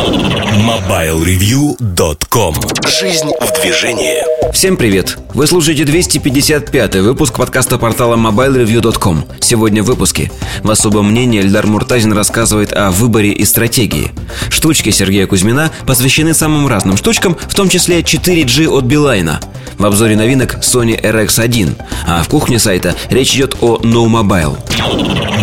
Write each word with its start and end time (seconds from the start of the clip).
MobileReview.com 0.00 2.54
Жизнь 2.88 3.28
в 3.38 3.52
движении. 3.60 4.24
Всем 4.50 4.78
привет! 4.78 5.18
Вы 5.34 5.46
слушаете 5.46 5.84
255 5.84 6.96
выпуск 6.96 7.36
подкаста 7.36 7.76
портала 7.76 8.16
MobileReview.com 8.16 9.26
Сегодня 9.40 9.82
в 9.82 9.86
выпуске. 9.86 10.32
В 10.62 10.70
особом 10.70 11.10
мнении 11.10 11.42
Эльдар 11.42 11.66
Муртазин 11.66 12.14
рассказывает 12.14 12.72
о 12.72 12.90
выборе 12.90 13.32
и 13.32 13.44
стратегии. 13.44 14.12
Штучки 14.48 14.88
Сергея 14.88 15.26
Кузьмина 15.26 15.70
посвящены 15.86 16.32
самым 16.32 16.66
разным 16.66 16.96
штучкам, 16.96 17.36
в 17.36 17.54
том 17.54 17.68
числе 17.68 18.00
4G 18.00 18.68
от 18.68 18.84
Билайна. 18.84 19.38
В 19.76 19.84
обзоре 19.84 20.16
новинок 20.16 20.60
Sony 20.62 20.98
RX1 20.98 21.76
А 22.06 22.22
в 22.22 22.28
кухне 22.28 22.58
сайта 22.58 22.94
речь 23.10 23.34
идет 23.34 23.56
о 23.60 23.76
No 23.78 24.06
Mobile 24.06 24.56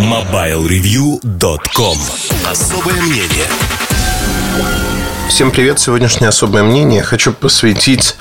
MobileReview.com 0.00 1.98
Особое 2.50 3.00
мнение 3.02 3.46
Всем 5.28 5.50
привет! 5.50 5.78
Сегодняшнее 5.78 6.28
особое 6.28 6.62
мнение 6.62 7.02
хочу 7.02 7.32
посвятить 7.34 8.16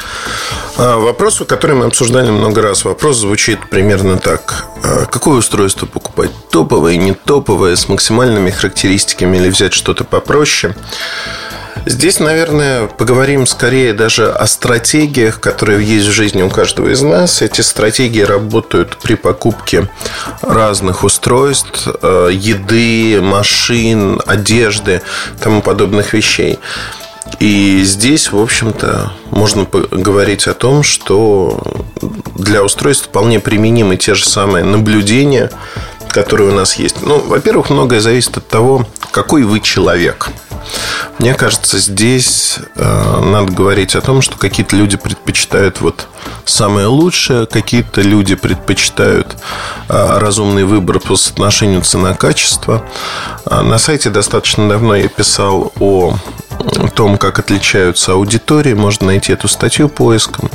а, 0.78 0.98
вопросу, 0.98 1.46
который 1.46 1.76
мы 1.76 1.86
обсуждали 1.86 2.30
много 2.30 2.62
раз. 2.62 2.84
Вопрос 2.84 3.18
звучит 3.18 3.70
примерно 3.70 4.18
так. 4.18 4.66
А, 4.84 5.06
какое 5.06 5.38
устройство 5.38 5.86
покупать? 5.86 6.32
Топовое, 6.52 6.98
не 6.98 7.14
топовое, 7.14 7.78
с 7.78 7.88
максимальными 7.88 8.50
характеристиками 8.52 9.38
или 9.38 9.50
взять 9.50 9.74
что-то 9.74 10.04
попроще? 10.04 10.76
Здесь, 11.86 12.20
наверное, 12.20 12.88
поговорим 12.88 13.46
скорее 13.46 13.94
даже 13.94 14.32
о 14.32 14.48
стратегиях, 14.48 15.40
которые 15.40 15.86
есть 15.86 16.08
в 16.08 16.12
жизни 16.12 16.42
у 16.42 16.50
каждого 16.50 16.90
из 16.90 17.02
нас. 17.02 17.42
Эти 17.42 17.62
стратегии 17.62 18.22
работают 18.22 18.98
при 19.02 19.16
покупке 19.16 19.90
разных 20.42 21.04
устройств, 21.04 21.88
э, 22.02 22.30
еды, 22.34 23.22
машин, 23.22 24.22
одежды, 24.26 25.02
тому 25.42 25.62
подобных 25.62 26.14
вещей. 26.14 26.60
И 27.40 27.84
здесь, 27.84 28.32
в 28.32 28.40
общем-то, 28.40 29.14
можно 29.32 29.66
говорить 29.66 30.48
о 30.48 30.54
том, 30.54 30.84
что 30.84 31.62
для 32.36 32.64
устройств 32.64 33.08
вполне 33.08 33.40
применимы 33.40 33.98
те 33.98 34.16
же 34.16 34.26
самые 34.26 34.64
наблюдения, 34.64 35.52
которые 36.24 36.52
у 36.52 36.56
нас 36.56 36.76
есть. 36.76 37.02
Ну, 37.02 37.20
во-первых, 37.20 37.70
многое 37.70 38.00
зависит 38.00 38.38
от 38.38 38.48
того, 38.48 38.86
какой 39.12 39.44
вы 39.44 39.60
человек– 39.60 40.30
мне 41.20 41.34
кажется, 41.34 41.80
здесь 41.80 42.60
э, 42.76 43.22
надо 43.24 43.52
говорить 43.52 43.96
о 43.96 44.02
том, 44.02 44.22
что 44.22 44.38
какие-то 44.38 44.76
люди 44.76 44.98
предпочитают 44.98 45.82
вот 45.82 46.08
самое 46.46 46.88
лучшее, 46.88 47.48
какие-то 47.48 48.02
люди 48.02 48.36
предпочитают 48.36 49.36
э, 49.90 50.20
разумный 50.20 50.64
выбор 50.64 51.00
по 51.00 51.16
соотношению 51.16 51.82
цена-качество. 51.82 52.86
Э, 53.46 53.62
на 53.62 53.80
сайте 53.80 54.10
достаточно 54.10 54.70
давно 54.70 54.96
я 54.96 55.08
писал 55.08 55.72
о 55.80 56.16
том, 56.96 57.18
как 57.18 57.40
отличаются 57.40 58.14
аудитории. 58.14 58.74
Можно 58.74 59.08
найти 59.08 59.34
эту 59.34 59.48
статью 59.48 59.90
поиском. 59.90 60.52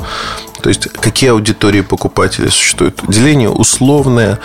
То 0.61 0.69
есть, 0.69 0.87
какие 0.93 1.31
аудитории 1.31 1.81
покупателей 1.81 2.49
существуют. 2.49 3.01
Деление 3.09 3.49
условное 3.49 4.39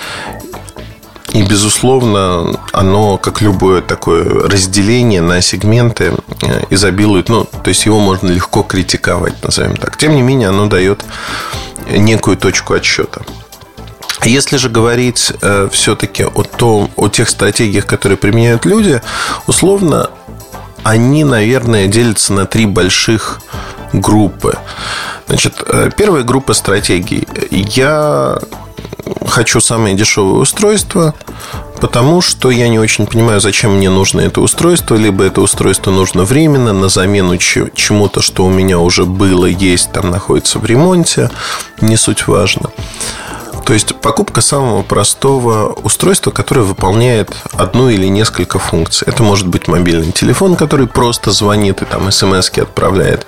и, 1.39 1.43
безусловно, 1.45 2.59
оно, 2.73 3.17
как 3.17 3.41
любое 3.41 3.81
такое 3.81 4.25
разделение 4.49 5.21
на 5.21 5.41
сегменты, 5.41 6.15
э, 6.43 6.65
изобилует, 6.71 7.29
ну, 7.29 7.45
то 7.45 7.69
есть 7.69 7.87
его 7.87 8.01
можно 8.01 8.29
легко 8.29 8.65
критиковать, 8.65 9.41
назовем 9.45 9.77
так. 9.77 9.97
Тем 9.97 10.17
не 10.17 10.23
менее, 10.23 10.49
оно 10.49 10.67
дает 10.67 11.05
некую 11.89 12.37
точку 12.37 12.75
отсчета. 12.75 13.23
Если 14.25 14.57
же 14.57 14.69
говорить 14.69 15.33
э, 15.41 15.69
все-таки 15.71 16.25
о, 16.25 16.43
том, 16.43 16.91
о 16.97 17.09
тех 17.09 17.29
стратегиях, 17.29 17.87
которые 17.87 18.17
применяют 18.17 18.65
люди, 18.65 19.01
условно, 19.47 20.11
они, 20.89 21.23
наверное, 21.23 21.87
делятся 21.87 22.33
на 22.33 22.47
три 22.47 22.65
больших 22.65 23.41
группы. 23.93 24.57
Значит, 25.27 25.63
э, 25.67 25.91
первая 25.97 26.23
группа 26.23 26.55
стратегий. 26.55 27.29
Я 27.51 28.39
хочу 29.27 29.61
самое 29.61 29.95
дешевое 29.95 30.41
устройство, 30.41 31.15
потому 31.81 32.23
что 32.23 32.51
я 32.51 32.69
не 32.69 32.79
очень 32.79 33.07
понимаю, 33.07 33.39
зачем 33.41 33.77
мне 33.77 33.91
нужно 33.91 34.21
это 34.23 34.41
устройство, 34.41 34.95
либо 34.95 35.25
это 35.25 35.43
устройство 35.43 35.91
нужно 35.91 36.25
временно 36.25 36.73
на 36.73 36.89
замену 36.89 37.37
чему-то, 37.37 38.23
что 38.23 38.47
у 38.47 38.51
меня 38.51 38.79
уже 38.79 39.05
было, 39.05 39.45
есть, 39.45 39.93
там 39.93 40.11
находится 40.11 40.59
в 40.59 40.65
ремонте, 40.65 41.31
не 41.83 41.97
суть 41.99 42.27
важно. 42.27 42.71
То 43.69 43.75
есть 43.75 43.95
покупка 43.97 44.41
самого 44.41 44.83
простого 44.83 45.75
устройства, 45.75 46.31
которое 46.31 46.63
выполняет 46.63 47.31
одну 47.53 47.91
или 47.91 48.07
несколько 48.07 48.59
функций. 48.59 49.07
Это 49.07 49.23
может 49.23 49.47
быть 49.47 49.69
мобильный 49.69 50.11
телефон, 50.11 50.57
который 50.57 50.87
просто 50.87 51.33
звонит 51.33 51.83
и 51.83 51.85
там 51.85 52.11
смс 52.11 52.49
отправляет. 52.57 53.27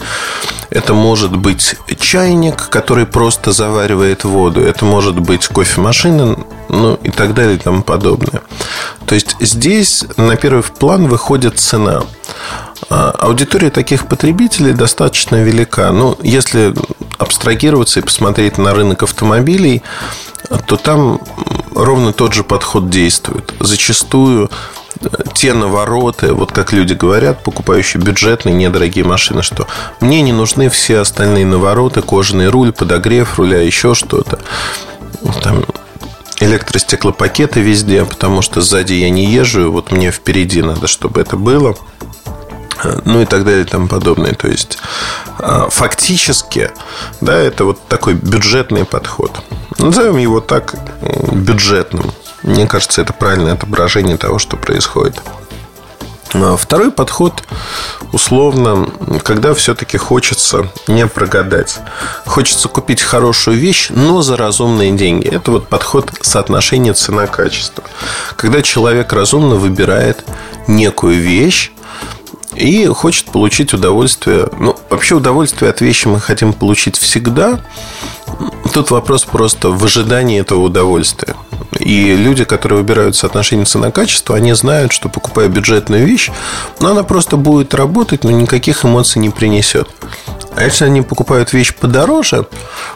Это 0.71 0.95
может 0.95 1.37
быть 1.37 1.77
чайник, 1.99 2.71
который 2.71 3.05
просто 3.05 3.53
заваривает 3.53 4.25
воду. 4.25 4.63
Это 4.63 4.87
может 4.87 5.21
быть 5.21 5.47
кофемашина, 5.47 6.39
ну 6.71 6.95
и 7.03 7.11
так 7.11 7.35
далее 7.35 7.57
и 7.57 7.59
тому 7.59 7.83
подобное. 7.83 8.41
То 9.05 9.15
есть 9.15 9.37
здесь 9.41 10.07
на 10.17 10.37
первый 10.37 10.63
план 10.63 11.07
выходит 11.07 11.59
цена. 11.59 12.05
А 12.89 13.11
аудитория 13.11 13.71
таких 13.71 14.07
потребителей 14.09 14.73
достаточно 14.73 15.43
велика. 15.43 15.93
Ну, 15.93 16.17
если 16.23 16.75
абстрагироваться 17.19 18.01
и 18.01 18.03
посмотреть 18.03 18.59
на 18.59 18.75
рынок 18.75 19.03
автомобилей, 19.03 19.83
то 20.67 20.77
там 20.77 21.21
ровно 21.75 22.13
тот 22.13 22.33
же 22.33 22.45
подход 22.45 22.89
действует. 22.89 23.53
Зачастую 23.61 24.51
э, 25.01 25.07
те 25.35 25.53
навороты, 25.53 26.33
вот 26.33 26.53
как 26.53 26.73
люди 26.73 26.95
говорят, 26.95 27.43
покупающие 27.45 28.03
бюджетные, 28.03 28.55
недорогие 28.55 29.05
машины, 29.05 29.43
что 29.43 29.67
мне 30.01 30.23
не 30.23 30.33
нужны 30.33 30.71
все 30.71 30.99
остальные 30.99 31.47
навороты, 31.47 32.03
кожаный 32.03 32.49
руль, 32.49 32.73
подогрев 32.73 33.39
руля, 33.39 33.61
еще 33.61 33.95
что-то. 33.95 34.41
Там 35.43 35.65
электростеклопакеты 36.41 37.61
везде, 37.61 38.05
потому 38.05 38.41
что 38.41 38.63
сзади 38.63 38.95
я 38.95 39.11
не 39.11 39.27
езжу, 39.27 39.71
вот 39.71 39.93
мне 39.93 40.11
впереди 40.11 40.63
надо, 40.63 40.87
чтобы 40.87 41.21
это 41.21 41.37
было 41.37 41.77
ну 43.05 43.23
и 43.23 43.25
так 43.25 43.45
далее 43.45 43.63
и 43.63 43.67
тому 43.67 43.89
подобное. 43.89 44.35
То 44.35 44.49
есть 44.49 44.79
а, 45.39 45.69
фактически, 45.71 46.71
да, 47.21 47.35
это 47.37 47.65
вот 47.65 47.87
такой 47.89 48.15
бюджетный 48.15 48.85
подход. 48.85 49.43
Назовем 49.79 50.17
его 50.17 50.41
так 50.41 50.75
бюджетным. 51.33 52.13
Мне 52.43 52.67
кажется, 52.67 53.03
это 53.03 53.13
правильное 53.13 53.55
отображение 53.55 54.17
того, 54.17 54.39
что 54.39 54.57
происходит. 54.57 55.21
А 56.33 56.57
второй 56.57 56.93
подход, 56.93 57.43
условно, 58.13 58.89
когда 59.25 59.53
все-таки 59.53 59.99
хочется 59.99 60.71
не 60.87 61.07
прогадать. 61.07 61.79
Хочется 62.25 62.69
купить 62.69 63.03
хорошую 63.03 63.57
вещь, 63.59 63.89
но 63.91 64.23
за 64.23 64.37
разумные 64.37 64.93
деньги. 64.93 65.29
Это 65.29 65.51
вот 65.51 65.69
подход 65.69 66.11
соотношения 66.21 66.95
цена-качество. 66.95 67.83
Когда 68.37 68.63
человек 68.63 69.13
разумно 69.13 69.57
выбирает 69.57 70.25
некую 70.69 71.21
вещь, 71.21 71.73
и 72.55 72.87
хочет 72.87 73.27
получить 73.27 73.73
удовольствие. 73.73 74.49
Ну, 74.59 74.77
вообще 74.89 75.15
удовольствие 75.15 75.71
от 75.71 75.81
вещи 75.81 76.09
мы 76.09 76.21
хотим 76.21 76.53
получить 76.53 76.97
всегда. 76.97 77.61
Тут 78.73 78.91
вопрос 78.91 79.25
просто 79.25 79.71
в 79.71 79.85
ожидании 79.85 80.41
этого 80.41 80.61
удовольствия. 80.61 81.35
И 81.79 82.15
люди, 82.17 82.45
которые 82.45 82.79
выбирают 82.79 83.17
соотношение 83.17 83.67
цена-качество, 83.67 84.37
они 84.37 84.53
знают, 84.55 84.93
что 84.93 85.09
покупая 85.09 85.49
бюджетную 85.49 86.07
вещь, 86.07 86.31
но 86.81 86.91
она 86.91 87.03
просто 87.03 87.37
будет 87.37 87.75
работать, 87.75 88.25
но 88.25 88.31
никаких 88.31 88.85
эмоций 88.85 89.21
не 89.21 89.31
принесет. 89.31 89.89
А 90.55 90.65
если 90.65 90.85
они 90.85 91.01
покупают 91.01 91.53
вещь 91.53 91.75
подороже, 91.75 92.47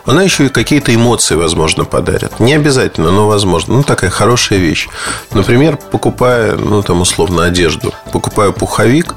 она 0.04 0.22
еще 0.22 0.46
и 0.46 0.48
какие-то 0.48 0.94
эмоции, 0.94 1.36
возможно, 1.36 1.84
подарит. 1.84 2.40
Не 2.40 2.54
обязательно, 2.54 3.10
но 3.10 3.28
возможно. 3.28 3.74
Ну, 3.74 3.82
такая 3.84 4.10
хорошая 4.10 4.58
вещь. 4.58 4.88
Например, 5.32 5.76
покупая, 5.76 6.56
ну, 6.56 6.82
там, 6.82 7.00
условно, 7.00 7.44
одежду. 7.44 7.94
Покупая 8.12 8.50
пуховик, 8.50 9.14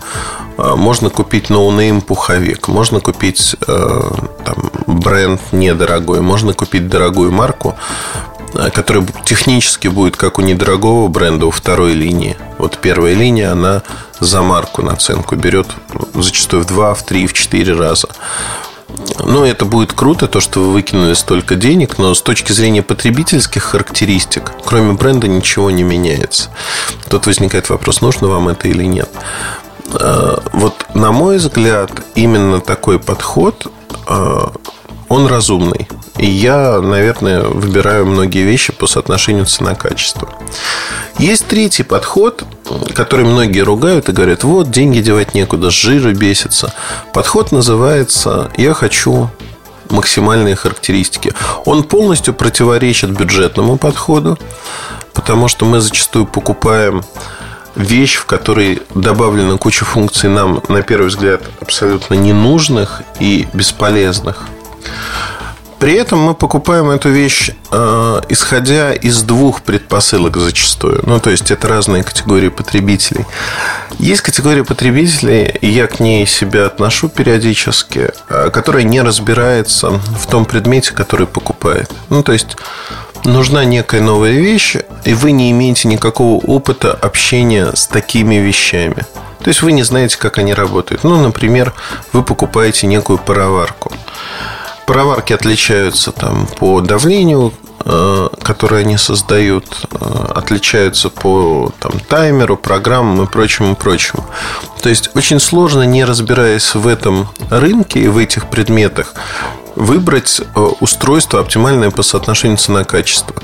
можно 0.58 1.10
купить 1.10 1.50
no-name 1.50 2.02
пуховик. 2.02 2.68
Можно 2.68 3.00
купить 3.00 3.56
э, 3.68 4.02
там, 4.44 4.72
бренд 4.88 5.42
недорогой. 5.52 6.22
Можно 6.22 6.54
купить 6.54 6.88
дорогую 6.88 7.32
марку 7.32 7.76
а, 8.56 8.70
которая 8.70 9.06
технически 9.26 9.88
будет 9.88 10.16
как 10.16 10.40
у 10.40 10.42
недорогого 10.42 11.08
бренда 11.10 11.46
у 11.46 11.52
второй 11.52 11.94
линии. 11.94 12.38
Вот 12.58 12.80
первая 12.82 13.14
линия, 13.14 13.52
она 13.52 13.84
за 14.20 14.42
марку 14.42 14.82
наценку 14.82 15.36
берет 15.36 15.68
зачастую 16.14 16.64
в 16.64 16.68
два, 16.68 16.94
в 16.94 17.04
три, 17.04 17.28
в 17.28 17.34
четыре 17.34 17.74
раза. 17.74 18.08
Ну, 19.20 19.44
это 19.44 19.66
будет 19.66 19.94
круто, 19.94 20.28
то, 20.28 20.40
что 20.40 20.62
вы 20.62 20.72
выкинули 20.72 21.14
столько 21.14 21.56
денег, 21.56 21.98
но 21.98 22.14
с 22.14 22.22
точки 22.22 22.54
зрения 22.54 22.82
потребительских 22.82 23.64
характеристик, 23.64 24.54
кроме 24.66 24.94
бренда, 24.94 25.28
ничего 25.28 25.70
не 25.72 25.84
меняется. 25.84 26.50
Тут 27.10 27.28
возникает 27.28 27.70
вопрос, 27.70 28.02
нужно 28.02 28.28
вам 28.28 28.48
это 28.48 28.68
или 28.70 28.86
нет. 28.86 29.10
А, 29.94 30.42
вот, 30.54 30.74
на 30.94 31.12
мой 31.12 31.38
взгляд, 31.38 31.92
именно 32.16 32.60
такой 32.60 33.00
подход, 33.00 33.72
а, 34.08 34.52
он 35.10 35.28
разумный. 35.28 35.88
И 36.18 36.26
я, 36.26 36.82
наверное, 36.82 37.44
выбираю 37.44 38.06
многие 38.06 38.44
вещи 38.44 38.74
по 38.74 38.88
соотношению 38.88 39.46
цена-качество. 39.46 40.30
Есть 41.18 41.48
третий 41.48 41.84
подход, 41.84 42.44
который 42.94 43.26
многие 43.26 43.62
ругают 43.62 44.10
и 44.10 44.12
говорят, 44.12 44.44
вот, 44.44 44.70
деньги 44.70 45.00
девать 45.00 45.34
некуда, 45.34 45.70
с 45.70 45.74
жира 45.74 46.14
бесится. 46.14 46.74
Подход 47.14 47.52
называется 47.52 48.52
«Я 48.58 48.74
хочу 48.74 49.30
максимальные 49.90 50.56
характеристики». 50.56 51.34
Он 51.66 51.84
полностью 51.84 52.34
противоречит 52.34 53.12
бюджетному 53.12 53.78
подходу, 53.78 54.38
потому 55.14 55.48
что 55.48 55.66
мы 55.66 55.80
зачастую 55.80 56.26
покупаем 56.26 57.04
вещь, 57.78 58.16
в 58.16 58.26
которой 58.26 58.82
добавлена 58.94 59.58
куча 59.58 59.86
функций 59.86 60.30
нам, 60.30 60.62
на 60.68 60.82
первый 60.82 61.08
взгляд, 61.08 61.42
абсолютно 61.62 62.16
ненужных 62.16 63.04
и 63.20 63.48
бесполезных. 63.54 64.48
При 65.80 65.94
этом 65.94 66.20
мы 66.20 66.34
покупаем 66.34 66.90
эту 66.90 67.10
вещь, 67.10 67.52
э, 67.72 68.22
исходя 68.30 68.94
из 68.94 69.22
двух 69.22 69.62
предпосылок 69.62 70.36
зачастую. 70.38 71.04
Ну, 71.06 71.20
то 71.20 71.30
есть, 71.30 71.52
это 71.52 71.68
разные 71.68 72.04
категории 72.04 72.50
потребителей. 72.50 73.26
Есть 74.00 74.22
категория 74.22 74.64
потребителей, 74.64 75.56
и 75.62 75.68
я 75.68 75.86
к 75.86 76.00
ней 76.00 76.26
себя 76.26 76.66
отношу 76.66 77.10
периодически, 77.10 78.10
э, 78.28 78.50
которая 78.50 78.84
не 78.84 79.04
разбирается 79.04 79.92
в 79.92 80.26
том 80.26 80.46
предмете, 80.46 80.94
который 80.94 81.28
покупает. 81.28 81.92
Ну, 82.10 82.24
то 82.24 82.32
есть, 82.32 82.58
нужна 83.24 83.66
некая 83.66 84.02
новая 84.02 84.32
вещь, 84.32 84.76
и 85.06 85.14
вы 85.14 85.32
не 85.32 85.52
имеете 85.52 85.88
никакого 85.88 86.44
опыта 86.44 86.94
общения 86.94 87.74
с 87.74 87.88
такими 87.88 88.36
вещами. 88.36 89.06
То 89.40 89.50
есть 89.50 89.62
вы 89.62 89.72
не 89.72 89.84
знаете, 89.84 90.18
как 90.18 90.38
они 90.38 90.54
работают. 90.54 91.04
Ну, 91.04 91.22
например, 91.22 91.74
вы 92.12 92.24
покупаете 92.24 92.88
некую 92.88 93.18
пароварку. 93.18 93.92
Пароварки 94.86 95.34
отличаются 95.34 96.12
там 96.12 96.48
по 96.60 96.82
давлению, 96.82 97.54
э, 97.86 98.30
которое 98.42 98.82
они 98.82 98.98
создают, 98.98 99.66
э, 99.92 100.26
отличаются 100.36 101.10
по 101.10 101.72
там, 101.80 102.00
таймеру, 102.00 102.58
программам 102.58 103.24
и 103.24 103.28
прочему, 103.28 103.76
прочему. 103.76 104.26
То 104.82 104.90
есть 104.90 105.16
очень 105.16 105.40
сложно, 105.40 105.84
не 105.84 106.06
разбираясь 106.06 106.74
в 106.74 106.88
этом 106.88 107.28
рынке 107.50 108.00
и 108.00 108.08
в 108.08 108.18
этих 108.18 108.50
предметах, 108.50 109.14
выбрать 109.78 110.42
э, 110.42 110.60
устройство 110.80 111.40
оптимальное 111.40 111.92
по 111.92 112.02
соотношению 112.04 112.58
цена-качество. 112.58 113.36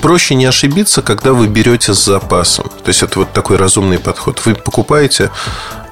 Проще 0.00 0.34
не 0.34 0.46
ошибиться, 0.46 1.02
когда 1.02 1.32
вы 1.32 1.48
берете 1.48 1.92
с 1.92 2.04
запасом. 2.04 2.68
То 2.84 2.88
есть 2.88 3.02
это 3.02 3.18
вот 3.18 3.32
такой 3.32 3.56
разумный 3.56 3.98
подход. 3.98 4.40
Вы 4.44 4.54
покупаете 4.54 5.30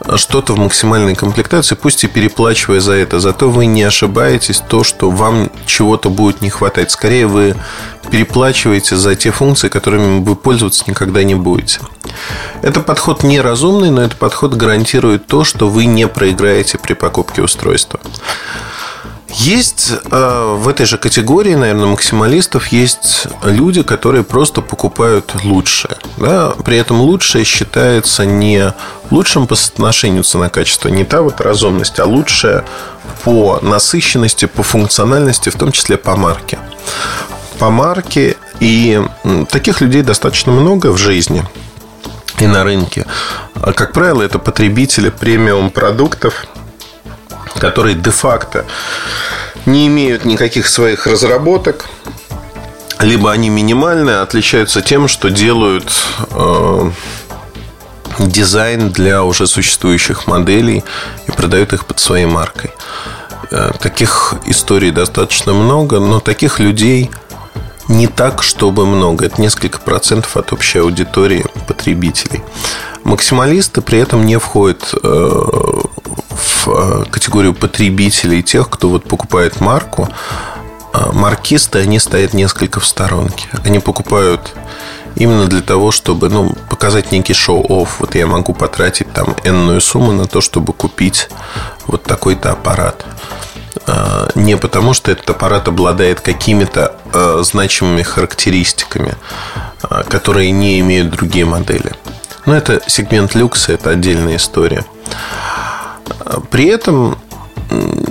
э, 0.01 0.17
что-то 0.17 0.55
в 0.55 0.59
максимальной 0.59 1.17
комплектации, 1.17 1.75
пусть 1.75 2.05
и 2.05 2.07
переплачивая 2.07 2.81
за 2.81 2.93
это. 2.93 3.19
Зато 3.19 3.51
вы 3.51 3.67
не 3.67 3.83
ошибаетесь 3.83 4.63
то, 4.67 4.85
что 4.85 5.11
вам 5.11 5.51
чего-то 5.67 6.09
будет 6.09 6.41
не 6.41 6.51
хватать. 6.51 6.93
Скорее 6.93 7.27
вы 7.27 7.57
переплачиваете 8.13 8.95
за 8.95 9.17
те 9.17 9.33
функции, 9.33 9.69
которыми 9.69 10.23
вы 10.23 10.37
пользоваться 10.37 10.85
никогда 10.87 11.25
не 11.25 11.35
будете. 11.35 11.81
Это 12.63 12.81
подход 12.81 13.25
неразумный, 13.25 13.91
но 13.91 14.03
этот 14.03 14.19
подход 14.19 14.55
гарантирует 14.55 15.27
то, 15.27 15.43
что 15.43 15.69
вы 15.69 15.87
не 15.87 16.07
проиграете 16.07 16.79
при 16.79 16.95
покупке 16.95 17.43
устройства. 17.43 17.99
Есть 19.33 19.93
э, 20.11 20.57
в 20.59 20.69
этой 20.69 20.87
же 20.87 20.99
категории, 20.99 21.55
наверное, 21.55 21.87
максималистов 21.87 22.69
есть 22.69 23.27
люди, 23.45 23.83
которые 23.83 24.25
просто 24.25 24.61
покупают 24.61 25.35
лучшее. 25.45 25.97
Да? 26.17 26.51
При 26.65 26.77
этом 26.77 27.01
лучшее 27.01 27.45
считается 27.45 28.25
не 28.25 28.75
лучшим 29.11 29.47
по 29.47 29.55
соотношению 29.55 30.25
цена-качество, 30.25 30.89
не 30.89 31.05
та 31.05 31.23
вот 31.23 31.41
разумность, 31.41 32.01
а 32.01 32.07
лучшее 32.07 32.65
по 33.25 33.61
насыщенности, 33.63 34.47
по 34.47 34.63
функциональности, 34.63 35.49
в 35.49 35.57
том 35.57 35.71
числе 35.71 35.97
по 35.97 36.17
марке. 36.17 36.59
По 37.59 37.71
марке 37.71 38.37
и 38.59 39.01
таких 39.51 39.81
людей 39.81 40.03
достаточно 40.03 40.51
много 40.53 40.89
в 40.89 40.97
жизни 40.97 41.45
и 42.39 42.47
на 42.47 42.65
рынке. 42.65 43.07
Как 43.75 43.93
правило, 43.93 44.23
это 44.23 44.39
потребители 44.39 45.11
премиум 45.11 45.71
продуктов– 45.71 46.47
которые 47.59 47.95
де-факто 47.95 48.65
не 49.67 49.87
имеют 49.87 50.25
никаких 50.25 50.69
своих 50.69 51.07
разработок, 51.07 51.87
либо 53.01 53.33
они 53.33 53.49
минимальные, 53.49 54.21
отличаются 54.21 54.83
тем, 54.83 55.09
что 55.09 55.31
делают 55.31 55.91
э, 56.31 56.91
дизайн 58.19 58.91
для 58.91 59.23
уже 59.25 59.47
существующих 59.47 60.27
моделей 60.27 60.85
и 61.27 61.31
продают 61.31 61.73
их 61.73 61.87
под 61.87 61.99
своей 61.99 62.27
маркой. 62.27 62.71
Э, 63.51 63.73
таких 63.81 64.35
историй 64.47 64.91
достаточно 64.91 65.53
много, 65.53 65.99
но 65.99 66.21
таких 66.21 66.61
людей 66.61 67.11
не 67.89 68.07
так, 68.07 68.43
чтобы 68.43 68.87
много. 68.87 69.27
Это 69.27 69.41
несколько 69.41 69.81
процентов 69.81 70.37
от 70.37 70.53
общей 70.53 70.79
аудитории 70.79 71.45
потребителей. 71.67 72.43
Максималисты 73.03 73.81
при 73.81 73.99
этом 73.99 74.27
не 74.27 74.39
входят 74.39 74.95
э, 75.03 75.80
э, 76.67 77.05
категорию 77.11 77.55
потребителей, 77.55 78.43
тех, 78.43 78.69
кто 78.69 78.89
вот 78.89 79.05
покупает 79.05 79.61
марку, 79.61 80.09
а 80.93 81.13
маркисты, 81.13 81.79
они 81.79 81.99
стоят 81.99 82.35
несколько 82.35 82.81
в 82.81 82.87
сторонке. 82.87 83.47
Они 83.65 83.79
покупают 83.79 84.55
именно 85.17 85.47
для 85.47 85.61
того, 85.61 85.91
чтобы 85.91 86.29
ну, 86.29 86.55
показать 86.69 87.13
некий 87.13 87.35
шоу-офф. 87.35 88.01
Вот 88.01 88.15
я 88.15 88.27
могу 88.27 88.55
потратить 88.55 89.13
там 89.13 89.37
энную 89.45 89.81
сумму 89.81 90.13
на 90.13 90.27
то, 90.27 90.41
чтобы 90.41 90.73
купить 90.73 91.29
вот 91.87 92.03
такой-то 92.03 92.53
аппарат. 92.53 93.05
А, 93.87 94.31
не 94.35 94.57
потому, 94.57 94.95
что 94.95 95.13
этот 95.13 95.31
аппарат 95.31 95.69
обладает 95.69 96.21
какими-то 96.21 96.97
значимыми 97.43 98.03
характеристиками, 98.03 99.15
которые 100.09 100.53
не 100.53 100.79
имеют 100.81 101.11
другие 101.11 101.45
модели. 101.45 101.93
Но 102.47 102.55
это 102.55 102.81
сегмент 102.87 103.35
люкса, 103.35 103.73
это 103.73 103.91
отдельная 103.91 104.37
история. 104.37 104.85
При 106.51 106.67
этом 106.67 107.19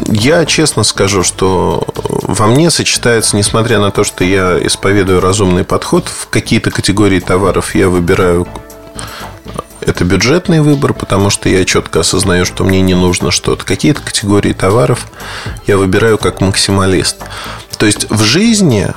я 0.08 0.46
честно 0.46 0.84
скажу, 0.84 1.24
что 1.24 1.86
во 1.96 2.48
мне 2.48 2.70
сочетается, 2.72 3.36
несмотря 3.36 3.80
на 3.80 3.92
то, 3.92 4.04
что 4.04 4.24
я 4.24 4.58
исповедую 4.66 5.20
разумный 5.20 5.64
подход, 5.64 6.08
в 6.08 6.30
какие-то 6.30 6.72
категории 6.72 7.20
товаров 7.20 7.76
я 7.76 7.90
выбираю 7.90 8.48
это 9.82 10.04
бюджетный 10.04 10.62
выбор, 10.62 10.94
потому 10.94 11.30
что 11.30 11.50
я 11.50 11.66
четко 11.66 12.02
осознаю, 12.02 12.46
что 12.46 12.64
мне 12.64 12.82
не 12.82 12.94
нужно 12.94 13.32
что-то. 13.32 13.66
Какие-то 13.66 14.02
категории 14.02 14.54
товаров 14.54 15.08
я 15.66 15.78
выбираю 15.78 16.18
как 16.18 16.42
максималист. 16.42 17.18
То 17.78 17.86
есть 17.86 18.10
в 18.10 18.22
жизни 18.22 18.88
э, 18.88 18.94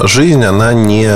жизнь, 0.00 0.44
она 0.44 0.72
не 0.72 1.10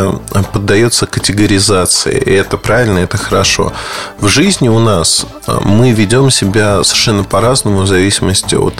поддается 0.53 1.07
категоризации. 1.07 2.19
И 2.19 2.33
это 2.33 2.57
правильно, 2.57 2.99
это 2.99 3.17
хорошо. 3.17 3.73
В 4.19 4.29
жизни 4.29 4.69
у 4.69 4.79
нас 4.79 5.27
э, 5.47 5.59
мы 5.65 5.93
ведем 5.93 6.31
себя 6.31 6.83
совершенно 6.83 7.25
по-разному 7.25 7.83
в 7.83 7.87
зависимости 7.87 8.55
от 8.55 8.75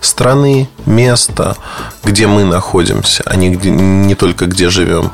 страны, 0.00 0.68
места, 0.86 1.56
где 2.04 2.26
мы 2.26 2.44
находимся, 2.44 3.22
а 3.26 3.36
не, 3.36 3.50
где, 3.50 3.70
не 3.70 4.14
только 4.14 4.46
где 4.46 4.68
живем 4.68 5.10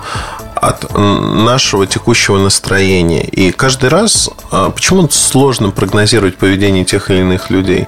от 0.54 0.92
нашего 0.95 1.87
текущего 1.87 2.38
настроения. 2.38 3.25
И 3.25 3.52
каждый 3.52 3.90
раз 3.90 4.28
э, 4.50 4.71
почему 4.75 5.09
сложно 5.09 5.71
прогнозировать 5.71 6.37
поведение 6.37 6.85
тех 6.85 7.11
или 7.11 7.21
иных 7.21 7.50
людей? 7.50 7.87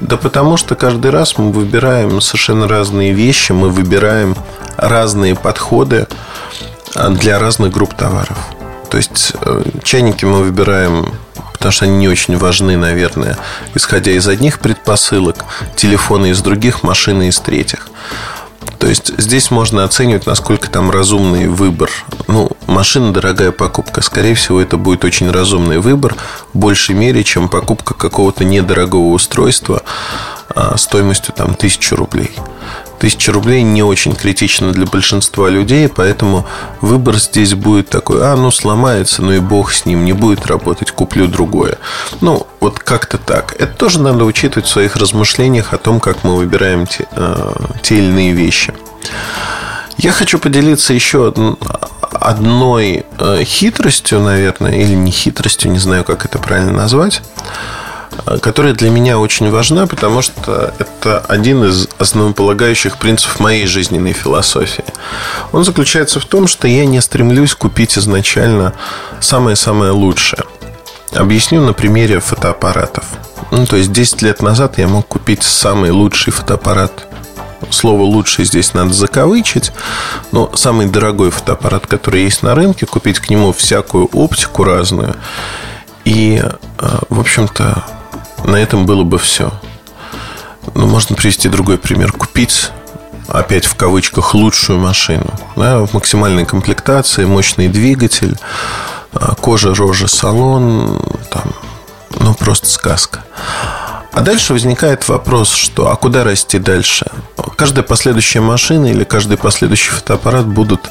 Да 0.00 0.16
потому 0.16 0.56
что 0.56 0.74
каждый 0.74 1.10
раз 1.10 1.38
мы 1.38 1.52
выбираем 1.52 2.20
совершенно 2.20 2.68
разные 2.68 3.12
вещи, 3.12 3.52
мы 3.52 3.70
выбираем 3.70 4.36
разные 4.76 5.34
подходы 5.34 6.06
а, 6.94 7.10
для 7.10 7.38
разных 7.38 7.72
групп 7.72 7.94
товаров. 7.94 8.38
То 8.90 8.98
есть 8.98 9.32
э, 9.40 9.64
чайники 9.82 10.24
мы 10.24 10.44
выбираем, 10.44 11.12
потому 11.52 11.72
что 11.72 11.86
они 11.86 11.96
не 11.96 12.08
очень 12.08 12.36
важны, 12.36 12.76
наверное, 12.76 13.38
исходя 13.74 14.12
из 14.12 14.28
одних 14.28 14.60
предпосылок, 14.60 15.44
телефоны 15.74 16.30
из 16.30 16.40
других, 16.40 16.82
машины 16.82 17.28
из 17.28 17.40
третьих. 17.40 17.88
То 18.84 18.90
есть 18.90 19.14
здесь 19.16 19.50
можно 19.50 19.82
оценивать, 19.82 20.26
насколько 20.26 20.68
там 20.68 20.90
разумный 20.90 21.48
выбор. 21.48 21.90
Ну, 22.28 22.50
машина 22.66 23.14
дорогая 23.14 23.50
покупка. 23.50 24.02
Скорее 24.02 24.34
всего, 24.34 24.60
это 24.60 24.76
будет 24.76 25.06
очень 25.06 25.30
разумный 25.30 25.78
выбор 25.78 26.14
в 26.52 26.58
большей 26.58 26.94
мере, 26.94 27.24
чем 27.24 27.48
покупка 27.48 27.94
какого-то 27.94 28.44
недорогого 28.44 29.06
устройства 29.06 29.84
а, 30.50 30.76
стоимостью 30.76 31.32
там 31.34 31.54
тысячу 31.54 31.96
рублей. 31.96 32.32
Тысяча 32.98 33.32
рублей 33.32 33.62
не 33.62 33.82
очень 33.82 34.14
критично 34.14 34.72
для 34.72 34.86
большинства 34.86 35.48
людей, 35.48 35.88
поэтому 35.88 36.46
выбор 36.80 37.16
здесь 37.16 37.54
будет 37.54 37.88
такой, 37.88 38.24
а, 38.24 38.36
ну, 38.36 38.50
сломается, 38.50 39.22
ну 39.22 39.32
и 39.32 39.40
бог 39.40 39.72
с 39.72 39.84
ним, 39.84 40.04
не 40.04 40.12
будет 40.12 40.46
работать, 40.46 40.90
куплю 40.90 41.26
другое. 41.26 41.78
Ну, 42.20 42.46
вот 42.60 42.78
как-то 42.78 43.18
так. 43.18 43.54
Это 43.58 43.72
тоже 43.74 44.00
надо 44.00 44.24
учитывать 44.24 44.66
в 44.66 44.70
своих 44.70 44.96
размышлениях 44.96 45.72
о 45.72 45.78
том, 45.78 46.00
как 46.00 46.24
мы 46.24 46.36
выбираем 46.36 46.86
те, 46.86 47.06
э, 47.12 47.52
те 47.82 47.96
или 47.96 48.06
иные 48.06 48.32
вещи. 48.32 48.72
Я 49.96 50.12
хочу 50.12 50.38
поделиться 50.38 50.92
еще 50.92 51.32
одной 52.12 53.04
э, 53.18 53.44
хитростью, 53.44 54.20
наверное, 54.20 54.72
или 54.72 54.94
не 54.94 55.10
хитростью, 55.10 55.70
не 55.70 55.78
знаю, 55.78 56.04
как 56.04 56.24
это 56.24 56.38
правильно 56.38 56.72
назвать 56.72 57.22
которая 58.40 58.74
для 58.74 58.90
меня 58.90 59.18
очень 59.18 59.50
важна, 59.50 59.86
потому 59.86 60.22
что 60.22 60.74
это 60.78 61.18
один 61.20 61.64
из 61.64 61.88
основополагающих 61.98 62.98
принципов 62.98 63.40
моей 63.40 63.66
жизненной 63.66 64.12
философии. 64.12 64.84
Он 65.52 65.64
заключается 65.64 66.20
в 66.20 66.24
том, 66.24 66.46
что 66.46 66.68
я 66.68 66.86
не 66.86 67.00
стремлюсь 67.00 67.54
купить 67.54 67.98
изначально 67.98 68.74
самое-самое 69.20 69.92
лучшее. 69.92 70.42
Объясню 71.12 71.60
на 71.60 71.72
примере 71.72 72.20
фотоаппаратов. 72.20 73.04
Ну, 73.50 73.66
то 73.66 73.76
есть 73.76 73.92
10 73.92 74.22
лет 74.22 74.42
назад 74.42 74.78
я 74.78 74.88
мог 74.88 75.06
купить 75.06 75.42
самый 75.42 75.90
лучший 75.90 76.32
фотоаппарат 76.32 77.06
Слово 77.70 78.02
«лучший» 78.02 78.44
здесь 78.44 78.74
надо 78.74 78.92
закавычить. 78.92 79.72
Но 80.32 80.50
самый 80.54 80.86
дорогой 80.86 81.30
фотоаппарат, 81.30 81.86
который 81.86 82.22
есть 82.22 82.42
на 82.42 82.54
рынке, 82.54 82.86
купить 82.86 83.18
к 83.18 83.30
нему 83.30 83.52
всякую 83.52 84.06
оптику 84.12 84.64
разную. 84.64 85.16
И, 86.04 86.42
э, 86.42 86.98
в 87.08 87.20
общем-то, 87.20 87.84
на 88.44 88.56
этом 88.56 88.86
было 88.86 89.04
бы 89.04 89.18
все. 89.18 89.52
Ну, 90.74 90.86
можно 90.86 91.14
привести 91.16 91.48
другой 91.48 91.78
пример. 91.78 92.12
Купить 92.12 92.70
опять 93.28 93.64
в 93.64 93.74
кавычках, 93.74 94.34
лучшую 94.34 94.78
машину. 94.78 95.32
Да, 95.56 95.84
в 95.84 95.94
максимальной 95.94 96.44
комплектации, 96.44 97.24
мощный 97.24 97.68
двигатель, 97.68 98.36
э, 99.12 99.18
кожа, 99.40 99.74
рожа, 99.74 100.06
салон, 100.06 101.00
там, 101.30 101.52
ну, 102.18 102.34
просто 102.34 102.68
сказка. 102.68 103.24
А 104.12 104.20
дальше 104.20 104.52
возникает 104.52 105.08
вопрос, 105.08 105.52
что 105.52 105.90
а 105.90 105.96
куда 105.96 106.22
расти 106.22 106.58
дальше? 106.58 107.06
Каждая 107.56 107.82
последующая 107.82 108.40
машина 108.40 108.86
или 108.86 109.02
каждый 109.02 109.36
последующий 109.36 109.90
фотоаппарат 109.90 110.46
будут 110.46 110.88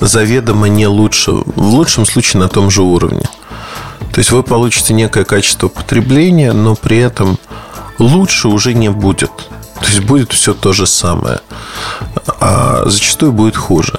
заведомо 0.00 0.68
не 0.68 0.86
лучше, 0.86 1.32
в 1.32 1.62
лучшем 1.62 2.04
случае 2.04 2.40
на 2.40 2.48
том 2.48 2.70
же 2.70 2.82
уровне. 2.82 3.24
То 4.12 4.18
есть 4.18 4.30
вы 4.30 4.42
получите 4.42 4.94
некое 4.94 5.24
качество 5.24 5.68
потребления, 5.68 6.52
но 6.52 6.74
при 6.74 6.98
этом 6.98 7.38
лучше 7.98 8.48
уже 8.48 8.74
не 8.74 8.90
будет. 8.90 9.30
То 9.80 9.86
есть 9.86 10.00
будет 10.00 10.32
все 10.32 10.54
то 10.54 10.72
же 10.72 10.86
самое, 10.86 11.40
а 12.40 12.84
зачастую 12.86 13.32
будет 13.32 13.56
хуже. 13.56 13.98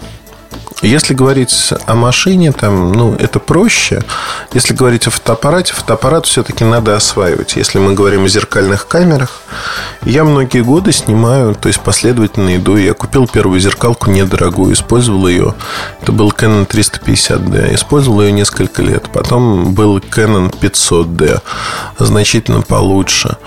Если 0.84 1.13
говорить 1.13 1.74
о 1.86 1.96
машине, 1.96 2.52
там, 2.52 2.92
ну, 2.92 3.16
это 3.16 3.40
проще. 3.40 4.04
Если 4.52 4.74
говорить 4.74 5.08
о 5.08 5.12
фотоаппарате, 5.12 5.74
фотоаппарат 5.74 6.25
все-таки 6.25 6.66
надо 6.66 6.98
осваивать. 6.98 7.56
Если 7.56 7.80
мы 7.80 7.94
говорим 7.94 8.25
о 8.25 8.28
зеркальных 8.28 8.86
камерах, 8.90 9.42
я 10.04 10.25
многие 10.25 10.62
годы 10.62 10.92
снимаю, 10.92 11.56
то 11.56 11.70
есть 11.70 11.80
последовательно 11.80 12.58
иду. 12.58 12.75
Я 12.75 12.94
купил 12.94 13.30
первую 13.30 13.62
зеркалку 13.62 14.12
недорогую, 14.12 14.74
использовал 14.74 15.25
ее. 15.30 15.56
Это 16.02 16.12
был 16.12 16.32
Canon 16.32 16.68
350D. 16.68 17.75
Использовал 17.75 18.22
ее 18.22 18.34
несколько 18.34 18.82
лет. 18.82 19.10
Потом 19.13 19.74
был 19.74 20.00
Canon 20.00 20.54
500D, 20.54 21.42
значительно 21.98 22.62
получше. 22.62 23.38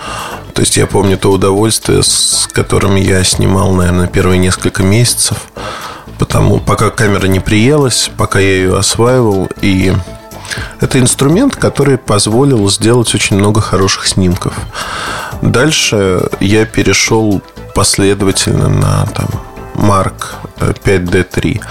То 0.57 0.61
есть 0.61 0.75
я 0.75 0.87
помню 0.87 1.17
то 1.17 1.31
удовольствие, 1.31 2.03
с 2.03 2.49
которым 2.51 2.95
я 2.95 3.23
снимал, 3.23 3.71
наверное, 3.71 4.07
первые 4.07 4.39
несколько 4.39 4.83
месяцев 4.83 5.37
потому 6.17 6.59
пока 6.59 6.89
камера 6.89 7.27
не 7.27 7.39
приелась, 7.39 8.09
пока 8.17 8.39
я 8.39 8.55
ее 8.55 8.77
осваивал. 8.77 9.49
И 9.61 9.93
это 10.79 10.99
инструмент, 10.99 11.55
который 11.55 11.97
позволил 11.97 12.69
сделать 12.69 13.13
очень 13.13 13.37
много 13.37 13.61
хороших 13.61 14.07
снимков. 14.07 14.53
Дальше 15.41 16.29
я 16.39 16.65
перешел 16.65 17.41
последовательно 17.75 18.69
на 18.69 19.05
там, 19.07 19.27
Mark 19.75 20.35
5D3. 20.59 21.61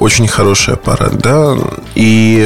Очень 0.00 0.28
хороший 0.28 0.74
аппарат, 0.74 1.18
да. 1.18 1.56
И 1.94 2.42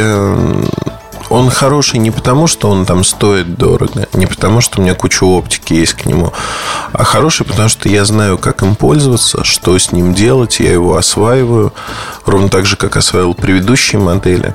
он 1.30 1.50
хороший 1.50 1.98
не 1.98 2.10
потому, 2.10 2.46
что 2.46 2.70
он 2.70 2.86
там 2.86 3.04
стоит 3.04 3.56
дорого, 3.56 4.08
не 4.14 4.26
потому, 4.26 4.60
что 4.60 4.80
у 4.80 4.82
меня 4.82 4.94
куча 4.94 5.24
оптики 5.24 5.74
есть 5.74 5.94
к 5.94 6.06
нему, 6.06 6.32
а 6.92 7.04
хороший, 7.04 7.46
потому 7.46 7.68
что 7.68 7.88
я 7.88 8.04
знаю, 8.04 8.38
как 8.38 8.62
им 8.62 8.74
пользоваться, 8.74 9.44
что 9.44 9.78
с 9.78 9.92
ним 9.92 10.14
делать, 10.14 10.60
я 10.60 10.72
его 10.72 10.96
осваиваю, 10.96 11.72
ровно 12.24 12.48
так 12.48 12.66
же, 12.66 12.76
как 12.76 12.96
осваивал 12.96 13.34
предыдущие 13.34 14.00
модели. 14.00 14.54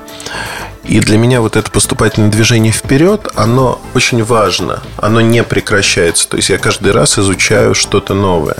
И 0.84 1.00
для 1.00 1.16
меня 1.16 1.40
вот 1.40 1.56
это 1.56 1.70
поступательное 1.70 2.30
движение 2.30 2.72
вперед, 2.72 3.28
оно 3.34 3.80
очень 3.94 4.22
важно, 4.22 4.82
оно 4.98 5.22
не 5.22 5.42
прекращается. 5.42 6.28
То 6.28 6.36
есть 6.36 6.50
я 6.50 6.58
каждый 6.58 6.92
раз 6.92 7.18
изучаю 7.18 7.74
что-то 7.74 8.12
новое 8.12 8.56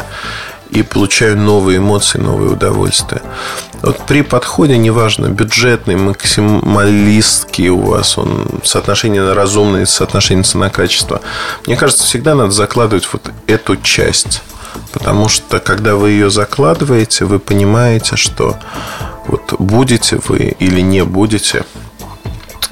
и 0.75 0.83
получаю 0.83 1.39
новые 1.39 1.79
эмоции, 1.79 2.19
новые 2.19 2.51
удовольствия. 2.51 3.23
Вот 3.81 3.99
при 4.07 4.23
подходе, 4.23 4.77
неважно, 4.77 5.27
бюджетный, 5.27 5.97
максималистский 5.97 7.69
у 7.69 7.81
вас, 7.81 8.19
он 8.19 8.61
соотношение 8.65 9.23
на 9.23 9.35
разумное, 9.35 9.87
соотношение 9.87 10.43
цена-качество, 10.43 11.21
мне 11.67 11.77
кажется, 11.77 12.05
всегда 12.05 12.35
надо 12.35 12.51
закладывать 12.51 13.09
вот 13.13 13.31
эту 13.47 13.77
часть. 13.77 14.43
Потому 14.93 15.29
что, 15.29 15.61
когда 15.61 15.95
вы 15.95 16.11
ее 16.11 16.31
закладываете, 16.31 17.25
вы 17.25 17.39
понимаете, 17.39 18.17
что 18.17 18.57
вот 19.27 19.55
будете 19.59 20.21
вы 20.27 20.57
или 20.59 20.81
не 20.81 21.05
будете 21.05 21.65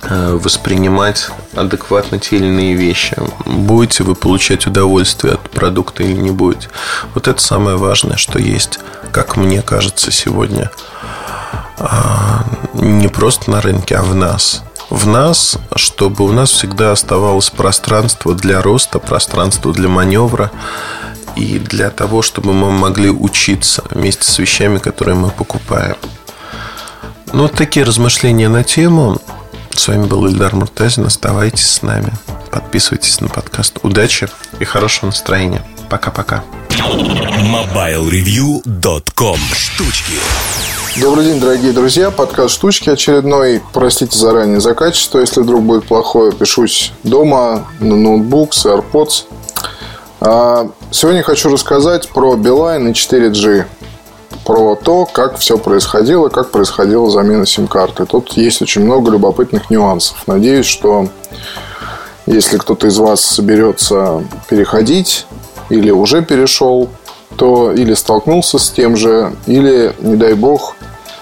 воспринимать 0.09 1.29
адекватно 1.55 2.19
те 2.19 2.37
или 2.37 2.47
иные 2.47 2.75
вещи. 2.75 3.17
Будете 3.47 4.03
вы 4.03 4.15
получать 4.15 4.67
удовольствие 4.67 5.35
от 5.35 5.51
продукта 5.51 6.03
или 6.03 6.17
не 6.17 6.31
будете. 6.31 6.69
Вот 7.15 7.29
это 7.29 7.41
самое 7.41 7.77
важное, 7.77 8.17
что 8.17 8.39
есть, 8.39 8.81
как 9.13 9.37
мне 9.37 9.63
кажется, 9.63 10.11
сегодня 10.11 10.71
а, 11.79 12.45
не 12.75 13.09
просто 13.09 13.51
на 13.51 13.61
рынке, 13.61 13.97
а 13.97 14.03
в 14.03 14.15
нас. 14.15 14.63
В 14.91 15.07
нас, 15.07 15.59
чтобы 15.77 16.25
у 16.25 16.33
нас 16.33 16.51
всегда 16.51 16.93
оставалось 16.93 17.51
пространство 17.51 18.35
для 18.35 18.61
роста, 18.61 18.99
пространство 18.99 19.73
для 19.73 19.89
маневра 19.89 20.51
и 21.35 21.59
для 21.59 21.91
того, 21.91 22.23
чтобы 22.23 22.53
мы 22.53 22.71
могли 22.71 23.11
учиться 23.11 23.83
вместе 23.91 24.25
с 24.25 24.39
вещами, 24.39 24.79
которые 24.79 25.17
мы 25.17 25.31
покупаем. 25.31 25.97
Ну, 27.33 27.43
вот 27.43 27.55
такие 27.55 27.87
размышления 27.87 28.49
на 28.49 28.63
тему. 28.63 29.19
С 29.75 29.89
вами 29.89 30.07
был 30.07 30.27
Ильдар 30.27 30.55
Муртазин. 30.55 31.07
Оставайтесь 31.07 31.67
с 31.67 31.81
нами. 31.83 32.13
Подписывайтесь 32.51 33.21
на 33.21 33.29
подкаст. 33.29 33.79
Удачи 33.83 34.29
и 34.61 34.65
хорошего 34.65 35.07
настроения. 35.07 35.63
Пока-пока. 35.89 36.45
MobileReview.com 36.71 39.39
Штучки 39.55 40.13
Добрый 41.01 41.25
день, 41.25 41.41
дорогие 41.41 41.73
друзья. 41.73 42.11
Подкаст 42.11 42.55
«Штучки» 42.55 42.91
очередной. 42.91 43.63
Простите 43.73 44.19
заранее 44.19 44.61
за 44.61 44.75
качество, 44.75 45.21
если 45.21 45.41
вдруг 45.41 45.63
будет 45.63 45.87
плохое. 45.87 46.33
Пишусь 46.33 46.93
дома, 47.03 47.67
на 47.81 47.97
ноутбук, 47.97 48.53
с 48.53 48.67
AirPods. 48.67 49.25
А, 50.21 50.71
сегодня 50.91 51.23
хочу 51.23 51.51
рассказать 51.51 52.11
про 52.11 52.37
Beeline 52.37 52.91
и 52.91 52.93
4G 52.93 53.65
про 54.45 54.75
то, 54.77 55.07
как 55.07 55.37
все 55.37 55.59
происходило, 55.59 56.29
как 56.29 56.51
происходила 56.51 57.11
замена 57.11 57.47
сим-карты. 57.47 58.07
Тут 58.07 58.33
есть 58.33 58.63
очень 58.63 58.85
много 58.85 59.11
любопытных 59.11 59.71
нюансов. 59.71 60.23
Надеюсь, 60.27 60.67
что 60.67 61.09
если 62.27 62.59
кто-то 62.59 62.87
из 62.87 62.99
вас 62.99 63.21
соберется 63.21 64.25
переходить 64.49 65.27
или 65.71 65.91
уже 65.91 66.23
перешел, 66.23 66.89
то 67.37 67.73
или 67.73 67.95
столкнулся 67.95 68.59
с 68.59 68.71
тем 68.71 68.97
же, 68.97 69.35
или, 69.47 69.95
не 70.01 70.17
дай 70.17 70.35
бог, 70.35 70.77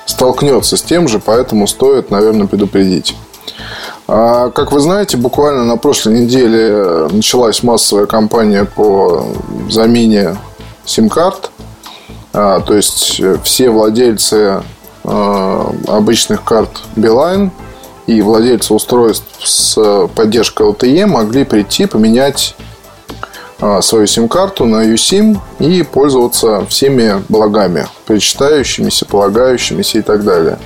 столкнется 0.07 0.77
с 0.77 0.83
тем 0.83 1.09
же, 1.09 1.21
поэтому 1.21 1.67
стоит, 1.67 2.11
наверное, 2.11 2.47
предупредить. 2.47 3.17
А, 4.09 4.51
как 4.51 4.73
вы 4.73 4.81
знаете, 4.81 5.17
буквально 5.17 5.65
на 5.65 5.77
прошлой 5.77 6.21
неделе 6.21 7.09
началась 7.11 7.63
массовая 7.63 8.07
кампания 8.07 8.65
по 8.65 9.25
замене 9.69 10.37
сим-карт. 10.85 11.51
А, 12.33 12.61
то 12.61 12.75
есть 12.75 13.19
э, 13.21 13.39
все 13.43 13.71
владельцы 13.71 14.63
а, 15.05 15.75
обычных 15.89 16.45
карт 16.45 16.71
Beeline 16.97 17.51
и 18.07 18.23
владельцы 18.23 18.73
устройств 18.73 19.27
с 19.43 20.09
поддержкой 20.15 20.69
LTE 20.69 21.07
могли 21.07 21.45
прийти 21.45 21.87
поменять 21.87 22.55
а, 23.61 23.83
свою 23.83 24.07
сим-карту 24.07 24.65
на 24.65 24.85
USIM 24.85 25.39
и 25.59 25.83
пользоваться 25.83 26.65
всеми 26.67 27.23
благами, 27.29 27.87
причитающимися, 28.07 29.07
полагающимися 29.07 29.99
и 29.99 30.03
так 30.03 30.25
далее. 30.25 30.59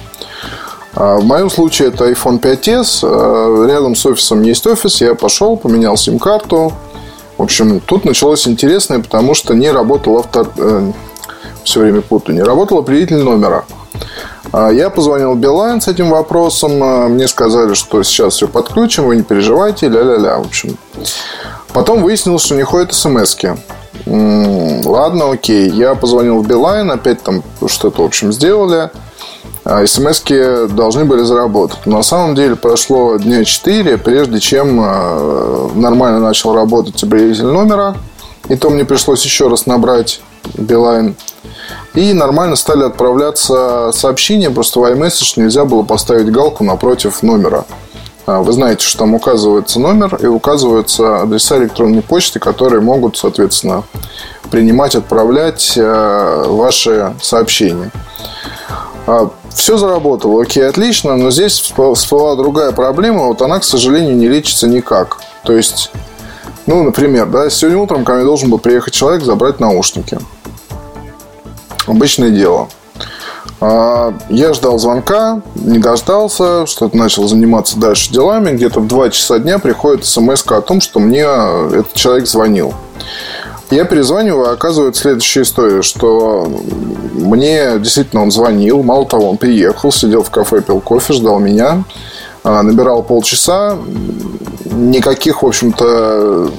В 0.95 1.25
моем 1.25 1.51
случае 1.51 1.89
это 1.89 2.09
iPhone 2.09 2.41
5s. 2.41 3.67
Рядом 3.67 3.97
с 3.97 4.07
офисом 4.07 4.43
есть 4.43 4.65
офис. 4.65 5.01
Я 5.01 5.17
пошел, 5.17 5.57
поменял 5.57 5.97
сим-карту. 5.97 6.73
В 7.37 7.43
общем, 7.43 7.81
тут 7.81 8.05
началось 8.05 8.47
интересное, 8.47 9.01
потому 9.01 9.35
что 9.35 9.55
не 9.55 9.71
работал 9.73 10.19
авто, 10.19 10.47
э, 10.57 10.93
все 11.65 11.81
время 11.81 12.01
путаю, 12.01 12.37
не 12.37 12.43
работал 12.43 12.79
определитель 12.79 13.23
номера. 13.23 13.65
А, 14.53 14.71
я 14.71 14.89
позвонил 14.89 15.35
Билайн 15.35 15.81
с 15.81 15.89
этим 15.89 16.11
вопросом. 16.11 16.83
А, 16.83 17.09
мне 17.09 17.27
сказали, 17.27 17.75
что 17.75 18.03
сейчас 18.05 18.35
все 18.35 18.47
подключим, 18.47 19.07
вы 19.07 19.17
не 19.17 19.23
переживайте, 19.23 19.89
ля-ля-ля. 19.89 20.39
В 20.39 20.47
общем, 20.47 20.77
потом 21.73 22.03
выяснилось, 22.03 22.45
что 22.45 22.55
не 22.55 22.63
ходят 22.63 22.95
смс 22.95 23.37
-ки. 23.37 23.59
Ладно, 24.85 25.33
окей. 25.33 25.71
Я 25.71 25.95
позвонил 25.97 26.41
в 26.41 26.47
Билайн, 26.47 26.91
опять 26.91 27.23
там 27.23 27.43
что-то, 27.67 28.03
в 28.03 28.05
общем, 28.05 28.33
сделали. 28.33 28.91
А, 29.65 29.85
смс 29.87 30.23
должны 30.71 31.05
были 31.05 31.25
заработать. 31.25 31.85
На 31.87 32.05
самом 32.05 32.37
деле 32.37 32.55
прошло 32.55 33.17
дня 33.17 33.45
4, 33.45 33.99
прежде 33.99 34.39
чем 34.39 34.77
нормально 35.75 36.21
начал 36.21 36.55
работать 36.55 37.03
определитель 37.03 37.47
номера. 37.47 37.97
И 38.49 38.57
то 38.57 38.71
мне 38.71 38.85
пришлось 38.85 39.25
еще 39.25 39.49
раз 39.49 39.67
набрать 39.67 40.21
Билайн. 40.55 41.17
И 41.95 42.13
нормально 42.13 42.57
стали 42.57 42.85
отправляться 42.85 43.91
сообщения, 43.93 44.51
просто 44.51 44.81
в 44.81 44.85
iMessage 44.85 45.35
нельзя 45.37 45.65
было 45.65 45.83
поставить 45.83 46.31
галку 46.31 46.65
напротив 46.65 47.23
номера. 47.23 47.65
А, 48.27 48.41
вы 48.41 48.53
знаете, 48.53 48.85
что 48.85 49.01
там 49.01 49.15
указывается 49.15 49.79
номер 49.79 50.19
и 50.21 50.27
указываются 50.27 51.23
адреса 51.23 51.59
электронной 51.59 52.03
почты, 52.03 52.41
которые 52.41 52.81
могут, 52.81 53.17
соответственно, 53.17 53.85
принимать, 54.51 54.95
отправлять 54.95 55.75
э, 55.77 56.45
ваши 56.47 57.15
сообщения. 57.21 57.91
А, 59.07 59.31
Все 59.51 59.77
заработало, 59.77 60.43
окей, 60.43 60.67
отлично, 60.67 61.17
но 61.17 61.31
здесь 61.31 61.61
всплыла 61.61 62.35
другая 62.37 62.73
проблема, 62.73 63.27
вот 63.27 63.43
она, 63.43 63.59
к 63.59 63.65
сожалению, 63.65 64.17
не 64.17 64.29
лечится 64.29 64.67
никак. 64.67 65.19
То 65.45 65.53
есть, 65.53 65.91
ну, 66.67 66.83
например, 66.83 67.27
да, 67.27 67.51
сегодня 67.51 67.79
утром 67.79 68.05
ко 68.05 68.15
мне 68.15 68.25
должен 68.25 68.51
был 68.51 68.59
приехать 68.59 68.95
человек 68.95 69.23
забрать 69.23 69.61
наушники. 69.61 70.19
Обычное 71.87 72.31
дело. 72.31 72.69
А, 73.61 74.15
я 74.29 74.53
ждал 74.53 74.79
звонка, 74.79 75.43
не 75.55 75.79
дождался, 75.79 76.67
что-то 76.67 76.97
начал 76.97 77.29
заниматься 77.29 77.79
дальше 77.79 78.13
делами. 78.13 78.53
Где-то 78.53 78.81
в 78.81 78.87
2 78.87 79.11
часа 79.11 79.39
дня 79.39 79.59
приходит 79.59 80.05
смс 80.05 80.45
о 80.47 80.61
том, 80.61 80.81
что 80.81 81.01
мне 81.01 81.23
этот 81.23 81.95
человек 81.95 82.27
звонил. 82.27 82.75
Я 83.71 83.85
перезваниваю, 83.85 84.51
а 84.51 84.53
оказывается 84.53 85.03
следующая 85.03 85.43
история, 85.43 85.83
что 85.83 86.47
мне 87.13 87.79
действительно 87.79 88.23
он 88.23 88.31
звонил, 88.31 88.83
мало 88.83 89.07
того, 89.07 89.31
он 89.31 89.37
приехал, 89.37 89.91
сидел 89.91 90.23
в 90.23 90.31
кафе, 90.31 90.61
пил 90.61 90.81
кофе, 90.81 91.15
ждал 91.15 91.39
меня, 91.39 91.85
набирал 92.45 93.03
полчаса, 93.03 93.79
никаких, 94.65 95.43
в 95.43 95.47
общем-то, 95.47 96.51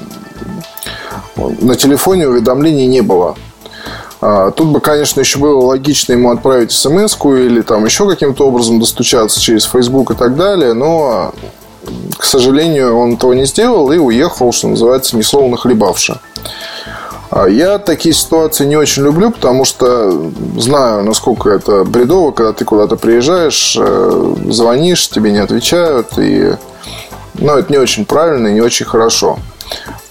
на 1.36 1.76
телефоне 1.76 2.28
уведомлений 2.28 2.88
не 2.88 3.02
было. 3.02 3.36
А, 4.22 4.52
тут 4.52 4.70
бы, 4.70 4.80
конечно, 4.80 5.20
еще 5.20 5.38
было 5.38 5.62
логично 5.64 6.14
ему 6.14 6.32
отправить 6.32 6.72
смс 6.72 7.16
или 7.24 7.62
там 7.62 7.86
еще 7.86 8.08
каким-то 8.10 8.48
образом 8.48 8.80
достучаться 8.80 9.40
через 9.40 9.66
Facebook 9.66 10.12
и 10.12 10.16
так 10.16 10.36
далее, 10.36 10.74
но, 10.74 11.34
к 12.18 12.24
сожалению, 12.24 12.98
он 12.98 13.14
этого 13.14 13.34
не 13.34 13.46
сделал 13.46 13.92
и 13.92 13.98
уехал, 13.98 14.52
что 14.52 14.70
называется, 14.70 15.18
несловно 15.18 15.58
хлебавши. 15.58 16.20
А 16.86 16.95
я 17.44 17.80
такие 17.80 18.16
ситуации 18.16 18.66
не 18.66 18.78
очень 18.78 19.04
люблю, 19.04 19.32
потому 19.32 19.66
что 19.66 20.32
знаю, 20.58 21.04
насколько 21.04 21.50
это 21.50 21.84
бредово, 21.84 22.32
когда 22.32 22.54
ты 22.54 22.64
куда-то 22.64 22.96
приезжаешь, 22.96 23.78
э, 23.80 24.36
звонишь, 24.50 25.10
тебе 25.10 25.32
не 25.32 25.40
отвечают, 25.40 26.18
и 26.18 26.56
ну, 27.34 27.58
это 27.58 27.72
не 27.72 27.78
очень 27.78 28.06
правильно 28.06 28.48
и 28.48 28.54
не 28.54 28.62
очень 28.62 28.86
хорошо 28.86 29.38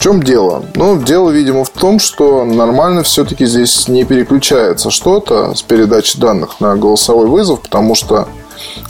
чем 0.04 0.22
дело? 0.22 0.62
Ну, 0.74 1.00
дело, 1.00 1.30
видимо, 1.30 1.64
в 1.64 1.70
том, 1.70 1.98
что 1.98 2.44
нормально 2.44 3.02
все-таки 3.04 3.46
здесь 3.46 3.88
не 3.88 4.04
переключается 4.04 4.90
что-то 4.90 5.54
с 5.54 5.62
передачи 5.62 6.20
данных 6.20 6.60
на 6.60 6.76
голосовой 6.76 7.26
вызов, 7.26 7.62
потому 7.62 7.94
что 7.94 8.28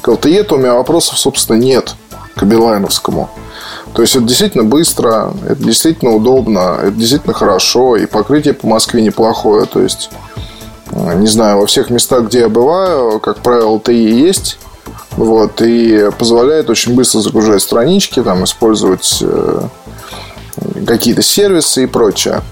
к 0.03 0.09
LTE 0.09 0.53
у 0.53 0.57
меня 0.57 0.75
вопросов, 0.75 1.17
собственно, 1.17 1.57
нет 1.57 1.95
к 2.35 2.43
Билайновскому. 2.43 3.31
То 3.95 4.03
есть 4.03 4.17
это 4.17 4.25
действительно 4.25 4.65
быстро, 4.65 5.33
это 5.49 5.63
действительно 5.63 6.13
удобно, 6.13 6.79
это 6.83 6.91
действительно 6.91 7.33
хорошо, 7.33 7.97
и 7.97 8.07
покрытие 8.07 8.53
по 8.53 8.67
Москве 8.67 9.03
неплохое. 9.03 9.67
То 9.67 9.81
есть, 9.81 10.11
э, 10.91 11.15
не 11.17 11.29
знаю, 11.29 11.61
во 11.61 11.67
всех 11.67 11.91
местах, 11.91 12.25
где 12.25 12.41
я 12.41 12.49
бываю, 12.49 13.21
как 13.21 13.39
правило, 13.39 13.77
LTE 13.77 13.93
есть. 13.93 14.59
Вот, 15.13 15.63
и 15.63 16.11
позволяет 16.19 16.71
очень 16.71 16.97
быстро 16.97 17.21
загружать 17.21 17.63
странички, 17.63 18.21
там, 18.21 18.43
использовать 18.43 19.19
э, 19.23 19.61
какие-то 20.87 21.23
сервисы 21.23 21.85
и 21.85 21.87
прочее. 21.87 22.43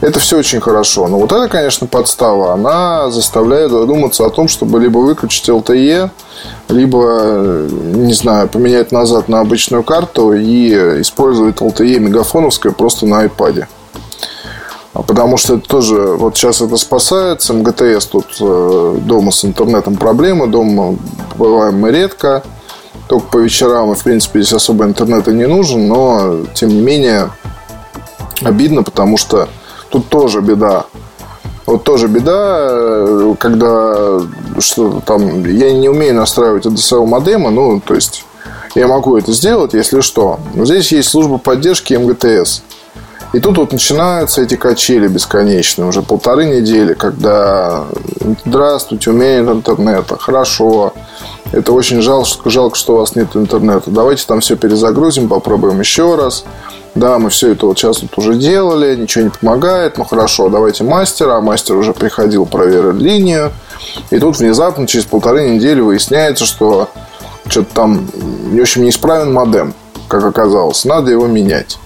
Это 0.00 0.18
все 0.20 0.38
очень 0.38 0.60
хорошо. 0.60 1.08
Но 1.08 1.18
вот 1.18 1.32
это, 1.32 1.48
конечно, 1.48 1.86
подстава. 1.86 2.54
Она 2.54 3.10
заставляет 3.10 3.70
задуматься 3.70 4.24
о 4.24 4.30
том, 4.30 4.48
чтобы 4.48 4.80
либо 4.80 4.98
выключить 4.98 5.48
LTE, 5.48 6.10
либо, 6.68 7.66
не 7.70 8.14
знаю, 8.14 8.48
поменять 8.48 8.92
назад 8.92 9.28
на 9.28 9.40
обычную 9.40 9.82
карту 9.82 10.32
и 10.32 11.00
использовать 11.02 11.56
LTE 11.56 11.98
мегафоновское 11.98 12.72
просто 12.72 13.06
на 13.06 13.24
iPad. 13.24 13.66
А 14.94 15.02
потому 15.02 15.38
что 15.38 15.54
это 15.54 15.66
тоже, 15.66 15.96
вот 15.96 16.36
сейчас 16.36 16.60
это 16.60 16.76
спасает. 16.76 17.40
С 17.40 17.50
МГТС 17.52 18.06
тут 18.06 18.26
э, 18.40 18.98
дома 19.00 19.30
с 19.30 19.44
интернетом 19.44 19.96
проблемы. 19.96 20.48
Дома 20.48 20.96
бываем 21.36 21.80
мы 21.80 21.90
редко. 21.90 22.42
Только 23.08 23.26
по 23.28 23.38
вечерам, 23.38 23.92
и, 23.92 23.94
в 23.94 24.02
принципе, 24.02 24.42
здесь 24.42 24.52
особо 24.52 24.84
интернета 24.84 25.32
не 25.32 25.46
нужен. 25.46 25.88
Но, 25.88 26.44
тем 26.54 26.68
не 26.70 26.80
менее, 26.80 27.30
обидно, 28.42 28.82
потому 28.82 29.16
что 29.16 29.48
тут 29.90 30.08
тоже 30.08 30.40
беда. 30.40 30.84
Вот 31.66 31.84
тоже 31.84 32.08
беда, 32.08 33.34
когда 33.38 34.20
что 34.58 35.00
там 35.06 35.44
я 35.44 35.72
не 35.72 35.88
умею 35.88 36.14
настраивать 36.14 36.66
ADSL 36.66 37.06
модема, 37.06 37.50
ну, 37.50 37.80
то 37.80 37.94
есть 37.94 38.24
я 38.74 38.88
могу 38.88 39.16
это 39.16 39.32
сделать, 39.32 39.74
если 39.74 40.00
что. 40.00 40.40
Но 40.54 40.64
здесь 40.64 40.92
есть 40.92 41.08
служба 41.08 41.38
поддержки 41.38 41.94
МГТС. 41.94 42.62
И 43.32 43.40
тут 43.40 43.56
вот 43.56 43.72
начинаются 43.72 44.42
эти 44.42 44.56
качели 44.56 45.08
бесконечные, 45.08 45.88
уже 45.88 46.02
полторы 46.02 46.44
недели, 46.44 46.92
когда 46.92 47.84
здравствуйте, 48.44 49.10
умеет 49.10 49.48
интернета, 49.48 50.18
хорошо, 50.18 50.92
это 51.50 51.72
очень 51.72 52.02
жалко, 52.02 52.50
жалко, 52.50 52.76
что 52.76 52.94
у 52.94 52.98
вас 52.98 53.14
нет 53.14 53.34
интернета. 53.34 53.90
Давайте 53.90 54.26
там 54.26 54.40
все 54.40 54.56
перезагрузим, 54.56 55.28
попробуем 55.28 55.80
еще 55.80 56.14
раз. 56.16 56.44
Да, 56.94 57.18
мы 57.18 57.30
все 57.30 57.52
это 57.52 57.66
вот 57.66 57.78
сейчас 57.78 58.02
вот 58.02 58.16
уже 58.18 58.34
делали, 58.34 58.94
ничего 58.96 59.24
не 59.24 59.30
помогает, 59.30 59.96
ну 59.96 60.04
хорошо, 60.04 60.50
давайте 60.50 60.84
мастера, 60.84 61.38
а 61.38 61.40
мастер 61.40 61.76
уже 61.76 61.94
приходил, 61.94 62.44
проверил 62.44 62.92
линию. 62.92 63.50
И 64.10 64.18
тут 64.18 64.38
внезапно 64.38 64.86
через 64.86 65.06
полторы 65.06 65.48
недели 65.48 65.80
выясняется, 65.80 66.44
что 66.44 66.90
что-то 67.46 67.74
там, 67.74 68.06
в 68.12 68.60
общем, 68.60 68.84
неисправен 68.84 69.32
модем, 69.32 69.74
как 70.08 70.24
оказалось, 70.24 70.84
надо 70.84 71.10
его 71.10 71.26
менять. 71.26 71.78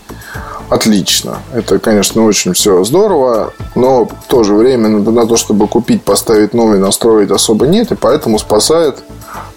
Отлично. 0.69 1.39
Это, 1.55 1.79
конечно, 1.79 2.25
очень 2.25 2.53
все 2.53 2.83
здорово, 2.83 3.53
но 3.77 4.07
в 4.07 4.27
то 4.27 4.43
же 4.43 4.55
время 4.55 4.89
на, 4.89 5.11
на 5.13 5.27
то, 5.27 5.37
чтобы 5.37 5.69
купить, 5.69 6.03
поставить 6.03 6.55
новый, 6.55 6.81
настроить 6.81 7.31
особо 7.31 7.69
нет, 7.69 7.93
и 7.93 7.95
поэтому 7.95 8.41
спасает 8.41 8.99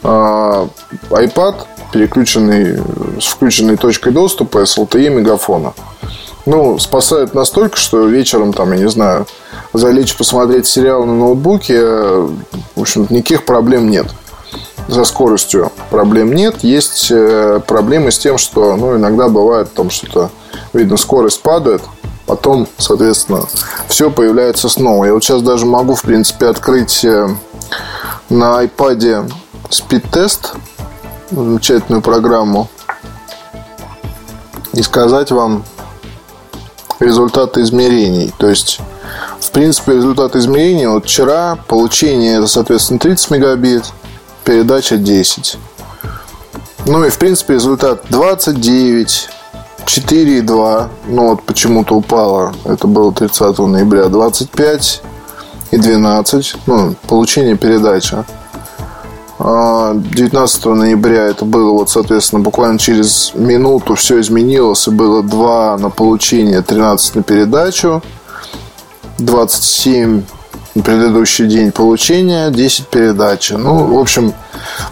э, 0.03 0.67
iPad 1.09 1.55
переключенный 1.91 2.81
с 3.19 3.25
включенной 3.25 3.77
точкой 3.77 4.11
доступа 4.11 4.65
с 4.65 4.77
LTE 4.77 5.09
мегафона. 5.09 5.73
Ну, 6.45 6.79
спасает 6.79 7.33
настолько, 7.33 7.77
что 7.77 8.05
вечером, 8.05 8.53
там, 8.53 8.71
я 8.71 8.79
не 8.79 8.89
знаю, 8.89 9.27
залечь 9.73 10.15
посмотреть 10.17 10.67
сериал 10.67 11.05
на 11.05 11.15
ноутбуке, 11.15 11.83
в 11.83 12.31
общем, 12.75 13.05
никаких 13.09 13.45
проблем 13.45 13.89
нет. 13.89 14.07
За 14.87 15.03
скоростью 15.03 15.71
проблем 15.91 16.33
нет. 16.33 16.63
Есть 16.63 17.11
э, 17.11 17.61
проблемы 17.67 18.11
с 18.11 18.17
тем, 18.17 18.39
что, 18.39 18.75
ну, 18.75 18.97
иногда 18.97 19.29
бывает 19.29 19.71
там 19.73 19.91
что-то, 19.91 20.31
видно, 20.73 20.97
скорость 20.97 21.41
падает, 21.43 21.83
потом, 22.25 22.67
соответственно, 22.77 23.43
все 23.87 24.09
появляется 24.09 24.69
снова. 24.69 25.05
Я 25.05 25.13
вот 25.13 25.23
сейчас 25.23 25.43
даже 25.43 25.67
могу, 25.67 25.93
в 25.93 26.01
принципе, 26.01 26.47
открыть 26.47 27.05
э, 27.05 27.27
на 28.29 28.63
iPad 28.63 29.31
спид-тест 29.69 30.53
замечательную 31.31 32.01
программу 32.01 32.69
и 34.73 34.81
сказать 34.81 35.31
вам 35.31 35.63
результаты 36.99 37.61
измерений. 37.61 38.33
То 38.37 38.47
есть, 38.47 38.79
в 39.39 39.51
принципе, 39.51 39.93
результат 39.93 40.35
измерений 40.35 40.87
вот 40.87 41.05
вчера 41.05 41.57
получение 41.67 42.37
это, 42.37 42.47
соответственно, 42.47 42.99
30 42.99 43.31
мегабит, 43.31 43.85
передача 44.43 44.97
10. 44.97 45.57
Ну 46.85 47.03
и, 47.05 47.09
в 47.09 47.17
принципе, 47.17 47.53
результат 47.53 48.03
29, 48.09 49.29
4,2. 49.85 50.89
Ну 51.07 51.29
вот 51.29 51.43
почему-то 51.43 51.95
упало. 51.95 52.53
Это 52.65 52.87
было 52.87 53.13
30 53.13 53.57
ноября. 53.59 54.07
25 54.07 55.01
и 55.71 55.77
12. 55.77 56.55
Ну, 56.65 56.95
получение 57.07 57.57
передача. 57.57 58.25
19 59.39 60.65
а, 60.65 60.69
ноября 60.75 61.27
это 61.27 61.45
было, 61.45 61.71
вот, 61.71 61.89
соответственно, 61.89 62.41
буквально 62.41 62.77
через 62.77 63.31
минуту 63.35 63.95
все 63.95 64.19
изменилось, 64.19 64.87
и 64.87 64.91
было 64.91 65.23
2 65.23 65.77
на 65.77 65.89
получение, 65.89 66.61
13 66.61 67.15
на 67.15 67.23
передачу, 67.23 68.03
27 69.17 70.23
на 70.75 70.83
предыдущий 70.83 71.47
день 71.47 71.71
получения, 71.71 72.49
10 72.49 72.87
передачи. 72.87 73.53
Ну, 73.53 73.85
в 73.85 73.97
общем, 73.97 74.33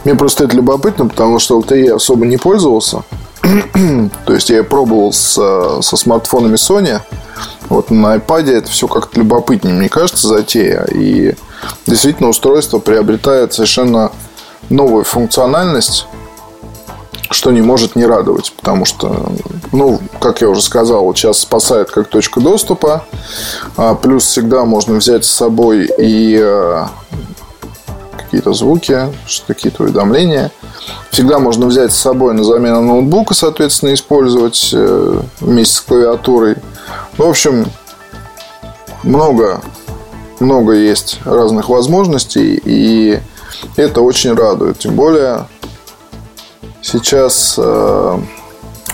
мне 0.05 0.15
просто 0.15 0.45
это 0.45 0.55
любопытно, 0.55 1.07
потому 1.07 1.39
что 1.39 1.59
LTE 1.59 1.95
особо 1.95 2.25
не 2.25 2.37
пользовался. 2.37 3.03
То 4.25 4.33
есть 4.33 4.49
я 4.49 4.63
пробовал 4.63 5.11
с, 5.11 5.33
со 5.81 5.97
смартфонами 5.97 6.55
Sony. 6.55 7.01
Вот 7.67 7.91
на 7.91 8.15
iPad 8.15 8.49
это 8.49 8.69
все 8.69 8.87
как-то 8.87 9.19
любопытнее, 9.19 9.75
мне 9.75 9.89
кажется, 9.89 10.27
затея. 10.27 10.85
И 10.85 11.35
действительно 11.85 12.29
устройство 12.29 12.79
приобретает 12.79 13.53
совершенно 13.53 14.11
новую 14.69 15.03
функциональность, 15.03 16.07
что 17.29 17.51
не 17.51 17.61
может 17.61 17.95
не 17.95 18.05
радовать, 18.05 18.53
потому 18.55 18.85
что, 18.85 19.31
ну, 19.71 19.99
как 20.19 20.41
я 20.41 20.49
уже 20.49 20.61
сказал, 20.61 21.13
сейчас 21.13 21.39
спасает 21.39 21.91
как 21.91 22.07
точка 22.07 22.39
доступа, 22.39 23.03
а 23.75 23.95
плюс 23.95 24.25
всегда 24.25 24.65
можно 24.65 24.95
взять 24.95 25.25
с 25.25 25.31
собой 25.31 25.89
и 25.97 26.37
э, 26.39 26.85
какие-то 28.17 28.53
звуки, 28.53 29.07
какие-то 29.47 29.83
уведомления. 29.83 30.51
Всегда 31.11 31.39
можно 31.39 31.65
взять 31.65 31.91
с 31.91 31.97
собой 31.97 32.33
на 32.33 32.43
замену 32.43 32.81
ноутбука, 32.81 33.33
соответственно, 33.33 33.93
использовать 33.93 34.71
э, 34.73 35.21
вместе 35.39 35.75
с 35.75 35.81
клавиатурой. 35.81 36.55
В 37.17 37.23
общем, 37.23 37.65
много, 39.03 39.61
много 40.39 40.73
есть 40.73 41.19
разных 41.25 41.69
возможностей, 41.69 42.61
и 42.63 43.19
это 43.75 44.01
очень 44.01 44.33
радует. 44.33 44.79
Тем 44.79 44.95
более 44.95 45.47
сейчас... 46.81 47.55
Э, 47.57 48.19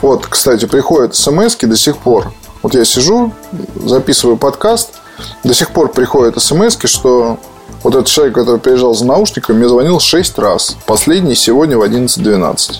вот, 0.01 0.27
кстати, 0.27 0.65
приходят 0.65 1.15
смс 1.15 1.55
до 1.55 1.77
сих 1.77 1.97
пор. 1.97 2.33
Вот 2.61 2.75
я 2.75 2.83
сижу, 2.83 3.31
записываю 3.75 4.37
подкаст, 4.37 4.95
до 5.43 5.53
сих 5.53 5.71
пор 5.71 5.91
приходят 5.91 6.41
смс 6.41 6.77
что 6.85 7.37
вот 7.83 7.95
этот 7.95 8.07
человек, 8.07 8.35
который 8.35 8.59
приезжал 8.59 8.95
за 8.95 9.05
наушниками, 9.05 9.57
мне 9.57 9.67
звонил 9.67 9.99
6 9.99 10.39
раз. 10.39 10.77
Последний 10.85 11.35
сегодня 11.35 11.77
в 11.77 11.83
11.12. 11.83 12.79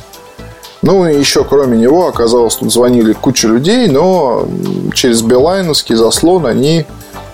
Ну, 0.81 1.07
и 1.07 1.17
еще 1.17 1.43
кроме 1.43 1.77
него 1.77 2.07
оказалось, 2.07 2.55
тут 2.55 2.71
звонили 2.71 3.13
куча 3.13 3.47
людей, 3.47 3.87
но 3.87 4.45
через 4.93 5.21
билайновский 5.21 5.95
заслон 5.95 6.45
они 6.45 6.85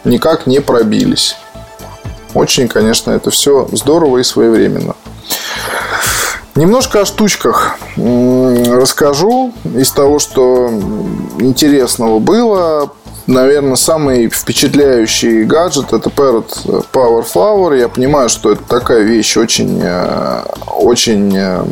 никак 0.04 0.46
не 0.46 0.60
пробились. 0.60 1.36
Очень, 2.34 2.68
конечно, 2.68 3.12
это 3.12 3.32
все 3.32 3.68
здорово 3.72 4.20
и 4.20 4.24
своевременно. 4.24 4.96
Немножко 6.56 7.02
о 7.02 7.06
штучках 7.06 7.78
расскажу 7.96 9.54
из 9.64 9.92
того, 9.92 10.20
что 10.20 10.70
интересного 11.40 12.20
было. 12.20 12.92
Наверное, 13.28 13.76
самый 13.76 14.28
впечатляющий 14.28 15.44
гаджет 15.44 15.94
это 15.94 16.10
Parrot 16.10 16.86
Power 16.92 17.24
Flower. 17.24 17.78
Я 17.78 17.88
понимаю, 17.88 18.28
что 18.28 18.52
это 18.52 18.64
такая 18.64 19.04
вещь 19.04 19.38
очень, 19.38 19.80
э, 19.82 20.44
очень 20.66 21.32
э, 21.38 21.64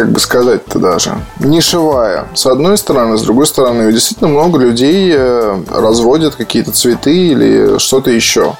как 0.00 0.12
бы 0.12 0.18
сказать-то 0.18 0.78
даже, 0.78 1.12
нишевая. 1.40 2.26
С 2.34 2.46
одной 2.46 2.78
стороны, 2.78 3.18
с 3.18 3.22
другой 3.22 3.46
стороны, 3.46 3.92
действительно 3.92 4.30
много 4.30 4.58
людей 4.58 5.12
э, 5.14 5.62
разводят 5.70 6.36
какие-то 6.36 6.72
цветы 6.72 7.14
или 7.14 7.76
что-то 7.76 8.10
еще. 8.10 8.54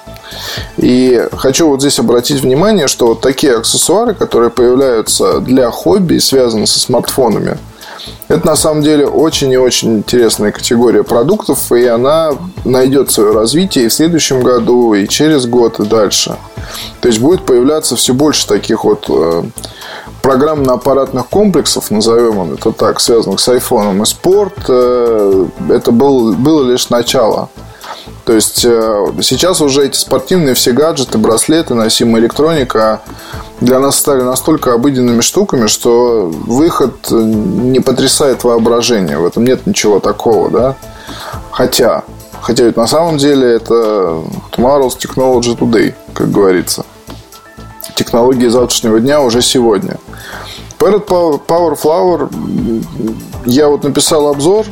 И 0.77 1.27
хочу 1.33 1.71
вот 1.71 1.81
здесь 1.81 1.99
обратить 1.99 2.43
внимание, 2.43 2.89
что 2.89 3.07
вот 3.07 3.23
такие 3.23 3.57
аксессуары, 3.57 4.13
которые 4.13 4.51
появляются 4.51 5.41
для 5.41 5.71
хобби 5.71 6.19
связаны 6.19 6.67
со 6.67 6.79
смартфонами, 6.79 7.57
это 8.29 8.47
на 8.47 8.55
самом 8.55 8.83
деле 8.83 9.07
очень 9.07 9.51
и 9.51 9.57
очень 9.57 9.97
интересная 9.97 10.53
категория 10.53 11.05
продуктов, 11.05 11.73
и 11.73 11.87
она 11.87 12.33
найдет 12.67 13.11
свое 13.11 13.33
развитие 13.33 13.87
и 13.87 13.89
в 13.89 13.95
следующем 13.95 14.43
году, 14.43 14.93
и 14.93 15.09
через 15.09 15.47
год, 15.47 15.81
и 15.81 15.87
дальше. 15.87 16.37
То 17.01 17.09
есть 17.09 17.19
будет 17.19 17.47
появляться 17.47 17.97
все 17.97 18.13
больше 18.13 18.47
таких 18.47 18.85
вот 18.85 19.07
э, 19.09 19.43
программно-аппаратных 20.23 21.29
комплексов, 21.29 21.91
назовем 21.91 22.53
это 22.55 22.73
так, 22.73 23.01
связанных 23.01 23.41
с 23.41 23.49
айфоном 23.49 24.03
и 24.03 24.07
спорт, 24.07 24.55
э, 24.69 25.47
это 25.71 25.93
был, 25.93 26.35
было 26.35 26.71
лишь 26.71 26.91
начало. 26.91 27.49
То 28.25 28.35
есть 28.35 28.65
э, 28.65 29.07
сейчас 29.23 29.61
уже 29.61 29.87
эти 29.87 29.97
спортивные 29.97 30.55
все 30.55 30.73
гаджеты, 30.73 31.19
браслеты, 31.19 31.75
носимая 31.75 32.23
электроника 32.23 33.01
для 33.61 33.79
нас 33.79 33.97
стали 33.99 34.23
настолько 34.23 34.75
обыденными 34.75 35.21
штуками, 35.21 35.67
что 35.67 36.31
выход 36.31 37.11
не 37.11 37.81
потрясает 37.81 38.45
воображение. 38.45 39.19
В 39.19 39.27
этом 39.27 39.45
нет 39.45 39.67
ничего 39.67 40.01
такого, 40.01 40.51
да. 40.51 40.77
Хотя, 41.51 42.05
хотя 42.41 42.65
ведь 42.65 42.77
на 42.77 42.87
самом 42.87 43.19
деле 43.19 43.55
это 43.55 43.75
tomorrow's 44.53 44.97
technology 44.99 45.57
today, 45.59 45.95
как 46.15 46.31
говорится. 46.31 46.85
Технологии 47.95 48.49
завтрашнего 48.49 49.01
дня 49.01 49.21
уже 49.21 49.43
сегодня. 49.43 49.97
Parrot 50.79 51.07
Power 51.07 51.79
Flower 51.81 52.85
я 53.47 53.69
вот 53.69 53.85
написал 53.85 54.29
обзор 54.29 54.67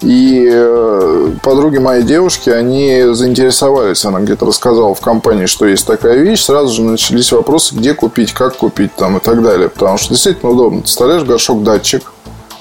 и 0.00 0.48
э, 0.48 1.30
подруги 1.42 1.78
моей 1.78 2.04
девушки, 2.04 2.50
они 2.50 3.02
заинтересовались. 3.12 4.04
Она 4.04 4.20
где-то 4.20 4.46
рассказала 4.46 4.94
в 4.94 5.00
компании, 5.00 5.46
что 5.46 5.66
есть 5.66 5.86
такая 5.86 6.18
вещь. 6.18 6.44
Сразу 6.44 6.72
же 6.72 6.82
начались 6.82 7.32
вопросы, 7.32 7.74
где 7.74 7.94
купить, 7.94 8.32
как 8.32 8.56
купить 8.56 8.94
там 8.94 9.16
и 9.16 9.20
так 9.20 9.42
далее. 9.42 9.68
Потому 9.68 9.98
что 9.98 10.10
действительно 10.10 10.52
удобно. 10.52 10.82
Ты 10.82 10.86
вставляешь 10.86 11.24
горшок-датчик 11.24 12.12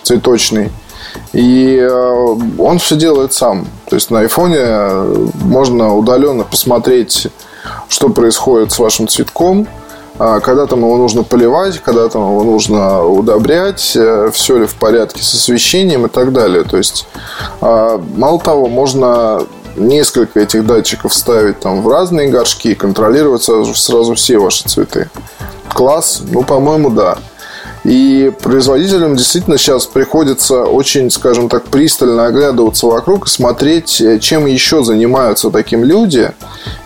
цветочный. 0.01 0.71
И 1.33 1.77
э, 1.79 2.35
он 2.57 2.79
все 2.79 2.95
делает 2.95 3.33
сам. 3.33 3.67
То 3.87 3.95
есть 3.95 4.09
на 4.09 4.21
айфоне 4.21 5.31
можно 5.43 5.95
удаленно 5.95 6.43
посмотреть, 6.43 7.27
что 7.89 8.09
происходит 8.09 8.71
с 8.71 8.79
вашим 8.79 9.07
цветком 9.07 9.67
а, 10.19 10.39
когда 10.39 10.65
там 10.65 10.79
его 10.79 10.97
нужно 10.97 11.23
поливать, 11.23 11.79
когда 11.79 12.09
там 12.09 12.23
его 12.23 12.43
нужно 12.43 13.05
удобрять, 13.05 13.95
э, 13.95 14.31
все 14.33 14.57
ли 14.57 14.65
в 14.65 14.75
порядке 14.75 15.21
с 15.21 15.33
освещением 15.35 16.07
и 16.07 16.09
так 16.09 16.33
далее. 16.33 16.63
То 16.63 16.77
есть, 16.77 17.07
а, 17.61 18.01
мало 18.15 18.39
того, 18.39 18.67
можно 18.67 19.43
несколько 19.75 20.39
этих 20.39 20.65
датчиков 20.65 21.13
ставить 21.13 21.59
там 21.59 21.83
в 21.83 21.87
разные 21.87 22.29
горшки 22.29 22.69
и 22.69 22.75
контролировать 22.75 23.43
сразу, 23.43 23.75
сразу 23.75 24.15
все 24.15 24.39
ваши 24.39 24.67
цветы. 24.67 25.07
Класс? 25.69 26.23
Ну, 26.31 26.41
по-моему, 26.41 26.89
да. 26.89 27.19
И 27.83 28.31
производителям 28.41 29.15
действительно 29.15 29.57
сейчас 29.57 29.85
приходится 29.85 30.63
очень, 30.63 31.09
скажем 31.09 31.47
так, 31.47 31.65
пристально 31.65 32.25
оглядываться 32.25 32.87
вокруг 32.87 33.27
и 33.27 33.29
смотреть, 33.29 34.01
э, 34.01 34.19
чем 34.19 34.45
еще 34.45 34.83
занимаются 34.83 35.51
таким 35.51 35.83
люди, 35.83 36.31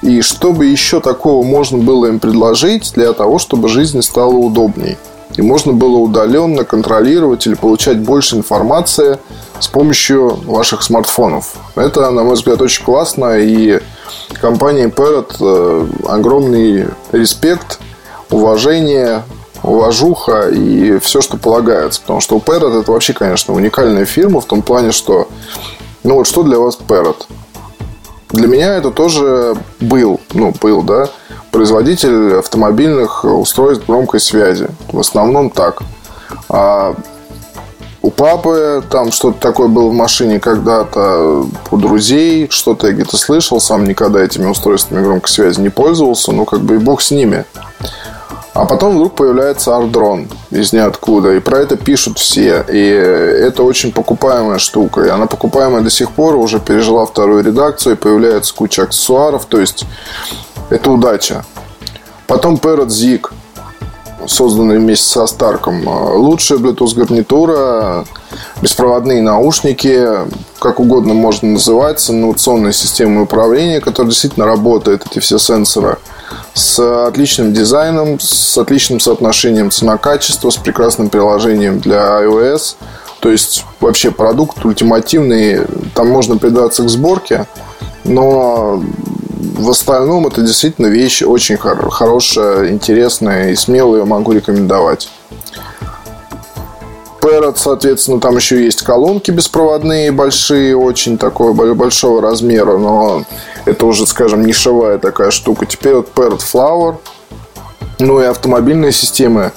и 0.02 0.22
что 0.22 0.52
бы 0.52 0.66
еще 0.66 1.00
такого 1.00 1.44
можно 1.44 1.78
было 1.78 2.08
им 2.08 2.20
предложить 2.20 2.92
для 2.94 3.14
того, 3.14 3.40
чтобы 3.40 3.68
жизнь 3.68 4.02
стала 4.02 4.34
удобней. 4.34 4.98
И 5.38 5.42
можно 5.42 5.72
было 5.72 5.98
удаленно 5.98 6.66
контролировать 6.66 7.48
или 7.48 7.56
получать 7.56 8.00
больше 8.00 8.36
информации 8.36 9.18
с 9.60 9.68
помощью 9.68 10.38
ваших 10.46 10.84
смартфонов. 10.84 11.56
Это, 11.76 12.10
на 12.12 12.24
мой 12.24 12.36
взгляд, 12.36 12.62
очень 12.62 12.84
классно. 12.84 13.40
И 13.40 13.80
компании 14.42 14.88
Parrot 14.88 15.36
э, 15.40 15.88
огромный 16.08 16.88
респект, 17.12 17.80
уважение 18.30 19.24
уважуха 19.64 20.50
и 20.50 21.00
все, 21.00 21.22
что 21.22 21.38
полагается. 21.38 22.02
Потому 22.02 22.22
что 22.22 22.38
Parrot 22.38 22.82
это 22.82 22.92
вообще, 22.92 23.14
конечно, 23.14 23.54
уникальная 23.54 24.06
фирма 24.06 24.42
в 24.42 24.46
том 24.46 24.62
плане, 24.62 24.92
что 24.92 25.28
ну 26.04 26.16
вот 26.16 26.28
что 26.28 26.44
для 26.44 26.58
вас 26.58 26.78
Parrot? 26.78 27.28
Для 28.30 28.48
меня 28.48 28.76
это 28.76 28.92
тоже 28.92 29.56
был, 29.82 30.22
ну, 30.34 30.54
был, 30.62 30.82
да, 30.84 31.10
производитель 31.52 32.40
автомобильных 32.40 33.26
устройств 33.26 33.86
громкой 33.86 34.20
связи. 34.22 34.68
В 34.92 35.00
основном 35.00 35.50
так. 35.50 35.84
А 36.48 36.96
у 38.02 38.10
папы 38.10 38.82
там 38.90 39.12
что-то 39.12 39.40
такое 39.40 39.68
было 39.68 39.90
в 39.90 39.94
машине 39.94 40.40
когда-то, 40.40 41.46
у 41.70 41.78
друзей, 41.78 42.48
что-то 42.50 42.88
я 42.88 42.94
где-то 42.94 43.18
слышал, 43.18 43.60
сам 43.60 43.84
никогда 43.84 44.22
этими 44.22 44.48
устройствами 44.48 45.04
громкой 45.04 45.30
связи 45.30 45.60
не 45.60 45.70
пользовался, 45.70 46.32
ну, 46.32 46.46
как 46.46 46.62
бы 46.62 46.76
и 46.76 46.80
бог 46.80 47.02
с 47.02 47.12
ними. 47.12 47.46
А 48.54 48.66
потом 48.66 48.96
вдруг 48.96 49.16
появляется 49.16 49.78
Ардрон 49.78 50.28
из 50.50 50.74
ниоткуда. 50.74 51.36
И 51.36 51.40
про 51.40 51.60
это 51.60 51.78
пишут 51.78 52.20
все. 52.20 52.66
И 52.70 52.80
это 52.80 53.64
очень 53.64 53.94
покупаемая 53.94 54.60
штука. 54.60 55.04
И 55.04 55.10
она 55.10 55.26
покупаемая 55.26 55.82
до 55.82 55.90
сих 55.90 56.12
пор. 56.12 56.36
Уже 56.36 56.60
пережила 56.60 57.06
вторую 57.06 57.44
редакцию. 57.46 57.96
И 57.96 57.98
появляется 57.98 58.54
куча 58.54 58.84
аксессуаров. 58.84 59.46
То 59.46 59.60
есть, 59.60 59.86
это 60.70 60.92
удача. 60.92 61.46
Потом 62.28 62.56
Parrot 62.56 62.88
Zig 62.88 63.32
созданный 64.28 64.78
вместе 64.80 65.08
со 65.08 65.26
Старком. 65.28 65.88
Лучшая 65.88 66.60
Bluetooth 66.60 66.94
гарнитура, 66.94 68.06
беспроводные 68.62 69.22
наушники, 69.22 70.08
как 70.60 70.80
угодно 70.80 71.16
можно 71.16 71.50
называть, 71.50 72.00
с 72.00 72.06
системой 72.06 73.24
управления, 73.24 73.80
которая 73.80 74.12
действительно 74.12 74.46
работает, 74.46 75.08
эти 75.10 75.18
все 75.20 75.40
сенсоры– 75.40 75.98
с 76.54 76.80
отличным 77.08 77.54
дизайном, 77.54 78.20
с 78.20 78.58
отличным 78.58 79.00
соотношением 79.00 79.72
цена-качество, 79.72 80.50
с 80.50 80.58
прекрасным 80.58 81.10
приложением 81.10 81.80
для 81.80 82.22
iOS. 82.24 82.76
То 83.20 83.30
есть 83.30 83.66
вообще 83.80 84.12
продукт 84.12 84.66
ультимативный, 84.66 85.66
там 85.94 86.10
можно 86.10 86.38
придаться 86.38 86.84
к 86.84 86.90
сборке, 86.90 87.46
но 88.04 88.84
в 89.58 89.70
остальном 89.70 90.28
это 90.28 90.42
действительно 90.42 90.88
вещь 90.88 91.22
очень 91.22 91.58
хорошая, 91.58 92.72
интересная 92.72 93.52
и 93.52 93.56
смелую 93.56 94.06
могу 94.06 94.32
рекомендовать. 94.32 95.10
Parrot, 97.22 97.54
соответственно, 97.58 98.20
там 98.20 98.36
еще 98.36 98.64
есть 98.64 98.82
колонки 98.82 99.32
беспроводные, 99.32 100.12
большие, 100.12 100.76
очень 100.76 101.18
такого 101.18 101.74
большого 101.74 102.22
размера, 102.22 102.78
но 102.78 103.24
это 103.66 103.86
уже, 103.86 104.08
скажем, 104.08 104.46
нишевая 104.46 104.98
такая 104.98 105.32
штука. 105.32 105.66
Теперь 105.66 105.96
вот 105.96 106.10
Parrot 106.16 106.42
Flower, 106.42 106.98
ну 108.00 108.22
и 108.22 108.26
автомобильные 108.26 108.92
системы 108.92 109.52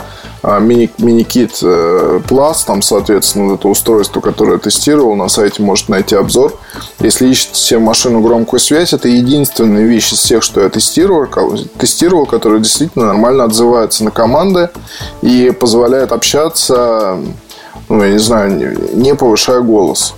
а, 0.46 0.58
мини, 0.58 0.90
мини-кит 0.98 1.60
э, 1.62 2.20
Plus, 2.28 2.56
там, 2.66 2.82
соответственно, 2.82 3.54
это 3.54 3.66
устройство, 3.66 4.20
которое 4.20 4.52
я 4.52 4.58
тестировал, 4.58 5.14
на 5.14 5.30
сайте 5.30 5.62
можете 5.62 5.92
найти 5.92 6.16
обзор. 6.16 6.52
Если 6.98 7.26
ищете 7.28 7.54
себе 7.58 7.78
машину 7.78 8.20
громкую 8.20 8.60
связь, 8.60 8.92
это 8.92 9.08
единственная 9.08 9.84
вещь 9.84 10.12
из 10.12 10.18
всех, 10.18 10.42
что 10.42 10.60
я 10.60 10.68
тестировал, 10.68 11.26
тестировал, 11.78 12.26
которая 12.26 12.60
действительно 12.60 13.06
нормально 13.06 13.44
отзывается 13.44 14.04
на 14.04 14.10
команды 14.10 14.68
и 15.22 15.50
позволяет 15.58 16.12
общаться, 16.12 17.18
ну, 17.88 18.02
я 18.02 18.10
не 18.10 18.18
знаю, 18.18 18.76
не 18.94 19.14
повышая 19.14 19.60
голос. 19.60 20.14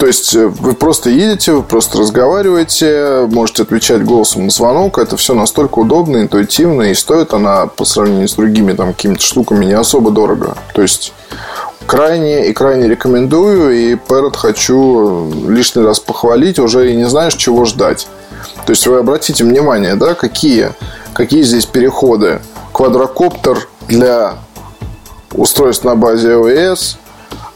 То 0.00 0.06
есть 0.06 0.34
э, 0.34 0.46
вы 0.46 0.72
просто 0.72 1.10
едете, 1.10 1.52
вы 1.52 1.62
просто 1.62 1.98
разговариваете, 1.98 3.28
можете 3.30 3.64
отвечать 3.64 4.02
голосом 4.02 4.46
на 4.46 4.50
звонок. 4.50 4.96
Это 4.96 5.18
все 5.18 5.34
настолько 5.34 5.80
удобно, 5.80 6.22
интуитивно, 6.22 6.84
и 6.84 6.94
стоит 6.94 7.34
она 7.34 7.66
по 7.66 7.84
сравнению 7.84 8.26
с 8.26 8.32
другими 8.32 8.72
там 8.72 8.94
какими-то 8.94 9.22
штуками 9.22 9.66
не 9.66 9.74
особо 9.74 10.10
дорого. 10.10 10.56
То 10.72 10.80
есть 10.80 11.12
крайне 11.84 12.48
и 12.48 12.54
крайне 12.54 12.88
рекомендую, 12.88 13.76
и 13.76 13.94
Parrot 13.94 14.38
хочу 14.38 15.30
лишний 15.46 15.82
раз 15.82 16.00
похвалить, 16.00 16.58
уже 16.58 16.90
и 16.90 16.96
не 16.96 17.06
знаешь, 17.06 17.34
чего 17.34 17.66
ждать. 17.66 18.08
То 18.64 18.70
есть 18.70 18.86
вы 18.86 18.96
обратите 18.96 19.44
внимание, 19.44 19.96
да, 19.96 20.14
какие, 20.14 20.70
какие 21.12 21.42
здесь 21.42 21.66
переходы. 21.66 22.40
Квадрокоптер 22.72 23.68
для 23.86 24.36
устройств 25.34 25.84
на 25.84 25.96
базе 25.96 26.32
iOS– 26.32 26.96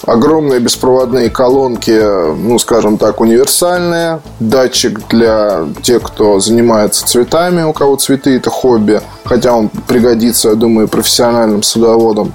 огромные 0.06 0.60
беспроводные 0.60 1.30
колонки, 1.30 1.98
ну, 2.34 2.58
скажем 2.58 2.98
так, 2.98 3.20
универсальные, 3.20 4.20
датчик 4.40 5.06
для 5.08 5.66
тех, 5.82 6.02
кто 6.02 6.40
занимается 6.40 7.06
цветами, 7.06 7.62
у 7.62 7.72
кого 7.72 7.96
цветы 7.96 8.36
это 8.36 8.50
хобби, 8.50 9.00
хотя 9.24 9.54
он 9.54 9.68
пригодится, 9.68 10.50
я 10.50 10.54
думаю, 10.54 10.88
профессиональным 10.88 11.62
садоводам. 11.62 12.32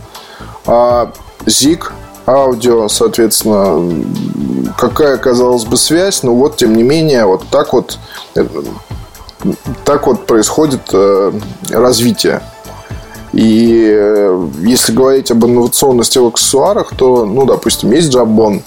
А 0.65 1.11
ZIG 1.45 1.83
аудио, 2.25 2.87
соответственно, 2.87 4.03
какая, 4.77 5.17
казалось 5.17 5.65
бы, 5.65 5.77
связь, 5.77 6.23
но 6.23 6.33
вот, 6.33 6.57
тем 6.57 6.75
не 6.75 6.83
менее, 6.83 7.25
вот 7.25 7.43
так 7.49 7.73
вот 7.73 7.97
э, 8.35 8.45
так 9.85 10.05
вот 10.05 10.25
происходит 10.25 10.81
э, 10.93 11.31
развитие 11.71 12.41
и 13.33 13.91
э, 13.91 14.47
если 14.61 14.91
говорить 14.91 15.31
об 15.31 15.45
инновационности 15.45 16.17
в 16.17 16.27
аксессуарах, 16.27 16.95
то, 16.95 17.25
ну, 17.25 17.45
допустим, 17.45 17.91
есть 17.91 18.13
Jabon. 18.13 18.61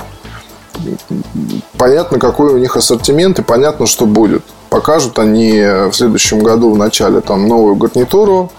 Понятно, 1.76 2.18
какой 2.18 2.54
у 2.54 2.58
них 2.58 2.76
ассортимент 2.76 3.38
и 3.38 3.42
понятно, 3.42 3.86
что 3.86 4.06
будет. 4.06 4.42
Покажут 4.70 5.18
они 5.18 5.60
в 5.60 5.92
следующем 5.92 6.40
году 6.40 6.72
в 6.72 6.78
начале 6.78 7.20
там 7.20 7.46
новую 7.46 7.76
гарнитуру, 7.76 8.50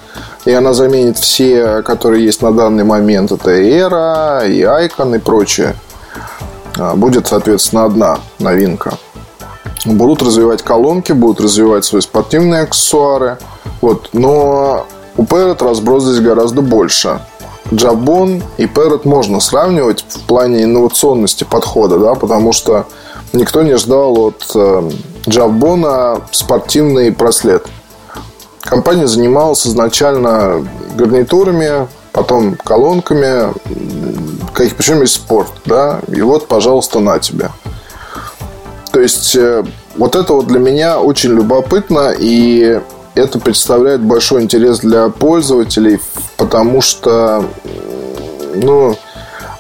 и 0.46 0.52
она 0.52 0.74
заменит 0.74 1.18
все, 1.18 1.82
которые 1.82 2.24
есть 2.24 2.42
на 2.42 2.52
данный 2.52 2.84
момент. 2.84 3.32
Это 3.32 3.56
и 3.56 3.72
Era, 3.72 4.48
и 4.48 4.62
Icon 4.62 5.16
и 5.16 5.20
прочее. 5.20 5.76
А, 6.78 6.96
будет, 6.96 7.28
соответственно, 7.28 7.86
одна 7.86 8.20
новинка. 8.40 8.98
Будут 9.86 10.22
развивать 10.22 10.62
колонки, 10.62 11.12
будут 11.12 11.42
развивать 11.42 11.86
свои 11.86 12.02
спортивные 12.02 12.62
аксессуары. 12.62 13.38
Вот. 13.82 14.10
Но 14.14 14.86
у 15.18 15.24
Parrot 15.24 15.64
разброс 15.64 16.04
здесь 16.04 16.20
гораздо 16.20 16.62
больше. 16.62 17.22
Jabon 17.72 18.44
и 18.58 18.66
Parrot 18.66 19.08
можно 19.08 19.40
сравнивать 19.40 20.06
в 20.08 20.22
плане 20.22 20.64
инновационности 20.64 21.44
подхода, 21.44 21.98
да, 21.98 22.16
потому 22.16 22.52
что 22.52 22.86
никто 23.32 23.64
не 23.64 23.78
ждал 23.78 24.18
от 24.20 24.44
Jabon 25.26 26.22
спортивный 26.32 27.10
браслет. 27.12 27.68
Компания 28.62 29.08
занималась 29.08 29.68
изначально 29.68 30.66
гарнитурами, 30.96 31.88
потом 32.12 32.56
колонками, 32.56 33.54
каких 34.54 34.76
причем 34.76 35.02
есть 35.02 35.16
спорт, 35.16 35.52
да, 35.66 36.00
и 36.08 36.22
вот, 36.22 36.48
пожалуйста, 36.48 37.00
на 37.00 37.20
тебе. 37.20 37.50
То 38.92 39.02
есть, 39.02 39.36
э, 39.36 39.66
вот 39.98 40.16
это 40.16 40.34
вот 40.34 40.48
для 40.48 40.60
меня 40.60 41.00
очень 41.00 41.32
любопытно, 41.32 42.14
и 42.18 42.80
это 43.16 43.40
представляет 43.40 44.02
большой 44.02 44.42
интерес 44.42 44.80
для 44.80 45.10
пользователей, 45.10 46.00
потому 46.38 46.82
что, 46.82 47.46
ну, 48.56 48.98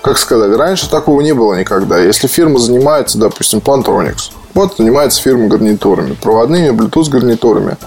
как 0.01 0.17
сказать, 0.17 0.55
раньше 0.57 0.89
такого 0.89 1.21
не 1.21 1.33
было 1.33 1.53
никогда. 1.53 1.99
Если 1.99 2.27
фирма 2.27 2.59
занимается, 2.59 3.17
допустим, 3.17 3.59
Plantronics, 3.59 4.31
вот 4.53 4.75
занимается 4.77 5.21
фирма 5.21 5.47
гарнитурами, 5.47 6.13
проводными 6.13 6.69
Bluetooth 6.69 7.09
гарнитурами. 7.09 7.77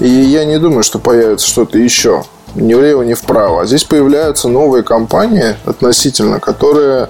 И 0.00 0.08
я 0.08 0.44
не 0.44 0.58
думаю, 0.58 0.82
что 0.82 0.98
появится 0.98 1.46
что-то 1.46 1.78
еще. 1.78 2.24
Ни 2.54 2.74
влево, 2.74 3.02
ни 3.02 3.14
вправо. 3.14 3.62
А 3.62 3.66
здесь 3.66 3.84
появляются 3.84 4.48
новые 4.48 4.82
компании 4.82 5.56
относительно, 5.64 6.40
которые 6.40 7.08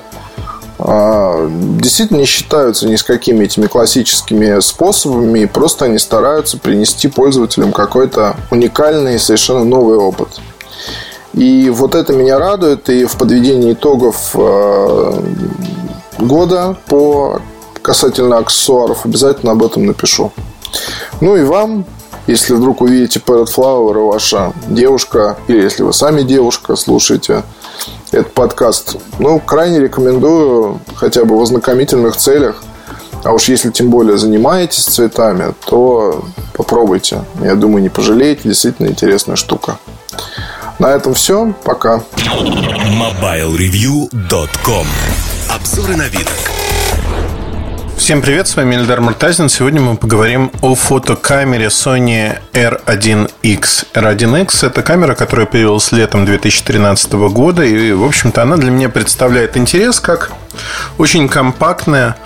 действительно 0.78 2.18
не 2.18 2.24
считаются 2.24 2.88
ни 2.88 2.96
с 2.96 3.02
какими 3.02 3.44
этими 3.44 3.66
классическими 3.66 4.60
способами, 4.60 5.40
и 5.40 5.46
просто 5.46 5.84
они 5.84 5.98
стараются 5.98 6.58
принести 6.58 7.08
пользователям 7.08 7.72
какой-то 7.72 8.37
уникальный, 8.50 9.18
совершенно 9.18 9.64
новый 9.64 9.96
опыт. 9.96 10.40
И 11.32 11.70
вот 11.70 11.94
это 11.94 12.12
меня 12.12 12.38
радует, 12.38 12.88
и 12.88 13.04
в 13.04 13.16
подведении 13.16 13.72
итогов 13.72 14.30
а, 14.34 15.22
года 16.18 16.76
по 16.87 17.40
касательно 17.82 18.38
аксессуаров 18.38 19.04
обязательно 19.04 19.52
об 19.52 19.62
этом 19.62 19.84
напишу. 19.84 20.32
Ну 21.20 21.37
и 21.37 21.42
вам, 21.42 21.84
если 22.26 22.54
вдруг 22.54 22.80
увидите 22.80 23.20
Parrot 23.20 23.48
Flower, 23.54 23.96
и 23.96 24.12
ваша 24.12 24.52
девушка, 24.68 25.37
или 25.48 25.62
если 25.62 25.82
вы 25.82 25.92
сами 25.92 26.22
девушка, 26.22 26.76
слушаете 26.76 27.42
этот 28.12 28.32
подкаст. 28.32 28.96
Ну, 29.18 29.40
крайне 29.40 29.80
рекомендую 29.80 30.80
хотя 30.94 31.24
бы 31.24 31.36
в 31.38 31.42
ознакомительных 31.42 32.16
целях. 32.16 32.62
А 33.24 33.32
уж 33.32 33.48
если 33.48 33.70
тем 33.70 33.90
более 33.90 34.18
занимаетесь 34.18 34.84
цветами, 34.84 35.54
то 35.66 36.24
попробуйте. 36.52 37.24
Я 37.42 37.54
думаю, 37.54 37.82
не 37.82 37.88
пожалеете. 37.88 38.42
Действительно 38.44 38.88
интересная 38.88 39.36
штука. 39.36 39.78
На 40.78 40.90
этом 40.90 41.14
все. 41.14 41.54
Пока. 41.64 42.02
MobileReview.com 42.16 44.86
Обзоры 45.48 45.94
вид. 45.94 46.28
Всем 47.96 48.20
привет, 48.22 48.48
с 48.48 48.57
вами 48.57 48.74
Эльдар 48.74 49.00
Муртазин. 49.00 49.48
Сегодня 49.48 49.80
мы 49.80 49.96
поговорим 49.96 50.50
о 50.62 50.74
фотокамере 50.74 51.66
Sony 51.66 52.38
R1X. 52.52 53.87
R1X– 53.94 54.66
это 54.66 54.83
камера, 54.83 55.14
которая 55.14 55.46
появилась 55.46 55.92
летом 55.92 56.26
2013 56.26 57.12
года, 57.12 57.62
и, 57.62 57.92
в 57.92 58.04
общем-то, 58.04 58.42
она 58.42 58.57
для 58.57 58.70
меня 58.70 58.88
представляет 58.88 59.57
интерес 59.57 60.00
как 60.00 60.33
очень 60.98 61.28
компактная 61.28 62.16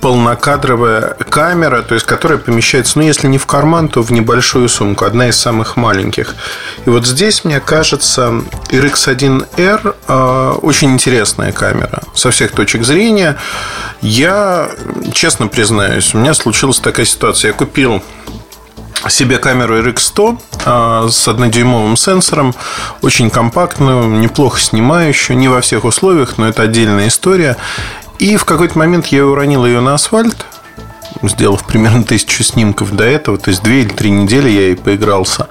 полнокадровая 0.00 1.16
камера, 1.28 1.82
то 1.82 1.94
есть 1.94 2.06
которая 2.06 2.38
помещается, 2.38 2.98
ну, 2.98 3.04
если 3.04 3.26
не 3.26 3.38
в 3.38 3.46
карман, 3.46 3.88
то 3.88 4.02
в 4.02 4.10
небольшую 4.12 4.68
сумку, 4.68 5.04
одна 5.04 5.28
из 5.28 5.36
самых 5.36 5.76
маленьких. 5.76 6.34
И 6.86 6.90
вот 6.90 7.06
здесь, 7.06 7.44
мне 7.44 7.60
кажется, 7.60 8.42
RX1R 8.70 9.94
э, 10.06 10.50
очень 10.62 10.92
интересная 10.92 11.52
камера 11.52 12.02
со 12.14 12.30
всех 12.30 12.52
точек 12.52 12.84
зрения. 12.84 13.36
Я, 14.00 14.70
честно 15.12 15.48
признаюсь, 15.48 16.14
у 16.14 16.18
меня 16.18 16.34
случилась 16.34 16.78
такая 16.78 17.06
ситуация. 17.06 17.48
Я 17.48 17.54
купил 17.54 18.02
себе 19.08 19.38
камеру 19.38 19.78
RX100 19.78 20.38
э, 20.64 21.08
с 21.10 21.28
однодюймовым 21.28 21.96
сенсором, 21.96 22.54
очень 23.02 23.30
компактную, 23.30 24.08
неплохо 24.08 24.60
снимающую, 24.60 25.36
не 25.36 25.48
во 25.48 25.60
всех 25.60 25.84
условиях, 25.84 26.38
но 26.38 26.48
это 26.48 26.62
отдельная 26.62 27.08
история. 27.08 27.56
И 28.18 28.36
в 28.36 28.44
какой-то 28.44 28.76
момент 28.78 29.06
я 29.08 29.24
уронил 29.24 29.64
ее 29.64 29.80
на 29.80 29.94
асфальт, 29.94 30.44
сделав 31.22 31.64
примерно 31.64 32.04
тысячу 32.04 32.42
снимков 32.42 32.94
до 32.94 33.04
этого, 33.04 33.38
то 33.38 33.50
есть 33.50 33.62
две 33.62 33.82
или 33.82 33.88
три 33.88 34.10
недели 34.10 34.48
я 34.48 34.60
ей 34.62 34.76
поигрался. 34.76 35.48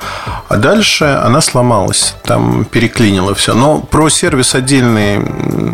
А 0.47 0.57
дальше 0.57 1.05
она 1.05 1.41
сломалась, 1.41 2.15
там 2.23 2.65
переклинило 2.65 3.35
все. 3.35 3.53
Но 3.53 3.79
про 3.79 4.09
сервис 4.09 4.55
отдельные, 4.55 5.25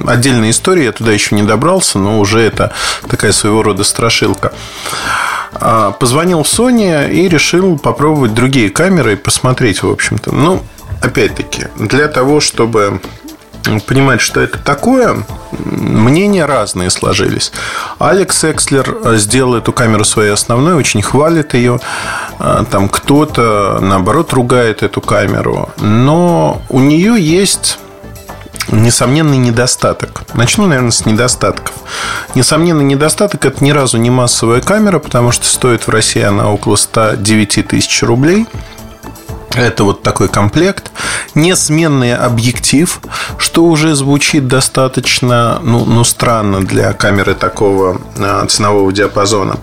отдельная 0.08 0.50
история, 0.50 0.86
я 0.86 0.92
туда 0.92 1.12
еще 1.12 1.36
не 1.36 1.44
добрался, 1.44 2.00
но 2.00 2.20
уже 2.20 2.40
это 2.40 2.72
такая 3.08 3.32
своего 3.32 3.64
рода 3.64 3.84
страшилка. 3.84 4.54
А, 5.56 5.92
позвонил 5.92 6.44
в 6.44 6.48
Sony 6.48 7.12
и 7.12 7.28
решил 7.30 7.78
попробовать 7.78 8.34
другие 8.34 8.70
камеры 8.70 9.14
и 9.14 9.16
посмотреть, 9.16 9.84
в 9.84 9.90
общем-то. 9.90 10.34
Ну, 10.34 10.64
опять-таки, 11.02 11.68
для 11.78 12.08
того, 12.08 12.40
чтобы 12.40 13.00
понимать, 13.88 14.22
что 14.22 14.42
это 14.42 14.58
такое, 14.58 15.24
мнения 15.52 16.46
разные 16.46 16.90
сложились. 16.90 17.52
Алекс 18.00 18.44
Экслер 18.44 19.18
сделал 19.18 19.56
эту 19.56 19.72
камеру 19.72 20.04
своей 20.04 20.32
основной, 20.32 20.74
очень 20.74 21.02
хвалит 21.02 21.54
ее. 21.54 21.80
А, 22.40 22.66
там 22.66 22.90
кто-то, 22.90 23.80
наоборот, 23.82 24.34
ругает 24.34 24.84
эту 24.84 25.02
камеру. 25.02 25.70
Но 25.78 26.62
у 26.70 26.80
нее 26.80 27.16
есть 27.20 27.80
несомненный 28.70 29.38
недостаток. 29.38 30.24
Начну, 30.34 30.66
наверное, 30.66 30.92
с 30.92 31.06
недостатков. 31.06 31.74
Несомненный 32.36 32.86
недостаток– 32.86 33.46
это 33.46 33.64
ни 33.64 33.72
разу 33.72 33.98
не 33.98 34.10
массовая 34.10 34.62
камера, 34.62 35.00
потому 35.00 35.32
что 35.32 35.46
стоит 35.46 35.88
в 35.88 35.90
России 35.90 36.22
она 36.22 36.52
около 36.52 36.76
109 36.76 37.68
тысяч 37.68 38.04
рублей– 38.04 38.48
Это 39.56 39.84
вот 39.84 40.02
такой 40.02 40.30
комплект. 40.30 40.92
Несменный 41.36 42.16
объектив, 42.16 43.00
что 43.38 43.66
уже 43.66 43.96
звучит 43.96 44.48
достаточно 44.48 45.60
ну, 45.64 45.86
ну, 45.86 46.04
странно 46.04 46.66
для 46.66 46.94
камеры 46.94 47.36
такого 47.36 48.02
э, 48.18 48.46
ценового 48.48 48.92
диапазона. 48.92 49.58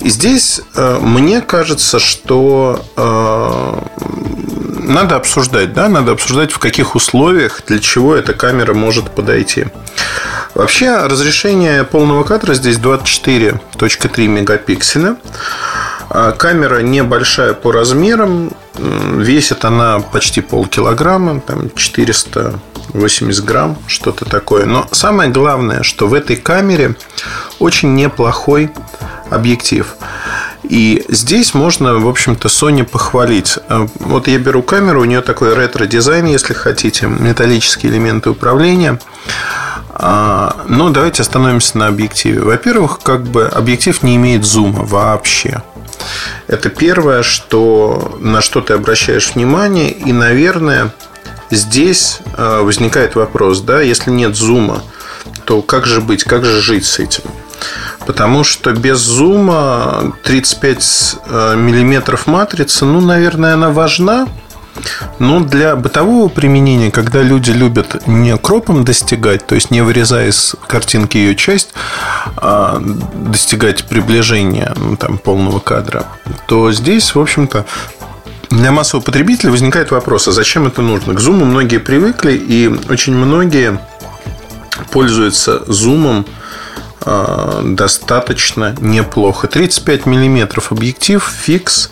И 0.00 0.10
здесь 0.10 0.60
э, 0.76 0.98
мне 1.00 1.40
кажется, 1.40 1.98
что 1.98 2.84
э, 2.96 3.80
надо 4.86 5.16
обсуждать, 5.16 5.72
да, 5.72 5.88
надо 5.88 6.12
обсуждать, 6.12 6.52
в 6.52 6.58
каких 6.58 6.94
условиях, 6.94 7.62
для 7.66 7.78
чего 7.78 8.14
эта 8.14 8.34
камера 8.34 8.74
может 8.74 9.10
подойти. 9.10 9.66
Вообще, 10.54 10.96
разрешение 10.96 11.84
полного 11.84 12.22
кадра 12.22 12.54
здесь 12.54 12.76
24.3 12.76 14.26
мегапикселя. 14.26 15.16
А 16.16 16.30
камера 16.30 16.78
небольшая 16.80 17.54
по 17.54 17.72
размерам, 17.72 18.52
весит 18.78 19.64
она 19.64 19.98
почти 19.98 20.40
полкилограмма, 20.40 21.40
там 21.40 21.70
480 21.74 23.44
грамм, 23.44 23.76
что-то 23.88 24.24
такое. 24.24 24.64
Но 24.64 24.86
самое 24.92 25.30
главное, 25.30 25.82
что 25.82 26.06
в 26.06 26.14
этой 26.14 26.36
камере 26.36 26.94
очень 27.58 27.96
неплохой 27.96 28.70
объектив. 29.28 29.96
И 30.62 31.04
здесь 31.08 31.52
можно, 31.52 31.96
в 31.96 32.06
общем-то, 32.06 32.46
Sony 32.46 32.84
похвалить. 32.84 33.58
А, 33.68 33.88
вот 33.98 34.28
я 34.28 34.38
беру 34.38 34.62
камеру, 34.62 35.00
у 35.00 35.06
нее 35.06 35.20
такой 35.20 35.52
ретро-дизайн, 35.52 36.26
если 36.26 36.54
хотите, 36.54 37.08
металлические 37.08 37.90
элементы 37.90 38.30
управления. 38.30 39.00
А, 39.90 40.58
но 40.68 40.90
давайте 40.90 41.22
остановимся 41.22 41.76
на 41.76 41.88
объективе. 41.88 42.40
Во-первых, 42.40 43.00
как 43.02 43.24
бы 43.24 43.46
объектив 43.46 44.00
не 44.04 44.14
имеет 44.14 44.44
зума 44.44 44.84
вообще. 44.84 45.60
Это 46.46 46.70
первое, 46.70 47.22
что, 47.22 48.16
на 48.20 48.40
что 48.40 48.60
ты 48.60 48.74
обращаешь 48.74 49.34
внимание. 49.34 49.90
И, 49.90 50.12
наверное, 50.12 50.92
здесь 51.50 52.20
э, 52.36 52.60
возникает 52.62 53.14
вопрос, 53.14 53.60
да, 53.60 53.80
если 53.80 54.10
нет 54.10 54.36
зума, 54.36 54.82
то 55.44 55.62
как 55.62 55.86
же 55.86 56.00
быть, 56.00 56.24
как 56.24 56.44
же 56.44 56.60
жить 56.60 56.86
с 56.86 56.98
этим? 56.98 57.24
Потому 58.06 58.44
что 58.44 58.72
без 58.72 58.98
зума 58.98 60.12
35 60.22 61.16
э, 61.26 61.54
миллиметров 61.56 62.26
матрицы, 62.26 62.84
ну, 62.84 63.00
наверное, 63.00 63.54
она 63.54 63.70
важна, 63.70 64.28
но 65.18 65.40
для 65.40 65.76
бытового 65.76 66.28
применения, 66.28 66.90
когда 66.90 67.22
люди 67.22 67.50
любят 67.50 68.06
не 68.06 68.36
кропом 68.36 68.84
достигать, 68.84 69.46
то 69.46 69.54
есть 69.54 69.70
не 69.70 69.82
вырезая 69.82 70.28
из 70.28 70.56
картинки 70.66 71.16
ее 71.16 71.36
часть, 71.36 71.74
а 72.36 72.80
достигать 73.14 73.84
приближения 73.84 74.72
ну, 74.76 74.96
там, 74.96 75.18
полного 75.18 75.60
кадра, 75.60 76.06
то 76.46 76.72
здесь, 76.72 77.14
в 77.14 77.20
общем-то, 77.20 77.66
для 78.50 78.72
массового 78.72 79.04
потребителя 79.04 79.50
возникает 79.50 79.90
вопрос, 79.90 80.28
а 80.28 80.32
зачем 80.32 80.66
это 80.66 80.82
нужно? 80.82 81.14
К 81.14 81.20
зуму 81.20 81.44
многие 81.44 81.78
привыкли, 81.78 82.32
и 82.32 82.68
очень 82.88 83.14
многие 83.14 83.80
пользуются 84.90 85.64
зумом 85.66 86.26
а, 87.00 87.62
достаточно 87.64 88.74
неплохо. 88.80 89.46
35 89.46 90.06
миллиметров 90.06 90.72
объектив, 90.72 91.22
фикс, 91.44 91.90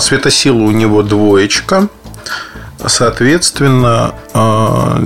светосила 0.00 0.56
у 0.62 0.70
него 0.70 1.02
двоечка. 1.02 1.88
Соответственно, 2.86 4.14
а, 4.34 5.00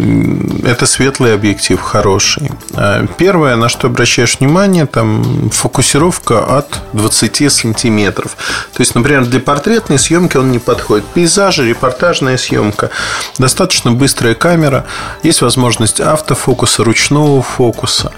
это 0.64 0.87
светлый 0.87 1.35
объектив, 1.35 1.80
хороший. 1.80 2.50
А, 2.74 3.06
первое, 3.18 3.56
на 3.56 3.68
что 3.68 3.88
обращаешь 3.88 4.38
внимание, 4.40 4.87
там 4.87 5.50
фокусировка 5.50 6.59
от 6.59 6.80
20 6.94 7.52
сантиметров. 7.52 8.37
То 8.72 8.80
есть, 8.80 8.94
например, 8.94 9.26
для 9.26 9.40
портретной 9.40 9.98
съемки 9.98 10.37
он 10.37 10.52
не 10.52 10.59
подходит. 10.59 11.04
Пейзажи, 11.06 11.68
репортажная 11.68 12.38
съемка, 12.38 12.90
достаточно 13.38 13.92
быстрая 13.92 14.35
камера, 14.35 14.87
есть 15.22 15.42
возможность 15.42 16.00
автофокуса, 16.00 16.82
ручного 16.82 17.42
фокуса. 17.42 18.12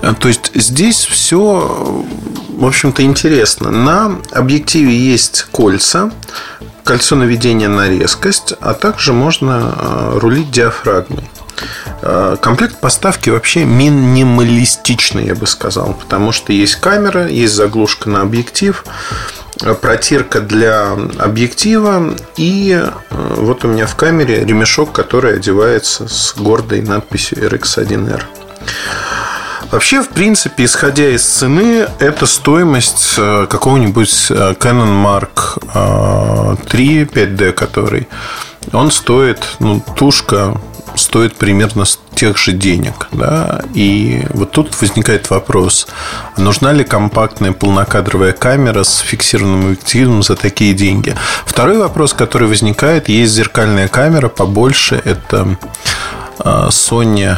То 0.00 0.28
есть 0.28 0.52
здесь 0.54 1.04
все, 1.04 2.04
в 2.48 2.64
общем-то, 2.64 3.02
интересно. 3.02 3.70
На 3.70 4.20
объективе 4.32 4.96
есть 4.96 5.46
кольца, 5.50 6.10
кольцо 6.84 7.16
наведения 7.16 7.68
на 7.68 7.88
резкость, 7.88 8.54
а 8.60 8.74
также 8.74 9.12
можно 9.12 9.74
э, 9.76 10.18
рулить 10.20 10.50
диафрагмой. 10.50 11.28
Э, 12.00 12.36
комплект 12.40 12.80
поставки 12.80 13.28
вообще 13.28 13.64
минималистичный, 13.64 15.26
я 15.26 15.34
бы 15.34 15.46
сказал, 15.46 15.92
потому 15.94 16.32
что 16.32 16.52
есть 16.52 16.76
камера, 16.76 17.26
есть 17.26 17.54
заглушка 17.54 18.08
на 18.08 18.22
объектив, 18.22 18.84
э, 19.62 19.74
протирка 19.74 20.40
для 20.40 20.92
объектива 21.18 22.14
и 22.36 22.82
вот 23.10 23.64
у 23.64 23.68
меня 23.68 23.86
в 23.86 23.94
камере 23.96 24.44
ремешок, 24.44 24.92
который 24.92 25.34
одевается 25.34 26.08
с 26.08 26.34
гордой 26.36 26.80
надписью 26.80 27.38
RX1R. 27.50 28.22
Вообще, 29.70 30.02
в 30.02 30.08
принципе, 30.08 30.64
исходя 30.64 31.08
из 31.10 31.24
цены, 31.24 31.86
это 31.98 32.24
стоимость 32.24 33.14
э, 33.18 33.46
какого-нибудь 33.50 34.26
э, 34.30 34.54
Canon 34.58 35.04
Mark 35.04 36.58
3 36.68 37.02
э, 37.02 37.04
5D, 37.04 37.52
который 37.52 38.08
он 38.72 38.90
стоит, 38.90 39.44
ну, 39.58 39.82
тушка 39.94 40.58
стоит 40.94 41.36
примерно 41.36 41.84
тех 42.14 42.38
же 42.38 42.52
денег. 42.52 43.08
Да? 43.12 43.60
И 43.74 44.24
вот 44.30 44.52
тут 44.52 44.80
возникает 44.80 45.28
вопрос, 45.28 45.86
нужна 46.38 46.72
ли 46.72 46.82
компактная 46.82 47.52
полнокадровая 47.52 48.32
камера 48.32 48.84
с 48.84 49.00
фиксированным 49.00 49.64
объективом 49.66 50.22
за 50.22 50.34
такие 50.34 50.72
деньги? 50.72 51.14
Второй 51.44 51.76
вопрос, 51.76 52.14
который 52.14 52.48
возникает, 52.48 53.10
есть 53.10 53.34
зеркальная 53.34 53.88
камера 53.88 54.28
побольше, 54.28 55.00
это 55.04 55.58
Sony 56.38 57.36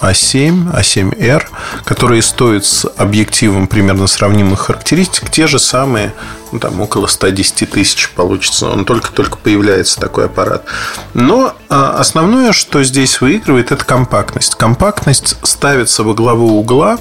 а7, 0.00 0.72
А7R, 0.74 1.44
которые 1.84 2.22
стоят 2.22 2.64
с 2.64 2.86
объективом 2.96 3.66
примерно 3.66 4.06
сравнимых 4.06 4.60
характеристик, 4.60 5.30
те 5.30 5.46
же 5.46 5.58
самые, 5.58 6.14
ну, 6.52 6.58
там 6.58 6.80
около 6.80 7.06
110 7.06 7.70
тысяч 7.70 8.10
получится. 8.10 8.68
Он 8.68 8.84
только-только 8.84 9.36
появляется 9.36 10.00
такой 10.00 10.26
аппарат. 10.26 10.64
Но 11.14 11.54
а, 11.68 11.98
основное, 11.98 12.52
что 12.52 12.82
здесь 12.82 13.20
выигрывает, 13.20 13.72
это 13.72 13.84
компактность. 13.84 14.54
Компактность 14.54 15.36
ставится 15.42 16.04
во 16.04 16.14
главу 16.14 16.58
угла, 16.58 16.98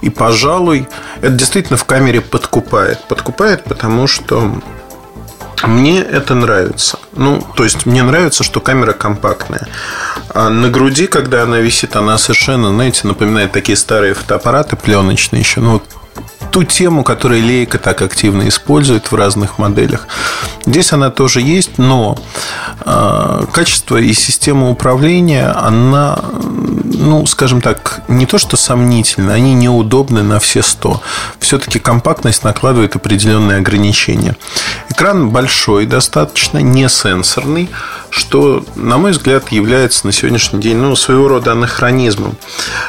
и, 0.00 0.10
пожалуй, 0.10 0.88
это 1.20 1.32
действительно 1.32 1.76
в 1.76 1.84
камере 1.84 2.20
подкупает. 2.20 3.06
Подкупает, 3.08 3.64
потому 3.64 4.06
что 4.06 4.60
мне 5.68 6.00
это 6.00 6.34
нравится. 6.34 6.98
Ну, 7.12 7.46
то 7.54 7.64
есть, 7.64 7.86
мне 7.86 8.02
нравится, 8.02 8.44
что 8.44 8.60
камера 8.60 8.92
компактная. 8.92 9.68
А 10.34 10.48
на 10.48 10.68
груди, 10.68 11.06
когда 11.06 11.42
она 11.42 11.58
висит, 11.58 11.96
она 11.96 12.18
совершенно, 12.18 12.68
знаете, 12.70 13.06
напоминает 13.06 13.52
такие 13.52 13.76
старые 13.76 14.14
фотоаппараты 14.14 14.76
пленочные 14.76 15.40
еще. 15.40 15.60
Ну, 15.60 15.72
вот 15.72 15.84
ту 16.52 16.64
тему, 16.64 17.02
которую 17.02 17.42
Лейка 17.42 17.78
так 17.78 18.02
активно 18.02 18.46
использует 18.46 19.10
в 19.10 19.14
разных 19.14 19.58
моделях. 19.58 20.06
Здесь 20.66 20.92
она 20.92 21.10
тоже 21.10 21.40
есть, 21.40 21.78
но 21.78 22.16
э, 22.84 23.44
качество 23.52 23.96
и 23.96 24.12
система 24.12 24.68
управления, 24.70 25.46
она, 25.48 26.18
ну, 26.84 27.26
скажем 27.26 27.62
так, 27.62 28.02
не 28.06 28.26
то 28.26 28.36
что 28.38 28.56
сомнительно, 28.56 29.32
они 29.32 29.54
неудобны 29.54 30.22
на 30.22 30.38
все 30.38 30.62
100. 30.62 31.02
Все-таки 31.40 31.78
компактность 31.78 32.44
накладывает 32.44 32.94
определенные 32.96 33.58
ограничения. 33.58 34.36
Экран 34.90 35.30
большой 35.30 35.86
достаточно, 35.86 36.58
не 36.58 36.88
сенсорный, 36.88 37.70
что, 38.10 38.62
на 38.76 38.98
мой 38.98 39.12
взгляд, 39.12 39.50
является 39.50 40.06
на 40.06 40.12
сегодняшний 40.12 40.60
день 40.60 40.76
ну, 40.76 40.94
своего 40.96 41.28
рода 41.28 41.52
анахронизмом. 41.52 42.36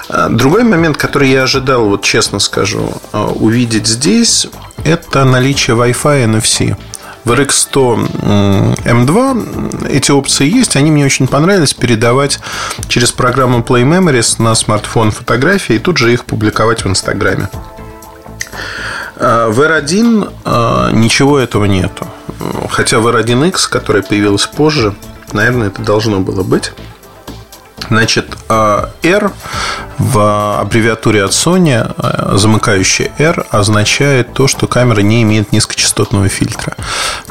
А, 0.10 0.28
другой 0.28 0.63
момент, 0.63 0.97
который 0.97 1.30
я 1.30 1.43
ожидал, 1.43 1.86
вот 1.86 2.04
честно 2.04 2.39
скажу, 2.39 2.91
а, 3.13 3.28
увидеть 3.53 3.85
здесь, 3.85 4.47
это 4.83 5.25
наличие 5.25 5.77
Wi-Fi 5.77 6.23
и 6.23 6.27
NFC. 6.27 6.75
В 7.23 7.31
RX100 7.31 8.81
M2 8.83 9.89
эти 9.89 10.09
опции 10.09 10.49
есть, 10.49 10.75
они 10.75 10.89
мне 10.89 11.05
очень 11.05 11.27
понравились 11.27 11.75
передавать 11.75 12.39
через 12.87 13.11
программу 13.11 13.59
Play 13.59 13.83
Memories 13.83 14.41
на 14.41 14.55
смартфон 14.55 15.11
фотографии 15.11 15.75
и 15.75 15.79
тут 15.79 15.99
же 15.99 16.11
их 16.11 16.25
публиковать 16.25 16.83
в 16.83 16.89
Инстаграме. 16.89 17.47
А, 19.17 19.49
в 19.49 19.61
R1 19.61 20.95
ничего 20.95 21.37
этого 21.37 21.65
нету. 21.65 22.07
Хотя 22.71 22.99
в 22.99 23.07
R1X, 23.07 23.69
которая 23.69 24.01
появилась 24.01 24.47
позже, 24.47 24.95
Наверное, 25.33 25.67
это 25.67 25.81
должно 25.81 26.19
было 26.19 26.43
быть. 26.43 26.71
Значит, 27.90 28.38
а, 28.50 28.92
R 29.04 29.31
в 29.98 30.60
аббревиатуре 30.62 31.23
от 31.23 31.31
Sony, 31.31 31.75
а, 31.75 32.38
замыкающая 32.38 33.12
R, 33.17 33.46
означает 33.50 34.34
то, 34.34 34.48
что 34.48 34.67
камера 34.67 35.02
не 35.02 35.23
имеет 35.23 35.52
низкочастотного 35.52 36.29
фильтра. 36.29 36.75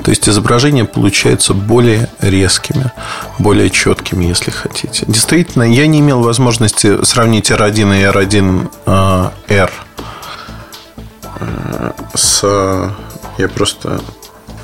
То 0.03 0.11
есть 0.11 0.28
изображения 0.28 0.84
получаются 0.84 1.55
более 1.55 2.09
резкими, 2.20 2.92
более 3.38 3.70
четкими, 3.70 4.24
если 4.26 4.50
хотите. 4.50 5.05
Действительно, 5.07 5.64
я 5.64 5.86
не 5.86 6.00
имел 6.00 6.22
возможности 6.22 7.05
сравнить 7.05 7.50
R1 7.50 8.00
и 8.00 8.05
R1R 8.05 9.70
а, 11.40 11.94
с... 12.14 12.92
Я 13.38 13.48
просто 13.48 14.00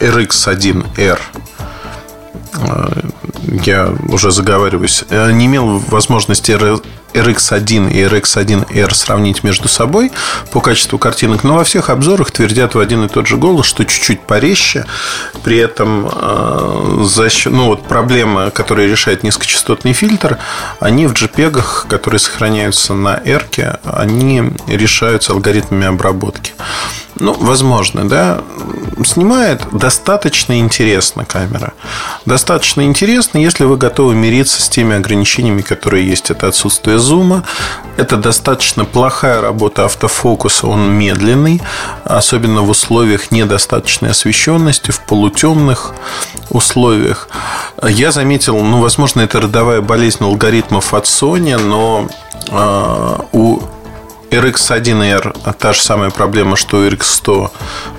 RX1R 0.01 1.19
я 3.65 3.93
уже 4.09 4.31
заговариваюсь, 4.31 5.05
не 5.11 5.47
имел 5.47 5.79
возможности 5.79 6.53
RX1 7.13 7.93
и 7.93 8.03
RX1R 8.03 8.95
сравнить 8.95 9.45
между 9.45 9.69
собой 9.69 10.13
по 10.53 10.61
качеству 10.61 10.99
картинок, 10.99 11.45
но 11.45 11.57
во 11.57 11.65
всех 11.65 11.91
обзорах 11.91 12.31
твердят 12.31 12.75
в 12.75 12.79
один 12.79 13.05
и 13.05 13.09
тот 13.09 13.27
же 13.27 13.37
голос, 13.37 13.67
что 13.67 13.85
чуть-чуть 13.85 14.21
порезче. 14.21 14.87
При 15.43 15.59
этом 15.59 16.09
э, 16.11 17.05
за 17.05 17.29
счет, 17.31 17.53
ну, 17.53 17.67
вот 17.67 17.87
проблемы, 17.87 18.51
которые 18.51 18.89
решает 18.89 19.23
низкочастотный 19.23 19.93
фильтр, 19.93 20.39
они 20.81 21.07
в 21.07 21.13
JPEG, 21.13 21.89
которые 21.89 22.21
сохраняются 22.21 22.95
на 22.95 23.21
R, 23.25 23.47
они 23.85 24.53
решаются 24.67 25.33
алгоритмами 25.33 25.87
обработки. 25.87 26.53
Ну, 27.21 27.35
возможно, 27.35 28.09
да. 28.09 28.43
Снимает 29.05 29.63
достаточно 29.73 30.59
интересно 30.59 31.25
камера. 31.25 31.73
Достаточно 32.27 32.83
интересно, 32.83 33.39
если 33.39 33.65
вы 33.65 33.77
готовы 33.77 34.15
мириться 34.15 34.63
с 34.63 34.69
теми 34.69 34.97
ограничениями, 34.97 35.63
которые 35.63 36.07
есть. 36.07 36.31
Это 36.31 36.49
отсутствие 36.49 36.98
зума, 36.99 37.45
это 37.97 38.17
достаточно 38.17 38.85
плохая 38.85 39.41
работа 39.41 39.85
автофокуса, 39.85 40.67
он 40.67 40.93
медленный, 40.93 41.61
особенно 42.05 42.63
в 42.63 42.71
условиях 42.71 43.31
недостаточной 43.31 44.11
освещенности, 44.11 44.91
в 44.91 45.01
полутемных 45.01 45.95
условиях. 46.51 47.29
Я 47.83 48.13
заметил, 48.13 48.59
ну, 48.59 48.81
возможно, 48.81 49.21
это 49.21 49.41
родовая 49.41 49.81
болезнь 49.81 50.23
алгоритмов 50.25 50.95
от 50.95 51.05
Sony, 51.05 51.57
но 51.57 52.09
э, 52.51 53.19
у 53.33 53.61
RX1R 54.31 55.55
та 55.59 55.73
же 55.73 55.81
самая 55.81 56.11
проблема, 56.11 56.57
что 56.57 56.79
у 56.79 56.87
RX100 56.87 57.51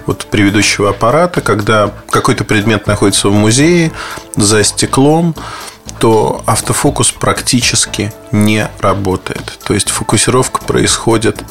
вот 0.06 0.26
предыдущего 0.28 0.90
аппарата, 0.90 1.42
когда 1.42 1.92
какой-то 2.10 2.44
предмет 2.44 2.88
находится 2.88 3.30
в 3.30 3.34
музее 3.34 3.92
за 4.36 4.64
стеклом, 4.64 5.36
то 6.00 6.42
автофокус 6.46 7.12
практически 7.12 8.14
не 8.32 8.70
работает. 8.80 9.60
То 9.64 9.74
есть 9.74 9.90
фокусировка 9.90 10.62
происходит 10.62 11.44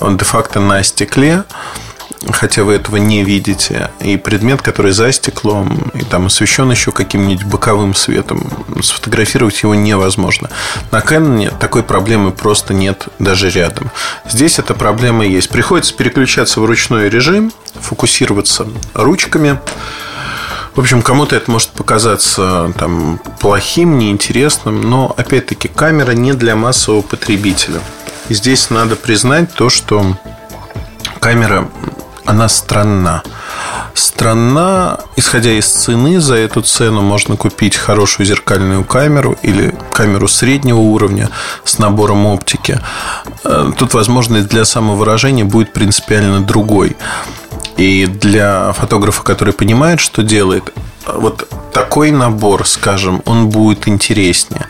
де-факто 0.00 0.60
на 0.60 0.82
стекле, 0.82 1.44
хотя 2.30 2.64
вы 2.64 2.74
этого 2.74 2.96
не 2.96 3.24
видите. 3.24 3.90
И 4.00 4.16
предмет, 4.16 4.60
который 4.60 4.92
за 4.92 5.10
стеклом, 5.12 5.90
и 5.94 6.02
там 6.02 6.26
освещен 6.26 6.70
еще 6.70 6.92
каким-нибудь 6.92 7.44
боковым 7.44 7.94
светом, 7.94 8.50
сфотографировать 8.82 9.62
его 9.62 9.74
невозможно. 9.74 10.50
На 10.90 10.98
Canon 10.98 11.56
такой 11.58 11.82
проблемы 11.82 12.32
просто 12.32 12.74
нет 12.74 13.08
даже 13.18 13.50
рядом. 13.50 13.90
Здесь 14.28 14.58
эта 14.58 14.74
проблема 14.74 15.24
есть. 15.24 15.48
Приходится 15.48 15.94
переключаться 15.94 16.60
в 16.60 16.64
ручной 16.64 17.08
режим, 17.08 17.52
фокусироваться 17.80 18.66
ручками. 18.94 19.58
В 20.78 20.80
общем, 20.80 21.02
кому-то 21.02 21.34
это 21.34 21.50
может 21.50 21.70
показаться 21.70 22.72
там, 22.78 23.18
плохим, 23.40 23.98
неинтересным, 23.98 24.80
но, 24.80 25.12
опять-таки, 25.16 25.66
камера 25.66 26.12
не 26.12 26.34
для 26.34 26.54
массового 26.54 27.02
потребителя. 27.02 27.80
И 28.28 28.34
здесь 28.34 28.70
надо 28.70 28.94
признать 28.94 29.52
то, 29.52 29.70
что 29.70 30.16
камера 31.18 31.68
она 32.24 32.48
странна. 32.48 33.24
Странна, 33.92 35.00
исходя 35.16 35.50
из 35.50 35.66
цены, 35.66 36.20
за 36.20 36.36
эту 36.36 36.62
цену 36.62 37.02
можно 37.02 37.36
купить 37.36 37.74
хорошую 37.74 38.26
зеркальную 38.26 38.84
камеру 38.84 39.36
или 39.42 39.74
камеру 39.92 40.28
среднего 40.28 40.78
уровня 40.78 41.28
с 41.64 41.78
набором 41.78 42.24
оптики. 42.26 42.80
Э, 43.42 43.72
тут 43.76 43.94
возможность 43.94 44.46
для 44.46 44.64
самовыражения 44.64 45.44
будет 45.44 45.72
принципиально 45.72 46.40
другой. 46.40 46.96
И 47.78 48.06
для 48.06 48.72
фотографа, 48.72 49.22
который 49.22 49.54
понимает, 49.54 50.00
что 50.00 50.24
делает, 50.24 50.74
вот 51.06 51.48
такой 51.72 52.10
набор, 52.10 52.66
скажем, 52.66 53.22
он 53.24 53.48
будет 53.48 53.86
интереснее. 53.86 54.66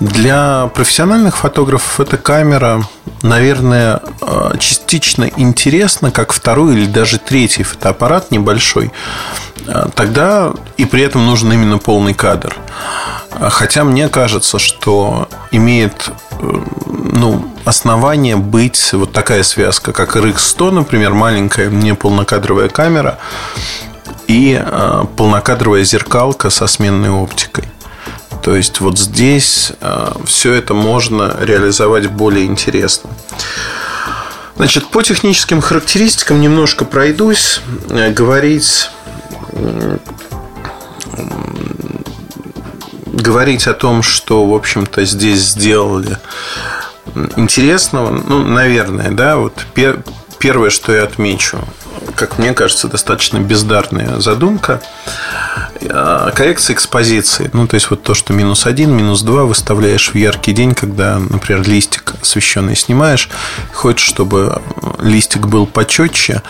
Для 0.00 0.66
профессиональных 0.74 1.36
фотографов 1.36 2.00
эта 2.00 2.16
камера, 2.16 2.82
наверное, 3.22 4.02
э, 4.20 4.54
частично 4.58 5.30
интересна, 5.36 6.10
как 6.10 6.32
второй 6.32 6.74
или 6.74 6.86
даже 6.86 7.18
третий 7.18 7.62
фотоаппарат 7.62 8.32
небольшой. 8.32 8.90
Э, 9.68 9.86
тогда 9.94 10.52
и 10.76 10.84
при 10.84 11.02
этом 11.02 11.26
нужен 11.26 11.52
именно 11.52 11.78
полный 11.78 12.12
кадр. 12.12 12.56
Хотя 13.40 13.84
мне 13.84 14.08
кажется, 14.08 14.58
что 14.58 15.28
имеет 15.52 16.10
э, 16.40 16.60
ну, 17.12 17.54
основание 17.68 18.36
быть 18.36 18.92
вот 18.92 19.12
такая 19.12 19.42
связка, 19.42 19.92
как 19.92 20.16
RX100, 20.16 20.70
например, 20.70 21.12
маленькая 21.12 21.68
неполнокадровая 21.68 22.68
камера 22.68 23.18
и 24.26 24.58
э, 24.58 25.04
полнокадровая 25.16 25.84
зеркалка 25.84 26.48
со 26.48 26.66
сменной 26.66 27.10
оптикой. 27.10 27.64
То 28.42 28.56
есть 28.56 28.80
вот 28.80 28.98
здесь 28.98 29.72
э, 29.80 30.12
все 30.24 30.54
это 30.54 30.72
можно 30.72 31.36
реализовать 31.40 32.06
более 32.06 32.46
интересно. 32.46 33.10
Значит, 34.56 34.88
по 34.88 35.02
техническим 35.02 35.60
характеристикам 35.60 36.40
немножко 36.40 36.84
пройдусь. 36.84 37.60
Говорить 37.88 38.90
говорить 43.12 43.66
о 43.66 43.74
том, 43.74 44.02
что, 44.02 44.46
в 44.46 44.54
общем-то, 44.54 45.04
здесь 45.04 45.40
сделали 45.40 46.18
интересного, 47.36 48.10
ну, 48.10 48.44
наверное, 48.44 49.10
да, 49.10 49.36
вот 49.36 49.66
пер, 49.74 50.02
первое, 50.38 50.70
что 50.70 50.92
я 50.92 51.04
отмечу, 51.04 51.58
как 52.14 52.38
мне 52.38 52.52
кажется, 52.52 52.88
достаточно 52.88 53.38
бездарная 53.38 54.20
задумка. 54.20 54.80
А, 55.90 56.30
коррекция 56.32 56.74
экспозиции. 56.74 57.50
Ну, 57.52 57.66
то 57.66 57.74
есть, 57.74 57.90
вот 57.90 58.02
то, 58.02 58.14
что 58.14 58.32
минус 58.32 58.66
один, 58.66 58.92
минус 58.92 59.22
два 59.22 59.44
выставляешь 59.44 60.10
в 60.12 60.14
яркий 60.14 60.52
день, 60.52 60.74
когда, 60.74 61.18
например, 61.18 61.66
листик 61.66 62.14
освещенный 62.20 62.76
снимаешь, 62.76 63.28
хочешь, 63.72 64.08
чтобы 64.08 64.60
листик 65.00 65.46
был 65.46 65.66
почетче, 65.66 66.42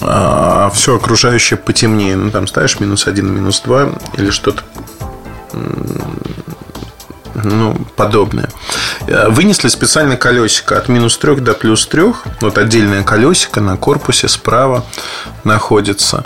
а 0.00 0.70
все 0.74 0.96
окружающее 0.96 1.56
потемнее. 1.56 2.16
Ну, 2.16 2.30
там 2.30 2.46
ставишь 2.46 2.80
минус 2.80 3.06
один, 3.06 3.32
минус 3.32 3.60
два 3.60 3.90
или 4.16 4.30
что-то 4.30 4.62
ну, 7.44 7.76
подобное. 7.96 8.48
Э, 9.06 9.28
вынесли 9.28 9.68
специально 9.68 10.16
колесико 10.16 10.76
от 10.76 10.88
минус 10.88 11.18
3 11.18 11.36
до 11.36 11.54
плюс 11.54 11.86
3. 11.86 12.02
Вот 12.40 12.58
отдельное 12.58 13.02
колесико 13.02 13.60
на 13.60 13.76
корпусе 13.76 14.28
справа 14.28 14.84
находится. 15.44 16.24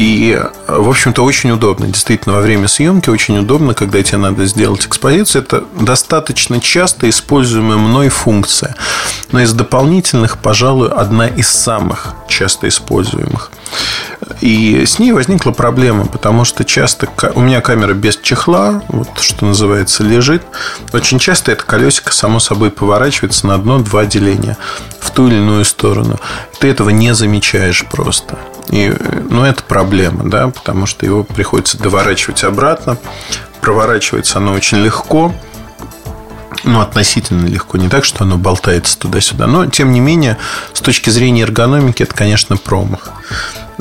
И, 0.00 0.42
в 0.66 0.88
общем-то, 0.88 1.22
очень 1.22 1.50
удобно. 1.50 1.86
Действительно, 1.86 2.36
во 2.36 2.40
время 2.40 2.68
съемки 2.68 3.10
очень 3.10 3.36
удобно, 3.36 3.74
когда 3.74 4.02
тебе 4.02 4.16
надо 4.16 4.46
сделать 4.46 4.86
экспозицию. 4.86 5.42
Это 5.42 5.64
достаточно 5.78 6.58
часто 6.58 7.10
используемая 7.10 7.76
мной 7.76 8.08
функция. 8.08 8.74
Но 9.30 9.42
из 9.42 9.52
дополнительных, 9.52 10.38
пожалуй, 10.38 10.88
одна 10.88 11.26
из 11.26 11.50
самых 11.50 12.14
часто 12.28 12.68
используемых. 12.68 13.50
И 14.40 14.86
с 14.86 14.98
ней 14.98 15.12
возникла 15.12 15.50
проблема, 15.50 16.06
потому 16.06 16.46
что 16.46 16.64
часто 16.64 17.06
у 17.34 17.40
меня 17.40 17.60
камера 17.60 17.92
без 17.92 18.16
чехла, 18.16 18.82
вот 18.88 19.20
что 19.20 19.44
называется, 19.44 20.02
лежит. 20.02 20.42
Очень 20.94 21.18
часто 21.18 21.52
это 21.52 21.62
колесико 21.62 22.14
само 22.14 22.40
собой 22.40 22.70
поворачивается 22.70 23.46
на 23.46 23.54
одно-два 23.54 24.06
деления 24.06 24.56
в 24.98 25.10
ту 25.10 25.28
или 25.28 25.36
иную 25.36 25.66
сторону. 25.66 26.18
Ты 26.58 26.68
этого 26.68 26.88
не 26.88 27.12
замечаешь 27.12 27.84
просто. 27.84 28.38
И, 28.70 28.94
ну, 29.28 29.44
это 29.44 29.62
проблема, 29.64 30.30
да, 30.30 30.48
потому 30.48 30.86
что 30.86 31.04
его 31.04 31.24
приходится 31.24 31.78
доворачивать 31.78 32.44
обратно. 32.44 32.96
Проворачивается 33.60 34.38
оно 34.38 34.52
очень 34.52 34.78
легко, 34.78 35.34
ну, 36.64 36.80
относительно 36.80 37.46
легко. 37.46 37.78
Не 37.78 37.88
так, 37.88 38.04
что 38.04 38.24
оно 38.24 38.36
болтается 38.36 38.98
туда-сюда. 38.98 39.46
Но, 39.46 39.66
тем 39.66 39.92
не 39.92 40.00
менее, 40.00 40.38
с 40.72 40.80
точки 40.80 41.10
зрения 41.10 41.42
эргономики, 41.42 42.02
это, 42.02 42.14
конечно, 42.14 42.56
промах. 42.56 43.10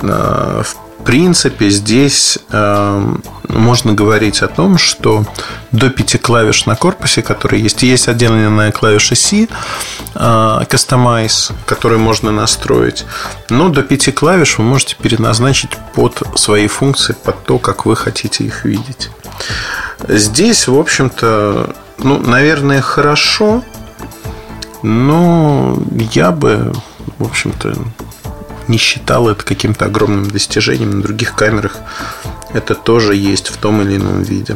А, 0.02 0.64
в 0.64 0.76
принципе, 1.10 1.72
здесь 1.72 2.38
э, 2.51 3.16
можно 3.47 3.93
говорить 3.93 4.43
о 4.43 4.47
том, 4.47 4.78
что 4.78 5.26
до 5.72 5.89
пяти 5.89 6.20
клавиш 6.20 6.68
на 6.68 6.76
корпусе, 6.76 7.24
которые 7.24 7.64
есть, 7.64 7.82
есть 7.82 8.07
отдельная 8.07 8.72
клавиша 8.72 9.16
C, 9.16 9.47
э, 9.47 9.47
Customize, 10.14 11.51
которую 11.66 11.99
можно 11.99 12.32
настроить. 12.32 13.05
Но 13.49 13.70
до 13.70 13.82
пяти 13.82 14.12
клавиш 14.12 14.60
вы 14.60 14.66
можете 14.66 14.97
переназначить 15.01 15.72
под 15.95 16.22
свои 16.36 16.68
функции, 16.68 17.16
под 17.24 17.43
то, 17.43 17.57
как 17.57 17.88
вы 17.88 17.95
хотите 17.95 18.43
их 18.43 18.64
видеть. 18.64 19.10
Здесь, 20.07 20.68
в 20.68 20.78
общем-то, 20.78 21.76
ну, 21.97 22.20
наверное, 22.20 22.82
хорошо, 22.82 23.64
но 24.84 25.76
я 26.14 26.30
бы, 26.30 26.72
в 27.18 27.26
общем-то, 27.26 27.74
не 28.70 28.78
считал 28.78 29.28
это 29.28 29.43
каким-то 29.43 29.86
огромным 29.86 30.30
достижением. 30.30 30.91
На 30.91 31.01
других 31.01 31.36
камерах 31.36 31.78
это 32.53 32.76
тоже 32.76 33.15
есть 33.15 33.49
в 33.49 33.57
том 33.57 33.82
или 33.82 33.97
ином 33.97 34.22
виде. 34.22 34.55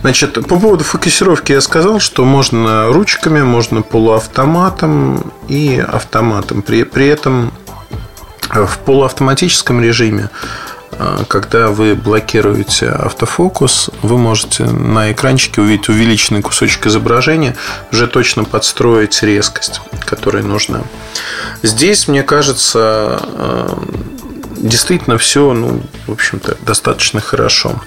Значит, 0.00 0.34
по 0.34 0.58
поводу 0.58 0.82
фокусировки 0.82 1.52
я 1.52 1.60
сказал, 1.60 2.00
что 2.00 2.24
можно 2.24 2.88
ручками, 2.88 3.42
можно 3.42 3.82
полуавтоматом 3.82 5.32
и 5.48 5.78
автоматом. 5.78 6.62
При, 6.62 6.82
при 6.82 7.06
этом 7.06 7.52
в 8.50 8.78
полуавтоматическом 8.78 9.80
режиме 9.80 10.28
когда 11.28 11.68
вы 11.68 11.94
блокируете 11.94 12.88
автофокус, 12.88 13.90
вы 14.02 14.18
можете 14.18 14.64
на 14.64 15.12
экранчике 15.12 15.60
увидеть 15.60 15.88
увеличенный 15.88 16.42
кусочек 16.42 16.86
изображения, 16.86 17.56
уже 17.92 18.06
точно 18.06 18.44
подстроить 18.44 19.22
резкость, 19.22 19.80
которая 20.04 20.42
нужна. 20.42 20.82
Здесь, 21.62 22.08
мне 22.08 22.22
кажется, 22.22 22.80
а, 23.22 23.82
действительно 24.62 25.18
все, 25.18 25.52
ну, 25.52 25.82
в 26.06 26.12
общем-то, 26.12 26.56
достаточно 26.64 27.20
хорошо. 27.20 27.80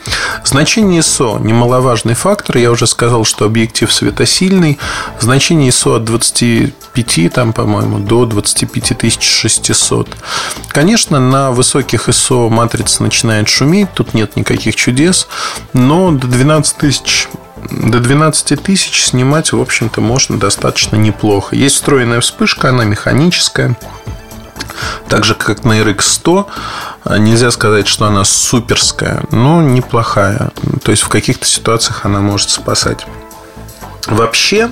Значение 0.43 1.01
ISO– 1.01 1.41
немаловажный 1.43 2.13
фактор. 2.13 2.57
Я 2.57 2.71
уже 2.71 2.85
сказал, 2.85 3.23
что 3.23 3.45
объектив 3.45 3.91
светосильный. 3.91 4.77
Значение 5.19 5.69
ISO 5.69 5.95
от 5.95 6.03
25, 6.03 7.33
там, 7.33 7.53
по-моему, 7.53 7.99
до 7.99 8.25
25600. 8.25 10.09
Конечно, 10.67 11.19
на 11.19 11.51
высоких 11.51 12.09
ISO 12.09 12.49
матрица 12.49 13.01
начинает 13.03 13.47
шуметь, 13.47 13.93
тут 13.93 14.13
нет 14.13 14.35
никаких 14.35 14.75
чудес, 14.75 15.27
но 15.73 16.11
до 16.11 16.27
12 16.27 16.77
тысяч 16.77 17.27
до 17.71 17.99
12 17.99 18.61
тысяч 18.61 19.05
снимать, 19.05 19.51
в 19.51 19.59
общем-то, 19.59 19.99
можно 19.99 20.37
достаточно 20.37 20.97
неплохо. 20.97 21.55
Есть 21.55 21.75
встроенная 21.75 22.19
вспышка, 22.19 22.69
она 22.69 22.83
механическая. 22.83 23.75
Так 25.07 25.23
же, 25.23 25.35
как 25.35 25.63
на 25.63 25.79
RX 25.79 26.01
100, 26.01 26.47
нельзя 27.19 27.51
сказать, 27.51 27.87
что 27.87 28.05
она 28.05 28.23
суперская, 28.23 29.23
но 29.31 29.61
неплохая. 29.61 30.51
То 30.83 30.91
есть 30.91 31.03
в 31.03 31.09
каких-то 31.09 31.45
ситуациях 31.45 32.05
она 32.05 32.21
может 32.21 32.49
спасать. 32.49 33.05
Вообще, 34.07 34.69
Э, 34.69 34.71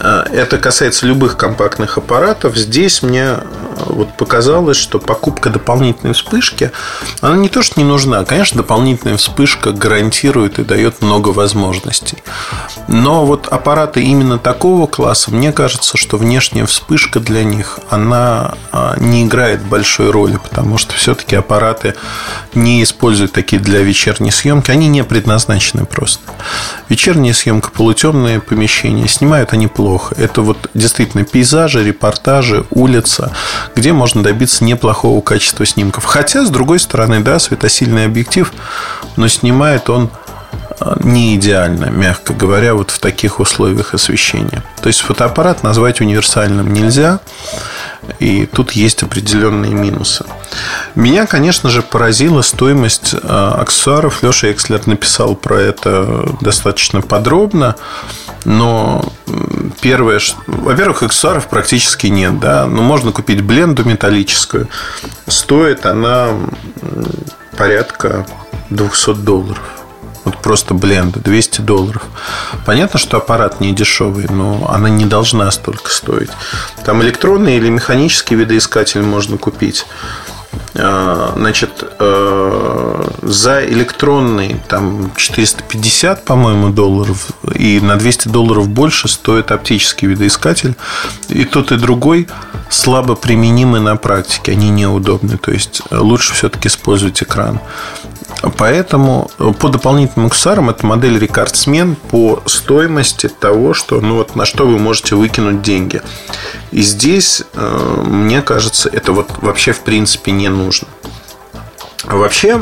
это 0.00 0.56
касается 0.56 1.06
любых 1.06 1.36
компактных 1.36 1.98
аппаратов. 1.98 2.56
Здесь 2.56 3.02
мне 3.02 3.24
э, 3.24 3.38
вот 3.84 4.16
показалось, 4.16 4.78
что 4.78 4.98
покупка 4.98 5.50
дополнительной 5.50 6.14
вспышки, 6.14 6.72
она 7.20 7.36
не 7.36 7.50
то, 7.50 7.62
что 7.62 7.78
не 7.78 7.84
нужна. 7.84 8.24
Конечно, 8.24 8.62
дополнительная 8.62 9.18
вспышка 9.18 9.72
гарантирует 9.72 10.58
и 10.58 10.64
дает 10.64 11.02
много 11.02 11.28
возможностей. 11.28 12.18
Но 12.88 13.26
вот 13.26 13.46
аппараты 13.48 14.02
именно 14.02 14.38
такого 14.38 14.86
класса, 14.86 15.30
мне 15.32 15.52
кажется, 15.52 15.98
что 15.98 16.16
внешняя 16.16 16.64
вспышка 16.64 17.20
для 17.20 17.44
них, 17.44 17.78
она 17.90 18.54
а, 18.72 18.96
не 18.98 19.24
играет 19.24 19.62
большой 19.62 20.10
роли, 20.10 20.38
потому 20.38 20.78
что 20.78 20.94
все-таки 20.94 21.36
аппараты 21.36 21.94
не 22.54 22.82
используют 22.82 23.32
такие 23.32 23.60
для 23.60 23.80
вечерней 23.80 24.30
съемки. 24.30 24.70
Они 24.70 24.88
не 24.88 25.04
предназначены 25.04 25.84
просто. 25.84 26.22
Вечерняя 26.88 27.34
съемка, 27.34 27.70
полутемные 27.70 28.40
помещения, 28.40 29.06
снимают 29.06 29.52
они 29.52 29.66
плохо 29.66 29.89
плохо. 29.90 30.14
Это 30.18 30.42
вот 30.42 30.70
действительно 30.74 31.24
пейзажи, 31.24 31.82
репортажи, 31.82 32.64
улица, 32.70 33.32
где 33.74 33.92
можно 33.92 34.22
добиться 34.22 34.62
неплохого 34.62 35.20
качества 35.20 35.66
снимков. 35.66 36.04
Хотя, 36.04 36.44
с 36.44 36.50
другой 36.50 36.78
стороны, 36.78 37.20
да, 37.20 37.40
светосильный 37.40 38.04
объектив, 38.04 38.52
но 39.16 39.26
снимает 39.26 39.90
он 39.90 40.10
не 41.02 41.36
идеально, 41.36 41.86
мягко 41.86 42.32
говоря, 42.32 42.74
вот 42.74 42.90
в 42.90 42.98
таких 42.98 43.40
условиях 43.40 43.94
освещения. 43.94 44.62
То 44.82 44.88
есть 44.88 45.00
фотоаппарат 45.00 45.62
назвать 45.62 46.00
универсальным 46.00 46.72
нельзя, 46.72 47.20
и 48.18 48.46
тут 48.46 48.72
есть 48.72 49.02
определенные 49.02 49.72
минусы. 49.72 50.24
Меня, 50.94 51.26
конечно 51.26 51.70
же, 51.70 51.82
поразила 51.82 52.42
стоимость 52.42 53.14
а, 53.22 53.58
аксессуаров. 53.60 54.22
Леша 54.22 54.50
Экслер 54.50 54.86
написал 54.86 55.34
про 55.36 55.60
это 55.60 56.28
достаточно 56.40 57.02
подробно. 57.02 57.76
Но 58.44 59.12
первое, 59.82 60.18
во-первых, 60.46 61.02
аксессуаров 61.02 61.48
практически 61.48 62.06
нет, 62.06 62.40
да, 62.40 62.66
но 62.66 62.82
можно 62.82 63.12
купить 63.12 63.42
бленду 63.42 63.84
металлическую. 63.84 64.68
Стоит 65.26 65.84
она 65.84 66.30
порядка 67.56 68.26
200 68.70 69.14
долларов. 69.16 69.79
Вот 70.24 70.36
просто 70.38 70.74
бленда, 70.74 71.18
200 71.20 71.62
долларов. 71.62 72.02
Понятно, 72.66 72.98
что 72.98 73.16
аппарат 73.16 73.60
не 73.60 73.72
дешевый, 73.72 74.26
но 74.28 74.70
она 74.70 74.88
не 74.88 75.06
должна 75.06 75.50
столько 75.50 75.90
стоить. 75.90 76.30
Там 76.84 77.02
электронный 77.02 77.56
или 77.56 77.68
механический 77.70 78.34
видоискатель 78.34 79.02
можно 79.02 79.38
купить. 79.38 79.86
А, 80.74 81.34
значит, 81.36 81.84
э, 81.98 83.08
за 83.22 83.64
электронный 83.66 84.56
там 84.68 85.12
450, 85.16 86.24
по-моему, 86.24 86.70
долларов, 86.70 87.28
и 87.54 87.80
на 87.80 87.96
200 87.96 88.28
долларов 88.28 88.68
больше 88.68 89.08
стоит 89.08 89.50
оптический 89.50 90.08
видоискатель. 90.08 90.74
И 91.28 91.44
тот, 91.44 91.72
и 91.72 91.76
другой 91.76 92.28
слабо 92.68 93.14
применимы 93.14 93.80
на 93.80 93.96
практике, 93.96 94.52
они 94.52 94.70
неудобны. 94.70 95.38
То 95.38 95.52
есть 95.52 95.82
лучше 95.90 96.34
все-таки 96.34 96.68
использовать 96.68 97.22
экран. 97.22 97.60
Поэтому 98.56 99.30
по 99.58 99.68
дополнительным 99.68 100.28
аксессуарам 100.28 100.70
это 100.70 100.86
модель 100.86 101.18
рекордсмен 101.18 101.94
по 101.94 102.42
стоимости 102.46 103.28
того, 103.28 103.74
что, 103.74 104.00
ну, 104.00 104.16
вот, 104.16 104.34
на 104.34 104.46
что 104.46 104.66
вы 104.66 104.78
можете 104.78 105.14
выкинуть 105.14 105.62
деньги. 105.62 106.00
И 106.70 106.80
здесь, 106.82 107.42
э, 107.52 108.04
мне 108.06 108.40
кажется, 108.40 108.88
это 108.88 109.12
вот 109.12 109.30
вообще 109.42 109.72
в 109.72 109.80
принципе 109.80 110.32
не 110.40 110.48
нужно. 110.48 110.88
Вообще, 112.04 112.60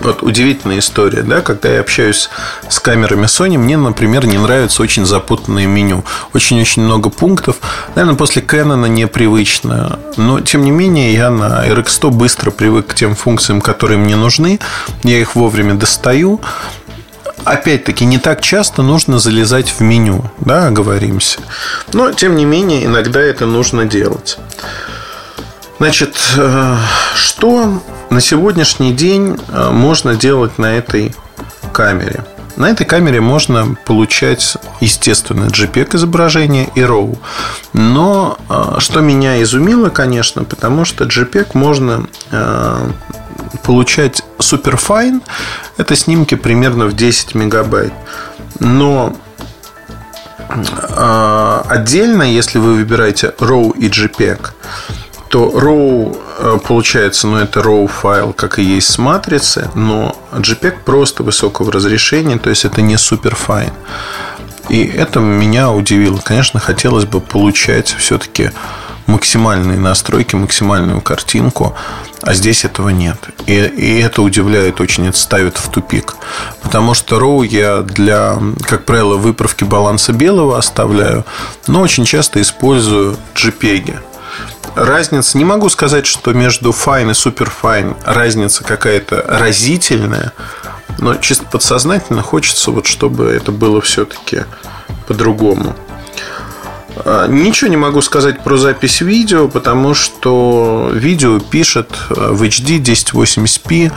вот 0.00 0.22
удивительная 0.22 0.80
история, 0.80 1.22
да, 1.22 1.40
когда 1.40 1.70
я 1.70 1.80
общаюсь 1.80 2.28
с 2.68 2.78
камерами 2.78 3.24
Sony, 3.24 3.56
мне, 3.56 3.76
например, 3.76 4.26
не 4.26 4.38
нравится 4.38 4.82
очень 4.82 5.06
запутанное 5.06 5.66
меню. 5.66 6.04
Очень-очень 6.34 6.82
много 6.82 7.10
пунктов. 7.10 7.56
Наверное, 7.94 8.16
после 8.16 8.42
Canon 8.42 8.86
непривычно. 8.88 9.98
Но, 10.16 10.40
тем 10.40 10.64
не 10.64 10.70
менее, 10.70 11.14
я 11.14 11.30
на 11.30 11.66
RX100 11.66 12.10
быстро 12.10 12.50
привык 12.50 12.88
к 12.88 12.94
тем 12.94 13.14
функциям, 13.14 13.60
которые 13.60 13.98
мне 13.98 14.16
нужны. 14.16 14.58
Я 15.04 15.18
их 15.18 15.36
вовремя 15.36 15.74
достаю. 15.74 16.40
Опять-таки, 17.44 18.04
не 18.04 18.18
так 18.18 18.40
часто 18.40 18.82
нужно 18.82 19.18
залезать 19.18 19.68
в 19.68 19.80
меню, 19.80 20.30
да, 20.40 20.68
оговоримся. 20.68 21.40
Но, 21.92 22.12
тем 22.12 22.36
не 22.36 22.44
менее, 22.44 22.86
иногда 22.86 23.20
это 23.20 23.46
нужно 23.46 23.84
делать. 23.84 24.38
Значит, 25.78 26.16
э, 26.36 26.76
что 27.16 27.82
на 28.10 28.20
сегодняшний 28.20 28.92
день 28.92 29.38
э, 29.48 29.70
можно 29.70 30.14
делать 30.14 30.58
на 30.58 30.76
этой 30.76 31.14
камере? 31.72 32.24
На 32.56 32.70
этой 32.70 32.86
камере 32.86 33.20
можно 33.20 33.76
получать, 33.84 34.56
естественно, 34.80 35.46
JPEG 35.46 35.96
изображение 35.96 36.70
и 36.76 36.80
RAW. 36.80 37.18
Но 37.72 38.38
э, 38.48 38.76
что 38.78 39.00
меня 39.00 39.42
изумило, 39.42 39.88
конечно, 39.88 40.44
потому 40.44 40.84
что 40.84 41.04
JPEG 41.04 41.48
можно 41.54 42.06
получать 43.64 44.22
суперфайн. 44.38 45.22
Это 45.76 45.96
снимки 45.96 46.36
примерно 46.36 46.86
в 46.86 46.94
10 46.94 47.34
мегабайт. 47.34 47.92
Но 48.60 49.16
отдельно, 51.68 52.22
если 52.22 52.58
вы 52.58 52.74
выбираете 52.74 53.34
RAW 53.38 53.76
и 53.76 53.88
JPEG, 53.88 54.50
то 55.34 55.50
RAW 55.52 56.16
э, 56.38 56.58
получается, 56.64 57.26
ну, 57.26 57.38
это 57.38 57.58
RAW 57.58 57.88
файл, 57.88 58.32
как 58.32 58.60
и 58.60 58.62
есть 58.62 58.88
с 58.88 58.98
матрицы, 58.98 59.68
но 59.74 60.16
JPEG 60.30 60.84
просто 60.84 61.24
высокого 61.24 61.72
разрешения, 61.72 62.38
то 62.38 62.50
есть 62.50 62.64
это 62.64 62.82
не 62.82 62.96
суперфайн. 62.96 63.72
И 64.68 64.84
это 64.84 65.18
меня 65.18 65.72
удивило. 65.72 66.18
Конечно, 66.18 66.60
хотелось 66.60 67.06
бы 67.06 67.20
получать 67.20 67.88
все-таки 67.98 68.52
максимальные 69.08 69.76
настройки, 69.76 70.36
максимальную 70.36 71.00
картинку, 71.00 71.74
а 72.22 72.32
здесь 72.32 72.64
этого 72.64 72.90
нет. 72.90 73.18
И, 73.46 73.54
и 73.54 73.98
это 73.98 74.22
удивляет 74.22 74.80
очень, 74.80 75.08
это 75.08 75.18
ставит 75.18 75.56
в 75.56 75.68
тупик. 75.68 76.14
Потому 76.62 76.94
что 76.94 77.18
RAW 77.18 77.44
я 77.44 77.80
для, 77.82 78.38
как 78.68 78.84
правило, 78.84 79.16
выправки 79.16 79.64
баланса 79.64 80.12
белого 80.12 80.56
оставляю, 80.56 81.24
но 81.66 81.80
очень 81.80 82.04
часто 82.04 82.40
использую 82.40 83.16
JPEG 83.34 83.98
разница, 84.74 85.38
не 85.38 85.44
могу 85.44 85.68
сказать, 85.68 86.06
что 86.06 86.32
между 86.32 86.70
Fine 86.70 87.10
и 87.10 87.12
Superfine 87.12 87.96
разница 88.04 88.64
какая-то 88.64 89.24
разительная, 89.26 90.32
но 90.98 91.14
чисто 91.16 91.44
подсознательно 91.44 92.22
хочется, 92.22 92.70
вот, 92.70 92.86
чтобы 92.86 93.26
это 93.26 93.52
было 93.52 93.80
все-таки 93.80 94.44
по-другому. 95.06 95.74
А, 97.04 97.26
ничего 97.26 97.70
не 97.70 97.76
могу 97.76 98.00
сказать 98.02 98.42
про 98.42 98.56
запись 98.56 99.00
видео, 99.00 99.48
потому 99.48 99.94
что 99.94 100.90
видео 100.92 101.40
пишет 101.40 101.90
а, 102.10 102.32
в 102.32 102.42
HD 102.42 102.80
1080p 102.80 103.92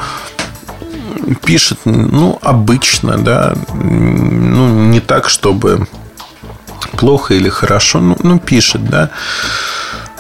пишет, 1.44 1.80
ну, 1.86 2.40
обычно, 2.42 3.18
да, 3.18 3.56
ну, 3.74 4.88
не 4.88 5.00
так, 5.00 5.30
чтобы 5.30 5.88
плохо 6.94 7.34
или 7.34 7.50
хорошо, 7.50 8.00
ну, 8.00 8.18
ну 8.22 8.40
пишет, 8.40 8.86
да. 8.86 9.10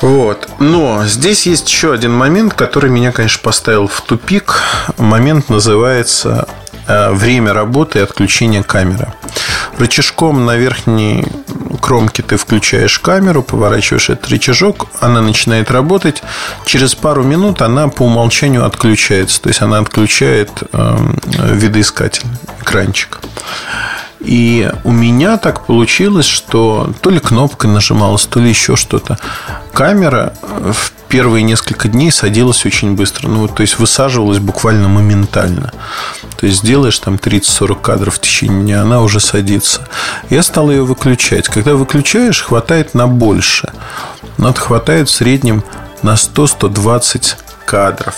Вот. 0.01 0.49
Но 0.59 1.05
здесь 1.05 1.45
есть 1.47 1.69
еще 1.69 1.93
один 1.93 2.13
момент, 2.13 2.53
который 2.53 2.89
меня, 2.89 3.11
конечно, 3.11 3.39
поставил 3.41 3.87
в 3.87 4.01
тупик. 4.01 4.61
Момент 4.97 5.49
называется 5.49 6.47
э, 6.87 7.11
время 7.11 7.53
работы 7.53 7.99
и 7.99 8.01
отключения 8.01 8.63
камеры. 8.63 9.11
Рычажком 9.77 10.45
на 10.45 10.55
верхней 10.55 11.25
кромки 11.81 12.21
ты 12.21 12.37
включаешь 12.37 12.99
камеру, 12.99 13.43
поворачиваешь 13.43 14.09
этот 14.09 14.29
рычажок, 14.29 14.87
она 14.99 15.21
начинает 15.21 15.71
работать. 15.71 16.21
Через 16.65 16.95
пару 16.95 17.23
минут 17.23 17.61
она 17.61 17.87
по 17.87 18.03
умолчанию 18.03 18.65
отключается. 18.65 19.41
То 19.41 19.49
есть 19.49 19.61
она 19.61 19.79
отключает 19.79 20.51
э, 20.73 20.97
видоискатель, 21.53 22.25
экранчик. 22.61 23.19
И 24.19 24.69
у 24.83 24.91
меня 24.91 25.37
так 25.37 25.65
получилось, 25.65 26.25
что 26.25 26.91
то 27.01 27.09
ли 27.09 27.19
кнопкой 27.19 27.69
нажималась, 27.69 28.25
то 28.25 28.39
ли 28.39 28.49
еще 28.49 28.75
что-то. 28.75 29.19
Камера 29.73 30.33
в 30.41 30.91
первые 31.07 31.43
несколько 31.43 31.87
дней 31.87 32.11
садилась 32.11 32.65
очень 32.65 32.95
быстро. 32.95 33.27
Ну, 33.27 33.47
то 33.47 33.61
есть 33.61 33.79
высаживалась 33.79 34.39
буквально 34.39 34.87
моментально. 34.87 35.71
То 36.39 36.45
есть 36.45 36.59
сделаешь 36.59 36.97
там 36.99 37.15
30-40 37.15 37.81
кадров 37.81 38.15
в 38.15 38.19
течение 38.19 38.61
дня, 38.61 38.81
она 38.81 39.01
уже 39.01 39.19
садится. 39.19 39.87
Я 40.29 40.43
стал 40.43 40.71
ее 40.71 40.83
выключать. 40.83 41.47
Когда 41.47 41.75
выключаешь, 41.75 42.41
хватает 42.41 42.93
на 42.93 43.07
больше. 43.07 43.71
Это 44.37 44.59
хватает 44.59 45.09
в 45.09 45.13
среднем 45.13 45.63
на 46.01 46.13
100-120 46.13 47.35
кадров. 47.65 48.15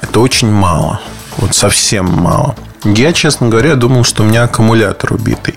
Это 0.00 0.20
очень 0.20 0.50
мало. 0.50 1.00
Вот 1.36 1.54
совсем 1.54 2.06
мало. 2.06 2.56
Я, 2.84 3.12
честно 3.12 3.48
говоря, 3.48 3.74
думал, 3.74 4.04
что 4.04 4.22
у 4.22 4.26
меня 4.26 4.44
аккумулятор 4.44 5.12
убитый. 5.12 5.54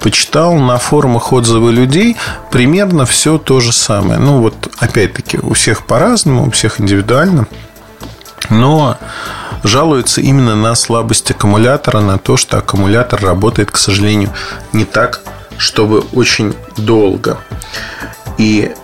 Почитал 0.00 0.54
на 0.54 0.78
форумах 0.78 1.32
отзывы 1.32 1.72
людей 1.72 2.16
примерно 2.50 3.06
все 3.06 3.38
то 3.38 3.60
же 3.60 3.72
самое. 3.72 4.18
Ну, 4.18 4.40
вот, 4.40 4.54
опять-таки, 4.78 5.38
у 5.38 5.54
всех 5.54 5.86
по-разному, 5.86 6.46
у 6.46 6.50
всех 6.50 6.80
индивидуально. 6.80 7.46
Но 8.50 8.98
жалуются 9.62 10.20
именно 10.20 10.56
на 10.56 10.74
слабость 10.74 11.30
аккумулятора, 11.30 12.00
на 12.00 12.18
то, 12.18 12.36
что 12.36 12.58
аккумулятор 12.58 13.22
работает, 13.22 13.70
к 13.70 13.76
сожалению, 13.76 14.30
не 14.72 14.84
так, 14.84 15.20
чтобы 15.56 16.00
очень 16.12 16.54
долго. 16.76 17.38
И 18.36 18.74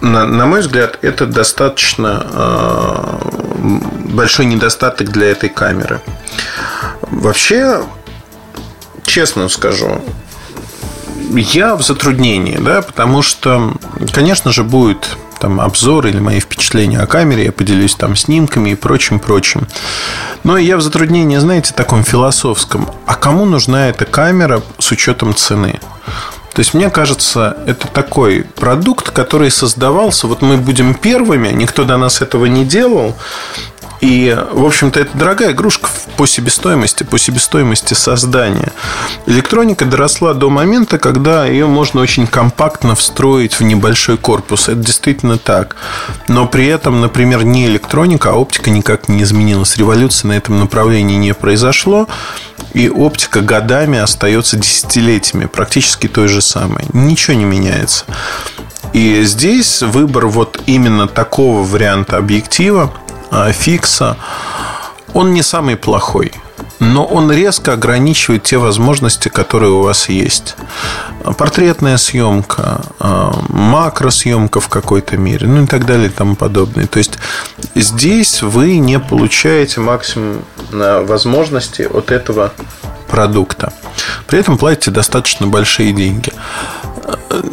на, 0.00 0.26
на 0.26 0.46
мой 0.46 0.60
взгляд, 0.60 0.98
это 1.02 1.26
достаточно 1.26 2.26
э, 2.32 3.18
большой 4.08 4.46
недостаток 4.46 5.10
для 5.10 5.28
этой 5.28 5.48
камеры. 5.48 6.00
Вообще, 7.10 7.82
честно 9.04 9.48
скажу, 9.48 10.00
я 11.30 11.76
в 11.76 11.82
затруднении, 11.82 12.56
да, 12.58 12.82
потому 12.82 13.22
что, 13.22 13.74
конечно 14.12 14.52
же, 14.52 14.64
будет 14.64 15.16
там 15.40 15.60
обзор 15.60 16.06
или 16.06 16.20
мои 16.20 16.38
впечатления 16.38 17.00
о 17.00 17.06
камере, 17.06 17.46
я 17.46 17.52
поделюсь 17.52 17.94
там 17.94 18.14
снимками 18.14 18.70
и 18.70 18.74
прочим-прочим. 18.74 19.66
Но 20.44 20.58
я 20.58 20.76
в 20.76 20.82
затруднении, 20.82 21.38
знаете, 21.38 21.72
таком 21.74 22.04
философском. 22.04 22.90
А 23.06 23.14
кому 23.14 23.46
нужна 23.46 23.88
эта 23.88 24.04
камера 24.04 24.62
с 24.78 24.90
учетом 24.90 25.34
цены? 25.34 25.80
То 26.52 26.60
есть, 26.60 26.74
мне 26.74 26.90
кажется, 26.90 27.56
это 27.66 27.88
такой 27.88 28.42
продукт, 28.42 29.10
который 29.10 29.50
создавался. 29.50 30.26
Вот 30.26 30.42
мы 30.42 30.56
будем 30.56 30.94
первыми, 30.94 31.48
никто 31.48 31.84
до 31.84 31.96
нас 31.96 32.20
этого 32.20 32.46
не 32.46 32.64
делал. 32.64 33.16
И, 34.00 34.36
в 34.52 34.64
общем-то, 34.64 34.98
это 34.98 35.16
дорогая 35.16 35.52
игрушка 35.52 35.90
по 36.16 36.26
себестоимости, 36.26 37.02
по 37.02 37.18
себестоимости 37.18 37.94
создания. 37.94 38.72
Электроника 39.26 39.84
доросла 39.84 40.32
до 40.32 40.48
момента, 40.48 40.98
когда 40.98 41.44
ее 41.44 41.66
можно 41.66 42.00
очень 42.00 42.26
компактно 42.26 42.94
встроить 42.94 43.54
в 43.54 43.62
небольшой 43.62 44.16
корпус. 44.16 44.68
Это 44.68 44.80
действительно 44.80 45.36
так. 45.36 45.76
Но 46.28 46.46
при 46.46 46.66
этом, 46.66 47.00
например, 47.00 47.44
не 47.44 47.66
электроника, 47.66 48.30
а 48.30 48.34
оптика 48.34 48.70
никак 48.70 49.08
не 49.08 49.22
изменилась. 49.22 49.76
Революции 49.76 50.28
на 50.28 50.32
этом 50.32 50.58
направлении 50.58 51.16
не 51.16 51.34
произошло. 51.34 52.08
И 52.72 52.88
оптика 52.88 53.40
годами 53.40 53.98
остается 53.98 54.56
десятилетиями, 54.56 55.46
практически 55.46 56.06
той 56.06 56.28
же 56.28 56.40
самой. 56.40 56.84
Ничего 56.92 57.36
не 57.36 57.44
меняется. 57.44 58.04
И 58.92 59.22
здесь 59.22 59.82
выбор 59.82 60.26
вот 60.26 60.60
именно 60.66 61.06
такого 61.06 61.62
варианта 61.62 62.16
объектива 62.16 62.92
фикса, 63.52 64.16
он 65.14 65.32
не 65.32 65.42
самый 65.42 65.76
плохой. 65.76 66.32
Но 66.78 67.04
он 67.04 67.30
резко 67.30 67.74
ограничивает 67.74 68.44
те 68.44 68.56
возможности, 68.56 69.28
которые 69.28 69.70
у 69.70 69.82
вас 69.82 70.08
есть. 70.08 70.56
Портретная 71.36 71.98
съемка, 71.98 72.80
а, 72.98 73.38
макросъемка 73.50 74.60
в 74.60 74.68
какой-то 74.68 75.18
мере, 75.18 75.46
ну 75.46 75.64
и 75.64 75.66
так 75.66 75.84
далее 75.84 76.06
и 76.06 76.10
тому 76.10 76.36
подобное. 76.36 76.86
То 76.86 76.98
есть 76.98 77.18
здесь 77.74 78.40
вы 78.40 78.78
не 78.78 78.98
получаете 78.98 79.80
максимум 79.80 80.42
возможности 80.70 81.82
от 81.82 82.10
этого 82.10 82.52
продукта. 83.10 83.72
При 84.26 84.38
этом 84.38 84.56
платите 84.56 84.90
достаточно 84.90 85.46
большие 85.46 85.92
деньги. 85.92 86.32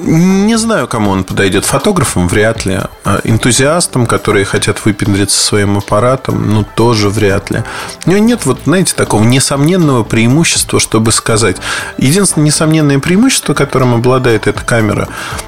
Не 0.03 0.57
знаю, 0.57 0.87
кому 0.87 1.11
он 1.11 1.23
подойдет. 1.23 1.65
Фотографам 1.65 2.27
вряд 2.27 2.65
ли. 2.65 2.79
А 3.03 3.19
энтузиастам, 3.23 4.05
которые 4.05 4.45
хотят 4.45 4.85
выпендриться 4.85 5.37
своим 5.39 5.77
аппаратом, 5.77 6.49
ну, 6.49 6.63
тоже 6.63 7.09
вряд 7.09 7.49
ли. 7.49 7.63
У 8.05 8.11
него 8.11 8.19
нет, 8.23 8.45
вот, 8.45 8.59
знаете, 8.65 8.93
такого 8.95 9.23
несомненного 9.23 10.03
преимущества, 10.03 10.79
чтобы 10.79 11.11
сказать. 11.11 11.57
Единственное 11.97 12.45
несомненное 12.45 12.99
преимущество, 12.99 13.53
которым 13.53 13.95
обладает 13.95 14.47
эта 14.47 14.63
камера, 14.63 15.07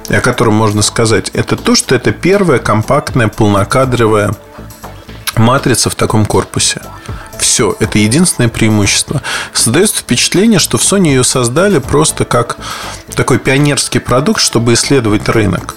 о 0.10 0.22
котором 0.22 0.56
можно 0.56 0.82
сказать, 0.82 1.30
это 1.34 1.56
то, 1.56 1.76
что 1.76 1.96
это 1.96 2.12
первая 2.12 2.60
компактная 2.60 3.28
полнокадровая 3.28 4.34
матрица 5.40 5.90
в 5.90 5.96
таком 5.96 6.26
корпусе. 6.26 6.82
Все, 7.40 7.76
это 7.80 7.98
единственное 7.98 8.50
преимущество. 8.50 9.22
Создается 9.54 9.98
впечатление, 9.98 10.60
что 10.60 10.78
в 10.78 10.82
Sony 10.82 11.08
ее 11.08 11.24
создали 11.24 11.80
просто 11.80 12.26
как 12.26 12.58
такой 13.16 13.40
пионерский 13.40 14.00
продукт, 14.00 14.42
чтобы 14.42 14.74
исследовать 14.74 15.28
рынок. 15.30 15.76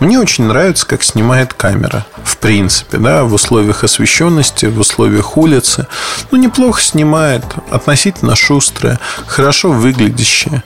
Мне 0.00 0.20
очень 0.20 0.44
нравится, 0.44 0.86
как 0.86 1.02
снимает 1.02 1.54
камера. 1.54 2.06
В 2.22 2.36
принципе, 2.36 2.98
да, 2.98 3.24
в 3.24 3.34
условиях 3.34 3.82
освещенности, 3.82 4.66
в 4.66 4.78
условиях 4.78 5.36
улицы. 5.36 5.88
Ну, 6.30 6.38
неплохо 6.38 6.80
снимает, 6.80 7.44
относительно 7.70 8.36
шустрая, 8.36 9.00
хорошо 9.26 9.70
выглядящая. 9.72 10.62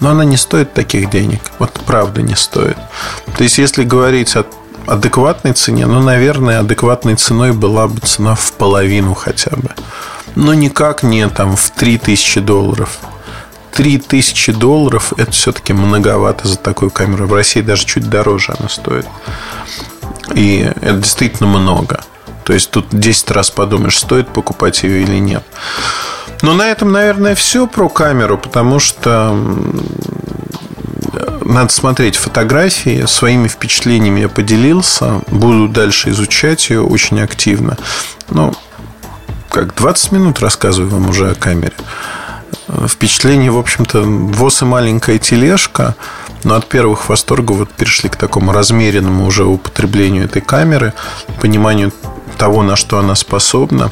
Но 0.00 0.10
она 0.10 0.24
не 0.24 0.36
стоит 0.36 0.74
таких 0.74 1.10
денег. 1.10 1.40
Вот 1.58 1.72
правда 1.86 2.22
не 2.22 2.34
стоит. 2.34 2.78
То 3.36 3.44
есть, 3.44 3.58
если 3.58 3.84
говорить 3.84 4.34
о 4.34 4.44
адекватной 4.88 5.52
цене, 5.52 5.86
ну, 5.86 6.00
наверное, 6.00 6.60
адекватной 6.60 7.16
ценой 7.16 7.52
была 7.52 7.88
бы 7.88 8.00
цена 8.00 8.34
в 8.34 8.52
половину 8.52 9.14
хотя 9.14 9.50
бы. 9.56 9.70
Но 10.34 10.54
никак 10.54 11.02
не 11.02 11.28
там 11.28 11.56
в 11.56 11.70
3000 11.70 12.40
долларов. 12.40 12.98
3000 13.72 14.52
долларов 14.52 15.12
это 15.16 15.30
все-таки 15.30 15.72
многовато 15.72 16.48
за 16.48 16.56
такую 16.56 16.90
камеру. 16.90 17.26
В 17.26 17.34
России 17.34 17.60
даже 17.60 17.84
чуть 17.84 18.08
дороже 18.08 18.54
она 18.58 18.68
стоит. 18.68 19.06
И 20.34 20.70
это 20.80 20.94
действительно 20.94 21.48
много. 21.48 22.00
То 22.44 22.52
есть 22.52 22.70
тут 22.70 22.86
10 22.90 23.30
раз 23.30 23.50
подумаешь, 23.50 23.98
стоит 23.98 24.28
покупать 24.28 24.82
ее 24.82 25.02
или 25.02 25.18
нет. 25.18 25.44
Но 26.42 26.54
на 26.54 26.70
этом, 26.70 26.92
наверное, 26.92 27.34
все 27.34 27.66
про 27.66 27.88
камеру, 27.88 28.38
потому 28.38 28.78
что 28.78 29.36
надо 31.44 31.72
смотреть 31.72 32.16
фотографии. 32.16 33.06
Своими 33.06 33.48
впечатлениями 33.48 34.20
я 34.20 34.28
поделился. 34.28 35.22
Буду 35.28 35.68
дальше 35.68 36.10
изучать 36.10 36.70
ее 36.70 36.82
очень 36.82 37.20
активно. 37.20 37.76
Ну, 38.30 38.54
как 39.48 39.74
20 39.74 40.12
минут 40.12 40.40
рассказываю 40.40 40.90
вам 40.90 41.08
уже 41.08 41.30
о 41.30 41.34
камере. 41.34 41.72
Впечатление, 42.86 43.50
в 43.50 43.58
общем-то, 43.58 44.02
ВОЗ 44.02 44.62
и 44.62 44.64
маленькая 44.66 45.18
тележка. 45.18 45.96
Но 46.44 46.54
от 46.54 46.68
первых 46.68 47.08
восторгов 47.08 47.58
вот 47.58 47.70
перешли 47.70 48.08
к 48.08 48.16
такому 48.16 48.52
размеренному 48.52 49.26
уже 49.26 49.44
употреблению 49.44 50.24
этой 50.24 50.40
камеры, 50.42 50.92
пониманию 51.40 51.92
того, 52.36 52.62
на 52.62 52.76
что 52.76 52.98
она 52.98 53.14
способна. 53.16 53.90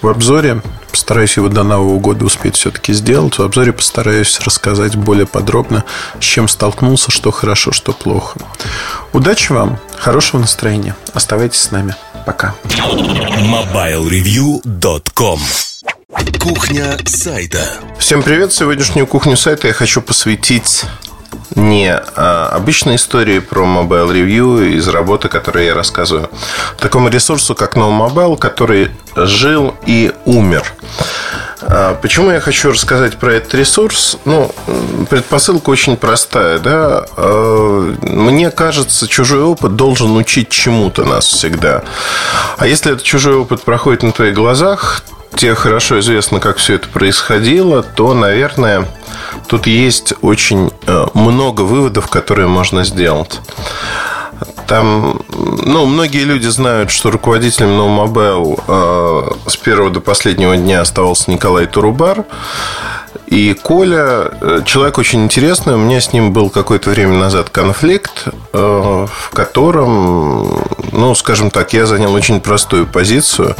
В 0.00 0.08
обзоре 0.08 0.62
Постараюсь 0.94 1.36
его 1.36 1.48
до 1.48 1.64
Нового 1.64 1.98
года 1.98 2.24
успеть 2.24 2.54
все-таки 2.54 2.92
сделать. 2.92 3.38
В 3.38 3.42
обзоре 3.42 3.72
постараюсь 3.72 4.38
рассказать 4.38 4.94
более 4.94 5.26
подробно, 5.26 5.82
с 6.20 6.22
чем 6.22 6.46
столкнулся, 6.46 7.10
что 7.10 7.32
хорошо, 7.32 7.72
что 7.72 7.92
плохо. 7.92 8.38
Удачи 9.12 9.50
вам, 9.50 9.80
хорошего 9.98 10.40
настроения. 10.40 10.94
Оставайтесь 11.12 11.62
с 11.62 11.72
нами. 11.72 11.96
Пока. 12.24 12.54
MobileReview.com 12.62 15.40
Кухня 16.38 16.96
сайта. 17.06 17.72
Всем 17.98 18.22
привет! 18.22 18.52
Сегодняшнюю 18.52 19.08
кухню 19.08 19.36
сайта 19.36 19.66
я 19.66 19.74
хочу 19.74 20.00
посвятить 20.00 20.84
не 21.54 21.94
а 21.94 22.48
обычной 22.52 22.96
истории 22.96 23.38
про 23.38 23.64
Mobile 23.64 24.12
Review 24.12 24.76
из 24.76 24.88
работы, 24.88 25.28
которую 25.28 25.64
я 25.64 25.74
рассказываю, 25.74 26.30
такому 26.78 27.08
ресурсу, 27.08 27.54
как 27.54 27.76
No 27.76 27.90
Mobile, 27.90 28.36
который 28.36 28.90
жил 29.16 29.74
и 29.86 30.12
умер. 30.24 30.64
А 31.66 31.94
почему 31.94 32.30
я 32.30 32.40
хочу 32.40 32.70
рассказать 32.70 33.16
про 33.16 33.34
этот 33.34 33.54
ресурс? 33.54 34.18
Ну, 34.24 34.54
предпосылка 35.10 35.70
очень 35.70 35.96
простая, 35.96 36.58
да. 36.58 37.06
А, 37.16 37.94
мне 38.02 38.50
кажется, 38.50 39.08
чужой 39.08 39.42
опыт 39.42 39.76
должен 39.76 40.16
учить 40.16 40.50
чему-то 40.50 41.04
нас 41.04 41.26
всегда. 41.26 41.84
А 42.58 42.66
если 42.66 42.92
этот 42.92 43.04
чужой 43.04 43.36
опыт 43.36 43.62
проходит 43.62 44.02
на 44.02 44.12
твоих 44.12 44.34
глазах, 44.34 45.02
тебе 45.34 45.54
хорошо 45.54 46.00
известно, 46.00 46.38
как 46.38 46.58
все 46.58 46.74
это 46.74 46.88
происходило, 46.88 47.82
то, 47.82 48.14
наверное, 48.14 48.86
Тут 49.46 49.66
есть 49.66 50.14
очень 50.22 50.70
э, 50.86 51.06
много 51.14 51.62
выводов, 51.62 52.08
которые 52.08 52.48
можно 52.48 52.84
сделать. 52.84 53.40
Там, 54.66 55.20
ну, 55.28 55.86
многие 55.86 56.24
люди 56.24 56.46
знают, 56.48 56.90
что 56.90 57.10
руководителем 57.10 57.70
No 57.70 57.88
Mobile 57.88 58.62
э, 59.46 59.50
с 59.50 59.56
первого 59.56 59.90
до 59.90 60.00
последнего 60.00 60.56
дня 60.56 60.80
оставался 60.80 61.30
Николай 61.30 61.66
Турубар. 61.66 62.24
И 63.26 63.54
Коля, 63.54 64.30
э, 64.40 64.62
человек 64.64 64.98
очень 64.98 65.24
интересный, 65.24 65.74
у 65.74 65.78
меня 65.78 66.00
с 66.00 66.12
ним 66.12 66.32
был 66.32 66.50
какое-то 66.50 66.90
время 66.90 67.16
назад 67.18 67.50
конфликт, 67.50 68.24
э, 68.26 68.26
в 68.52 69.30
котором, 69.30 70.62
ну, 70.92 71.14
скажем 71.14 71.50
так, 71.50 71.72
я 71.72 71.86
занял 71.86 72.12
очень 72.12 72.40
простую 72.40 72.86
позицию, 72.86 73.56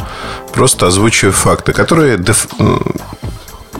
просто 0.53 0.87
озвучиваю 0.87 1.33
факты, 1.33 1.73
которые 1.73 2.17
деф... 2.17 2.47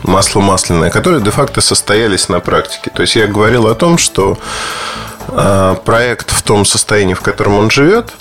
масло 0.02 0.40
масляное, 0.40 0.90
которые 0.90 1.22
де-факто 1.22 1.60
состоялись 1.60 2.28
на 2.28 2.40
практике. 2.40 2.90
То 2.94 3.02
есть 3.02 3.16
я 3.16 3.26
говорил 3.26 3.66
о 3.66 3.74
том, 3.74 3.98
что 3.98 4.38
проект 5.84 6.30
в 6.30 6.42
том 6.42 6.64
состоянии, 6.64 7.14
в 7.14 7.20
котором 7.20 7.58
он 7.58 7.70
живет, 7.70 8.12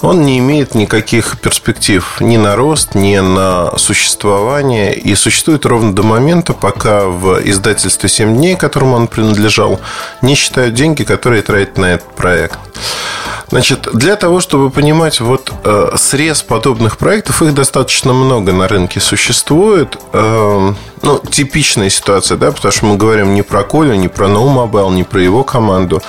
он 0.00 0.22
не 0.22 0.38
имеет 0.38 0.74
никаких 0.74 1.38
перспектив 1.40 2.16
ни 2.20 2.36
на 2.36 2.56
рост, 2.56 2.94
ни 2.94 3.16
на 3.18 3.76
существование. 3.78 4.94
И 4.94 5.14
существует 5.14 5.66
ровно 5.66 5.94
до 5.94 6.02
момента, 6.02 6.52
пока 6.52 7.06
в 7.06 7.40
издательстве 7.44 8.08
«7 8.08 8.34
дней», 8.34 8.56
которому 8.56 8.96
он 8.96 9.08
принадлежал, 9.08 9.80
не 10.22 10.34
считают 10.34 10.74
деньги, 10.74 11.04
которые 11.04 11.42
тратят 11.42 11.78
на 11.78 11.86
этот 11.94 12.14
проект. 12.14 12.58
Значит, 13.48 13.88
для 13.92 14.16
того, 14.16 14.40
чтобы 14.40 14.70
понимать 14.70 15.20
вот 15.20 15.52
э, 15.62 15.90
срез 15.96 16.42
подобных 16.42 16.98
проектов, 16.98 17.42
их 17.42 17.54
достаточно 17.54 18.12
много 18.12 18.52
на 18.52 18.66
рынке 18.66 18.98
существует. 18.98 19.96
Э, 20.12 20.72
ну, 21.02 21.18
типичная 21.30 21.88
ситуация, 21.88 22.36
да, 22.36 22.50
потому 22.50 22.72
что 22.72 22.86
мы 22.86 22.96
говорим 22.96 23.34
не 23.34 23.42
про 23.42 23.62
Колю, 23.62 23.94
не 23.94 24.08
про 24.08 24.26
No 24.26 24.46
Mobile, 24.48 24.92
не 24.94 25.04
про 25.04 25.22
его 25.22 25.44
команду, 25.44 26.02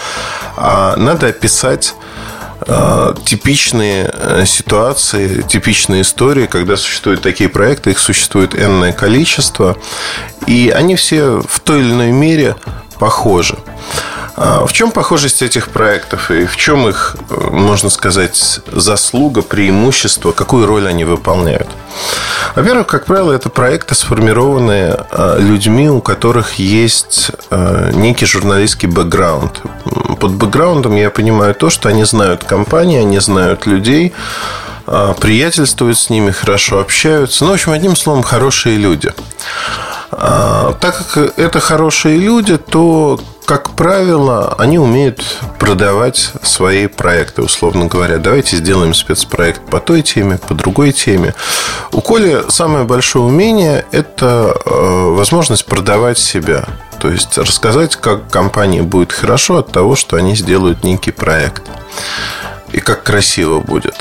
а 0.55 0.95
надо 0.95 1.27
описать 1.27 1.95
э, 2.61 3.13
типичные 3.25 4.09
э, 4.11 4.45
ситуации, 4.45 5.41
типичные 5.41 6.01
истории, 6.01 6.45
когда 6.45 6.77
существуют 6.77 7.21
такие 7.21 7.49
проекты, 7.49 7.91
их 7.91 7.99
существует 7.99 8.55
энное 8.55 8.93
количество, 8.93 9.77
и 10.45 10.71
они 10.75 10.95
все 10.95 11.41
в 11.47 11.59
той 11.59 11.79
или 11.79 11.91
иной 11.91 12.11
мере 12.11 12.55
похожи. 12.99 13.57
А 14.39 14.67
в 14.67 14.71
чем 14.71 14.91
похожесть 14.91 15.41
этих 15.41 15.69
проектов 15.69 16.29
и 16.29 16.45
в 16.45 16.55
чем 16.57 16.87
их, 16.87 17.15
можно 17.29 17.89
сказать, 17.89 18.59
заслуга, 18.71 19.41
преимущество, 19.41 20.31
какую 20.31 20.67
роль 20.67 20.87
они 20.87 21.05
выполняют? 21.05 21.67
Во-первых, 22.55 22.85
как 22.85 23.05
правило, 23.05 23.31
это 23.31 23.49
проекты, 23.49 23.95
сформированные 23.95 25.05
а, 25.09 25.39
людьми, 25.39 25.89
у 25.89 26.01
которых 26.01 26.59
есть 26.59 27.31
а, 27.49 27.91
некий 27.91 28.27
журналистский 28.27 28.87
бэкграунд. 28.87 29.61
Под 30.19 30.33
бэкграундом 30.33 30.95
я 30.95 31.09
понимаю 31.09 31.55
то, 31.55 31.71
что 31.71 31.89
они 31.89 32.03
знают 32.03 32.43
компании, 32.43 32.99
они 32.99 33.17
знают 33.19 33.65
людей, 33.65 34.13
приятельствуют 34.85 35.97
с 35.97 36.09
ними, 36.09 36.31
хорошо 36.31 36.79
общаются. 36.79 37.43
Ну, 37.43 37.51
в 37.51 37.53
общем, 37.55 37.73
одним 37.73 37.95
словом, 37.95 38.23
хорошие 38.23 38.77
люди. 38.77 39.11
Так 40.09 40.79
как 40.79 41.33
это 41.37 41.59
хорошие 41.59 42.17
люди, 42.17 42.57
то 42.57 43.19
как 43.47 43.69
правило, 43.71 44.55
они 44.57 44.77
умеют 44.77 45.23
продавать 45.57 46.33
свои 46.43 46.87
проекты, 46.87 47.41
условно 47.41 47.85
говоря. 47.85 48.17
Давайте 48.17 48.57
сделаем 48.57 48.93
спецпроект 48.93 49.61
по 49.69 49.79
той 49.79 50.01
теме, 50.01 50.37
по 50.37 50.53
другой 50.53 50.91
теме. 50.91 51.33
У 51.93 52.01
Коли 52.01 52.43
самое 52.49 52.83
большое 52.83 53.23
умение– 53.23 53.85
это 53.91 54.53
э, 54.65 54.69
возможность 55.15 55.65
продавать 55.65 56.17
себя. 56.17 56.65
То 56.99 57.09
есть 57.09 57.37
рассказать, 57.37 57.95
как 57.95 58.29
компании 58.29 58.81
будет 58.81 59.13
хорошо 59.13 59.59
от 59.59 59.71
того, 59.71 59.95
что 59.95 60.17
они 60.17 60.35
сделают 60.35 60.83
некий 60.83 61.11
проект. 61.11 61.63
И 62.73 62.81
как 62.81 63.03
красиво 63.03 63.61
будет. 63.61 63.95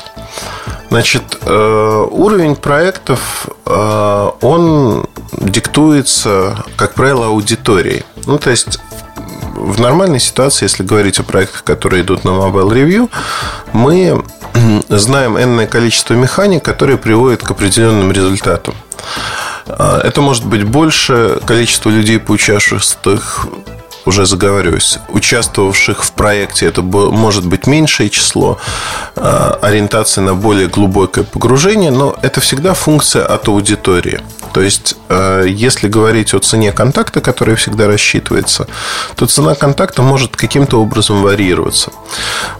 Значит, 0.91 1.39
э, 1.43 2.07
уровень 2.11 2.57
проектов, 2.57 3.49
э, 3.66 4.30
он 4.41 5.07
диктуется, 5.32 6.64
как 6.76 6.95
правило, 6.95 7.26
аудиторией. 7.26 8.05
Ну, 8.26 8.39
то 8.39 8.51
есть 8.51 8.78
в 9.55 9.80
нормальной 9.80 10.20
ситуации, 10.20 10.66
если 10.66 10.84
говорить 10.84 11.18
о 11.18 11.22
проектах, 11.22 11.64
которые 11.64 12.03
идут 12.03 12.24
на 12.24 12.30
Mobile 12.30 12.70
Review, 12.70 13.11
мы 13.72 14.22
знаем 14.89 15.39
энное 15.39 15.66
количество 15.66 16.14
механик, 16.14 16.64
которые 16.64 16.99
приводят 16.99 17.43
к 17.43 17.51
определенным 17.51 18.12
результатам. 18.12 18.74
Это 19.66 20.20
может 20.20 20.47
быть 20.47 20.62
больше 20.62 21.41
количество 21.45 21.91
людей, 21.91 22.20
поучаствовавших 22.20 23.49
уже 24.07 24.24
заговариваюсь, 24.24 24.98
участвовавших 25.09 26.04
в 26.04 26.12
проекте, 26.12 26.66
это 26.66 26.80
может 26.82 27.44
быть 27.46 27.66
меньшее 27.66 28.09
число, 28.09 28.59
а, 29.16 29.59
ориентация 29.61 30.22
на 30.22 30.34
более 30.34 30.68
глубокое 30.68 31.24
погружение, 31.24 31.90
но 31.90 32.16
это 32.22 32.40
всегда 32.40 32.74
функция 32.74 33.26
от 33.26 33.48
аудитории. 33.48 34.20
То 34.52 34.62
есть, 34.62 34.94
а, 35.09 35.42
если 35.42 35.88
говорить 35.88 36.32
о 36.34 36.38
цене 36.38 36.72
контакта, 36.72 37.20
которая 37.20 37.57
всегда 37.57 37.88
рассчитывается, 37.88 38.68
то 39.16 39.26
цена 39.26 39.54
контакта 39.54 40.02
может 40.02 40.36
каким-то 40.36 40.80
образом 40.80 41.22
варьироваться. 41.22 41.90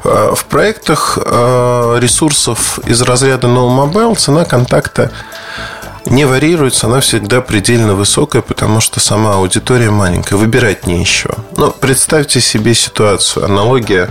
А, 0.05 0.35
в 0.35 0.45
проектах 0.47 1.19
ресурсов 1.19 2.81
из 2.87 3.01
разряда 3.03 3.47
No 3.47 3.69
Mobile 3.69 4.17
цена 4.17 4.45
контакта 4.45 5.13
не 6.07 6.25
варьируется, 6.25 6.87
она 6.87 7.01
всегда 7.01 7.41
предельно 7.41 7.95
высокая, 7.95 8.43
потому 8.43 8.81
что 8.81 9.01
сама 9.01 9.35
аудитория 9.35 9.91
маленькая, 9.91 10.37
выбирать 10.37 10.87
не 10.87 11.01
еще. 11.01 11.31
Но 11.57 11.71
представьте 11.71 12.41
себе 12.41 12.75
ситуацию, 12.75 13.45
аналогия, 13.45 14.11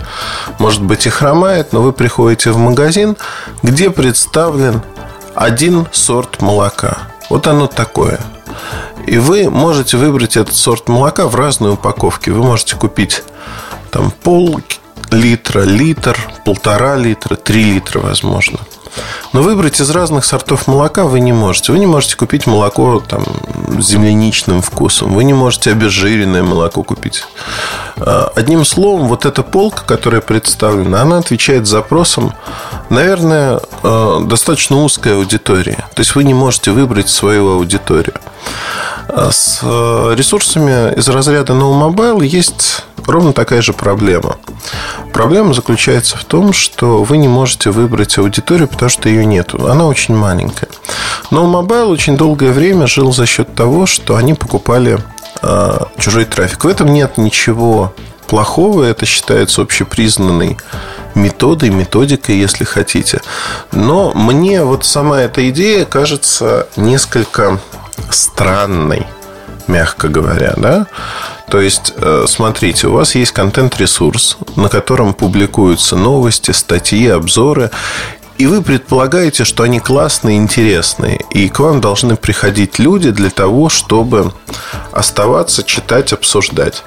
может 0.60 0.84
быть, 0.84 1.06
и 1.06 1.10
хромает, 1.10 1.74
но 1.74 1.82
вы 1.82 1.94
приходите 1.94 2.52
в 2.52 2.58
магазин, 2.58 3.16
где 3.64 3.90
представлен 3.90 4.82
один 5.34 5.88
сорт 5.92 6.42
молока. 6.42 6.98
Вот 7.30 7.48
оно 7.48 7.68
такое. 7.68 8.20
И 9.08 9.18
вы 9.18 9.50
можете 9.50 9.98
выбрать 9.98 10.38
этот 10.38 10.56
сорт 10.56 10.88
молока 10.88 11.28
в 11.28 11.36
разной 11.36 11.74
упаковке. 11.74 12.32
Вы 12.32 12.44
можете 12.44 12.76
купить 12.76 13.24
там 13.92 14.12
пол 14.12 14.62
литра, 15.12 15.62
литр, 15.62 16.18
полтора 16.44 16.96
литра, 16.96 17.36
три 17.36 17.64
литра, 17.64 18.00
возможно. 18.00 18.60
Но 19.34 19.42
выбрать 19.42 19.82
из 19.82 19.90
разных 19.90 20.26
сортов 20.26 20.68
молока 20.68 21.06
вы 21.06 21.20
не 21.20 21.34
можете. 21.34 21.72
Вы 21.72 21.80
не 21.80 21.86
можете 21.86 22.16
купить 22.16 22.48
молоко 22.48 23.02
там, 23.06 23.26
с 23.80 23.86
земляничным 23.86 24.62
вкусом. 24.62 25.14
Вы 25.14 25.24
не 25.24 25.34
можете 25.34 25.72
обезжиренное 25.72 26.44
молоко 26.44 26.84
купить. 26.84 27.26
А, 27.98 28.32
одним 28.36 28.66
словом, 28.66 29.08
вот 29.08 29.26
эта 29.26 29.44
полка, 29.44 29.84
которая 29.84 30.22
представлена, 30.22 31.02
она 31.02 31.18
отвечает 31.18 31.68
запросам, 31.68 32.34
наверное, 32.90 33.60
а, 33.84 34.20
достаточно 34.22 34.78
узкой 34.78 35.16
аудитории. 35.16 35.78
То 35.96 36.00
есть 36.00 36.16
вы 36.16 36.24
не 36.24 36.34
можете 36.34 36.72
выбрать 36.72 37.10
свою 37.10 37.50
аудиторию. 37.52 38.16
А 39.08 39.32
с 39.32 39.62
ресурсами 40.16 40.94
из 40.98 41.08
разряда 41.08 41.54
No 41.54 41.72
Mobile 41.74 42.26
есть 42.26 42.84
ровно 43.08 43.34
такая 43.34 43.62
же 43.62 43.74
проблема. 43.74 44.38
Проблема 45.14 45.54
заключается 45.54 46.18
в 46.18 46.26
том, 46.26 46.54
что 46.54 47.04
вы 47.04 47.18
не 47.18 47.28
можете 47.28 47.70
выбрать 47.72 48.18
аудиторию, 48.18 48.68
потому 48.68 48.85
что 48.90 49.10
ее 49.10 49.26
нету. 49.26 49.68
Она 49.68 49.86
очень 49.86 50.16
маленькая. 50.16 50.70
Но 51.32 51.46
Mobile 51.46 51.88
очень 51.88 52.18
долгое 52.18 52.52
время 52.52 52.88
жил 52.88 53.12
за 53.14 53.26
счет 53.26 53.56
того, 53.56 53.86
что 53.86 54.16
они 54.16 54.34
покупали 54.34 55.00
э, 55.42 55.78
чужой 55.98 56.26
трафик. 56.26 56.64
В 56.64 56.68
этом 56.68 56.94
нет 56.94 57.18
ничего 57.18 57.94
плохого. 58.28 58.84
Это 58.84 59.06
считается 59.06 59.62
общепризнанной 59.62 60.58
методой, 61.16 61.70
методикой, 61.70 62.38
если 62.38 62.64
хотите. 62.64 63.22
Но 63.72 64.12
мне 64.14 64.64
вот 64.64 64.86
сама 64.86 65.22
эта 65.22 65.50
идея 65.50 65.86
кажется 65.86 66.68
несколько 66.76 67.60
странной, 68.10 69.08
мягко 69.68 70.10
говоря, 70.10 70.54
да? 70.58 70.88
То 71.50 71.62
есть, 71.62 71.94
э, 71.96 72.26
смотрите, 72.28 72.88
у 72.88 72.94
вас 72.94 73.16
есть 73.16 73.32
контент-ресурс, 73.32 74.38
на 74.56 74.68
котором 74.68 75.14
публикуются 75.14 75.96
новости, 75.96 76.52
статьи, 76.52 77.08
обзоры, 77.08 77.70
и 78.38 78.48
вы 78.48 78.62
предполагаете, 78.62 79.46
что 79.46 79.64
они 79.64 79.80
классные, 79.80 80.38
интересные, 80.38 81.20
и 81.32 81.48
к 81.50 81.60
вам 81.60 81.82
должны 81.82 82.16
приходить 82.16 82.80
люди 82.80 83.12
для 83.12 83.30
того, 83.30 83.70
чтобы 83.70 84.34
оставаться, 84.92 85.64
читать, 85.64 86.12
обсуждать. 86.14 86.84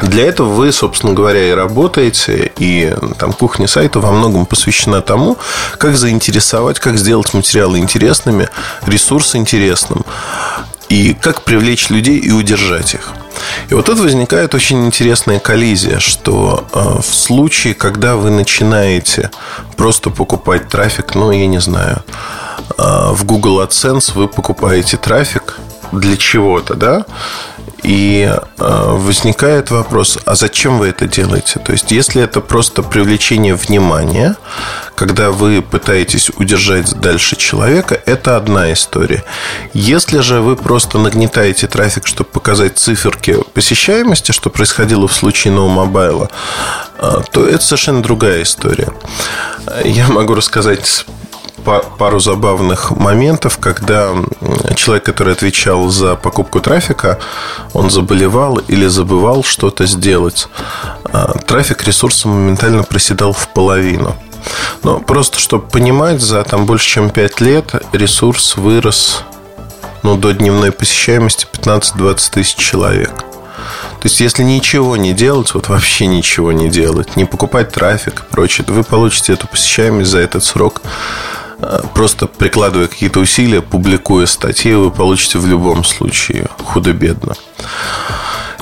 Для 0.00 0.26
этого 0.26 0.48
вы, 0.48 0.72
собственно 0.72 1.12
говоря, 1.12 1.48
и 1.48 1.52
работаете, 1.52 2.52
и 2.58 2.94
там 3.18 3.32
кухня 3.32 3.68
сайта 3.68 4.00
во 4.00 4.10
многом 4.10 4.44
посвящена 4.44 5.00
тому, 5.02 5.38
как 5.78 5.96
заинтересовать, 5.96 6.80
как 6.80 6.98
сделать 6.98 7.32
материалы 7.32 7.78
интересными, 7.78 8.48
ресурсы 8.86 9.38
интересным, 9.38 10.04
и 10.94 11.12
как 11.12 11.42
привлечь 11.42 11.90
людей 11.90 12.18
и 12.18 12.30
удержать 12.30 12.94
их. 12.94 13.14
И 13.68 13.74
вот 13.74 13.86
тут 13.86 13.98
возникает 13.98 14.54
очень 14.54 14.86
интересная 14.86 15.40
коллизия, 15.40 15.98
что 15.98 16.64
э, 16.72 17.00
в 17.02 17.14
случае, 17.14 17.74
когда 17.74 18.14
вы 18.14 18.30
начинаете 18.30 19.30
просто 19.76 20.10
покупать 20.10 20.68
трафик, 20.68 21.16
ну, 21.16 21.32
я 21.32 21.48
не 21.48 21.60
знаю, 21.60 22.04
э, 22.78 23.12
в 23.12 23.24
Google 23.24 23.60
AdSense 23.60 24.12
вы 24.14 24.28
покупаете 24.28 24.96
трафик 24.96 25.58
для 25.90 26.16
чего-то, 26.16 26.74
да, 26.74 27.06
И 27.84 28.22
э, 28.26 28.94
возникает 28.96 29.70
вопрос, 29.70 30.18
а 30.24 30.34
зачем 30.34 30.78
вы 30.78 30.88
это 30.88 31.06
делаете? 31.06 31.60
То 31.60 31.72
есть, 31.72 31.92
если 31.92 32.22
это 32.22 32.40
просто 32.40 32.82
привлечение 32.82 33.54
внимания, 33.54 34.36
когда 34.94 35.30
вы 35.30 35.60
пытаетесь 35.60 36.30
удержать 36.30 36.94
дальше 36.98 37.36
человека, 37.36 38.00
это 38.06 38.38
одна 38.38 38.72
история. 38.72 39.22
Если 39.74 40.20
же 40.20 40.40
вы 40.40 40.56
просто 40.56 40.98
нагнетаете 40.98 41.66
трафик, 41.66 42.06
чтобы 42.06 42.30
показать 42.30 42.78
циферки 42.78 43.36
посещаемости, 43.52 44.32
что 44.32 44.48
происходило 44.48 45.06
в 45.06 45.12
случае 45.12 45.52
ноумобайла, 45.52 46.30
э, 46.98 47.20
то 47.30 47.46
это 47.46 47.62
совершенно 47.62 48.02
другая 48.02 48.42
история. 48.44 48.88
Я 49.84 50.08
могу 50.08 50.34
рассказать 50.34 51.04
пару 51.64 52.20
забавных 52.20 52.90
моментов, 52.90 53.58
когда 53.58 54.10
человек, 54.76 55.04
который 55.04 55.32
отвечал 55.32 55.88
за 55.88 56.16
покупку 56.16 56.60
трафика, 56.60 57.18
он 57.72 57.90
заболевал 57.90 58.58
или 58.58 58.86
забывал 58.86 59.42
что-то 59.42 59.86
сделать. 59.86 60.48
А, 61.04 61.38
трафик 61.38 61.84
ресурса 61.84 62.28
моментально 62.28 62.82
проседал 62.82 63.32
в 63.32 63.48
половину. 63.48 64.14
Но 64.82 65.00
просто, 65.00 65.38
чтобы 65.38 65.66
понимать, 65.66 66.20
за 66.20 66.42
там 66.44 66.66
больше 66.66 66.88
чем 66.88 67.10
5 67.10 67.40
лет 67.40 67.74
ресурс 67.92 68.56
вырос 68.56 69.24
ну, 70.02 70.16
до 70.16 70.32
дневной 70.32 70.70
посещаемости 70.70 71.46
15-20 71.50 72.32
тысяч 72.32 72.56
человек. 72.56 73.12
То 74.04 74.08
есть, 74.08 74.20
если 74.20 74.42
ничего 74.42 74.98
не 74.98 75.14
делать, 75.14 75.54
вот 75.54 75.68
вообще 75.68 76.06
ничего 76.06 76.52
не 76.52 76.68
делать, 76.68 77.16
не 77.16 77.24
покупать 77.24 77.72
трафик 77.72 78.20
и 78.20 78.30
прочее, 78.30 78.66
то 78.66 78.74
вы 78.74 78.84
получите 78.84 79.32
эту 79.32 79.46
посещаемость 79.46 80.10
за 80.10 80.18
этот 80.18 80.44
срок 80.44 80.82
просто 81.94 82.26
прикладывая 82.26 82.88
какие-то 82.88 83.20
усилия, 83.20 83.62
публикуя 83.62 84.26
статьи, 84.26 84.74
вы 84.74 84.90
получите 84.90 85.38
в 85.38 85.46
любом 85.46 85.84
случае 85.84 86.48
худо-бедно. 86.62 87.34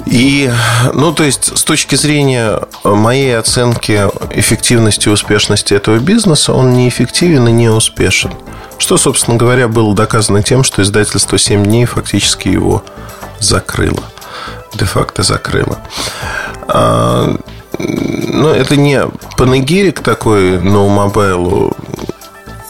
И, 0.07 0.51
ну, 0.93 1.13
то 1.13 1.23
есть, 1.23 1.57
с 1.57 1.63
точки 1.63 1.95
зрения 1.95 2.61
моей 2.85 3.39
оценки 3.39 4.09
эффективности 4.31 5.09
и 5.09 5.13
успешности 5.13 5.75
этого 5.75 5.99
бизнеса, 5.99 6.53
он 6.53 6.73
неэффективен 6.73 7.49
и 7.49 7.53
не 7.53 7.69
успешен. 7.69 8.33
Что, 8.79 8.97
собственно 8.97 9.37
говоря, 9.37 9.69
было 9.69 9.95
доказано 9.95 10.43
тем, 10.43 10.65
что 10.65 10.83
издательство 10.83 11.39
7 11.39 11.65
дней 11.65 11.85
фактически 11.85 12.49
его 12.49 12.83
закрыло. 13.39 14.03
Де-факто 14.75 15.23
закрыло. 15.23 15.79
А, 16.67 17.37
но 17.79 18.51
это 18.51 18.77
не 18.77 19.03
панегирик 19.37 20.01
такой 20.01 20.61
ноумобайлу 20.61 21.77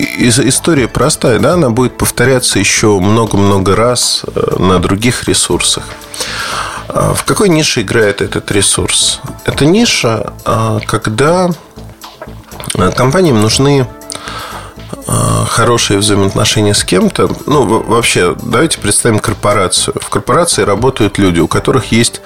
история 0.02 0.88
простая, 0.88 1.38
да, 1.38 1.54
она 1.54 1.70
будет 1.70 1.96
повторяться 1.96 2.58
еще 2.58 2.98
много-много 3.00 3.76
раз 3.76 4.24
э, 4.34 4.56
на 4.58 4.78
других 4.78 5.24
ресурсах. 5.24 5.84
А 6.88 7.14
в 7.14 7.24
какой 7.24 7.48
нише 7.48 7.82
играет 7.82 8.20
этот 8.20 8.50
ресурс? 8.50 9.20
Это 9.44 9.64
ниша, 9.64 10.32
а, 10.44 10.80
когда 10.86 11.50
э, 12.74 12.90
компаниям 12.92 13.40
нужны 13.40 13.86
а, 15.06 15.46
хорошие 15.46 15.98
взаимоотношения 15.98 16.74
с 16.74 16.84
кем-то. 16.84 17.30
Ну, 17.46 17.82
вообще, 17.82 18.36
давайте 18.40 18.78
представим 18.78 19.18
корпорацию. 19.18 19.94
В 20.00 20.08
корпорации 20.08 20.62
работают 20.62 21.18
люди, 21.18 21.40
у 21.40 21.48
которых 21.48 21.92
есть 21.92 22.20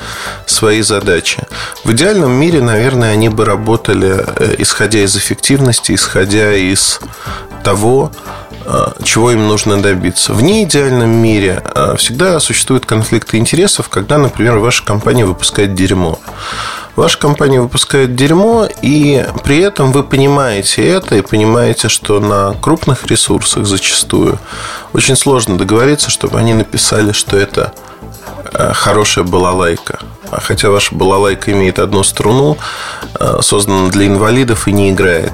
свои 0.46 0.82
задачи. 0.82 1.42
В 1.84 1.92
идеальном 1.92 2.32
мире, 2.32 2.60
наверное, 2.60 3.12
они 3.12 3.28
бы 3.28 3.44
работали, 3.44 4.24
э, 4.36 4.56
исходя 4.58 5.00
из 5.00 5.16
эффективности, 5.16 5.94
исходя 5.94 6.54
из 6.54 7.00
того, 7.66 8.12
э, 8.64 8.92
чего 9.02 9.32
им 9.32 9.48
нужно 9.48 9.82
добиться. 9.82 10.32
В 10.32 10.40
неидеальном 10.40 11.10
мире 11.10 11.64
э, 11.64 11.96
всегда 11.98 12.38
существуют 12.38 12.86
конфликты 12.86 13.38
интересов, 13.38 13.88
когда, 13.88 14.18
например, 14.18 14.58
ваша 14.58 14.84
компания 14.84 15.26
выпускает 15.26 15.74
дерьмо. 15.74 16.20
Ваша 16.94 17.18
компания 17.18 17.60
выпускает 17.60 18.14
дерьмо, 18.14 18.68
и 18.82 19.26
при 19.42 19.58
этом 19.58 19.90
вы 19.90 20.04
понимаете 20.04 20.86
это 20.86 21.16
и 21.16 21.22
понимаете, 21.22 21.88
что 21.88 22.20
на 22.20 22.54
крупных 22.54 23.06
ресурсах 23.06 23.66
зачастую 23.66 24.38
очень 24.92 25.16
сложно 25.16 25.58
договориться, 25.58 26.08
чтобы 26.08 26.38
они 26.38 26.54
написали, 26.54 27.10
что 27.10 27.36
это 27.36 27.72
хорошая 28.74 29.24
балалайка. 29.24 29.98
А 30.30 30.40
хотя 30.40 30.70
ваша 30.70 30.94
балалайка 30.94 31.52
имеет 31.52 31.78
одну 31.78 32.02
струну, 32.02 32.58
э, 33.18 33.38
создана 33.42 33.88
для 33.88 34.06
инвалидов 34.06 34.66
и 34.68 34.72
не 34.72 34.90
играет. 34.90 35.32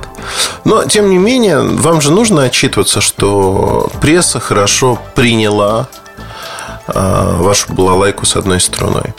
Но, 0.64 0.84
тем 0.84 1.11
не 1.11 1.18
менее, 1.18 1.61
вам 1.61 2.01
же 2.01 2.12
нужно 2.12 2.45
отчитываться, 2.45 3.01
что 3.01 3.90
пресса 4.01 4.40
хорошо 4.40 4.99
приняла 5.14 5.88
э, 6.88 7.36
вашу 7.38 7.72
балалайку 7.72 8.26
с 8.26 8.36
одной 8.36 8.61
струной. 8.61 9.14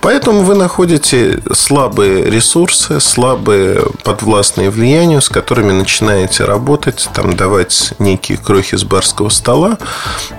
Поэтому 0.00 0.42
вы 0.42 0.54
находите 0.54 1.40
слабые 1.52 2.28
ресурсы, 2.30 3.00
слабые 3.00 3.84
подвластные 4.02 4.68
влиянию, 4.68 5.22
с 5.22 5.30
которыми 5.30 5.72
начинаете 5.72 6.44
работать, 6.44 7.08
там 7.14 7.34
давать 7.34 7.94
некие 7.98 8.36
крохи 8.36 8.76
с 8.76 8.84
барского 8.84 9.30
стола, 9.30 9.78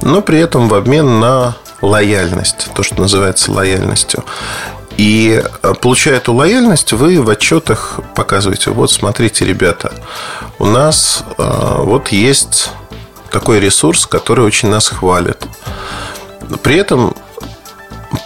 но 0.03 0.21
при 0.21 0.37
этом 0.37 0.69
в 0.69 0.75
обмен 0.75 1.19
на 1.19 1.55
лояльность, 1.85 2.69
то, 2.73 2.83
что 2.83 3.01
называется 3.01 3.51
лояльностью. 3.51 4.23
И 4.97 5.43
э, 5.43 5.73
получая 5.81 6.17
эту 6.17 6.33
лояльность, 6.33 6.93
вы 6.93 7.21
в 7.21 7.29
отчетах 7.29 7.99
показываете, 8.15 8.71
вот 8.71 8.91
смотрите, 8.91 9.45
ребята, 9.45 9.93
у 10.57 10.65
нас 10.65 11.23
э, 11.37 11.75
вот 11.79 12.09
есть 12.09 12.71
такой 13.29 13.59
ресурс, 13.59 14.05
который 14.05 14.45
очень 14.45 14.69
нас 14.69 14.87
хвалит. 14.87 15.45
При 16.63 16.77
этом 16.77 17.15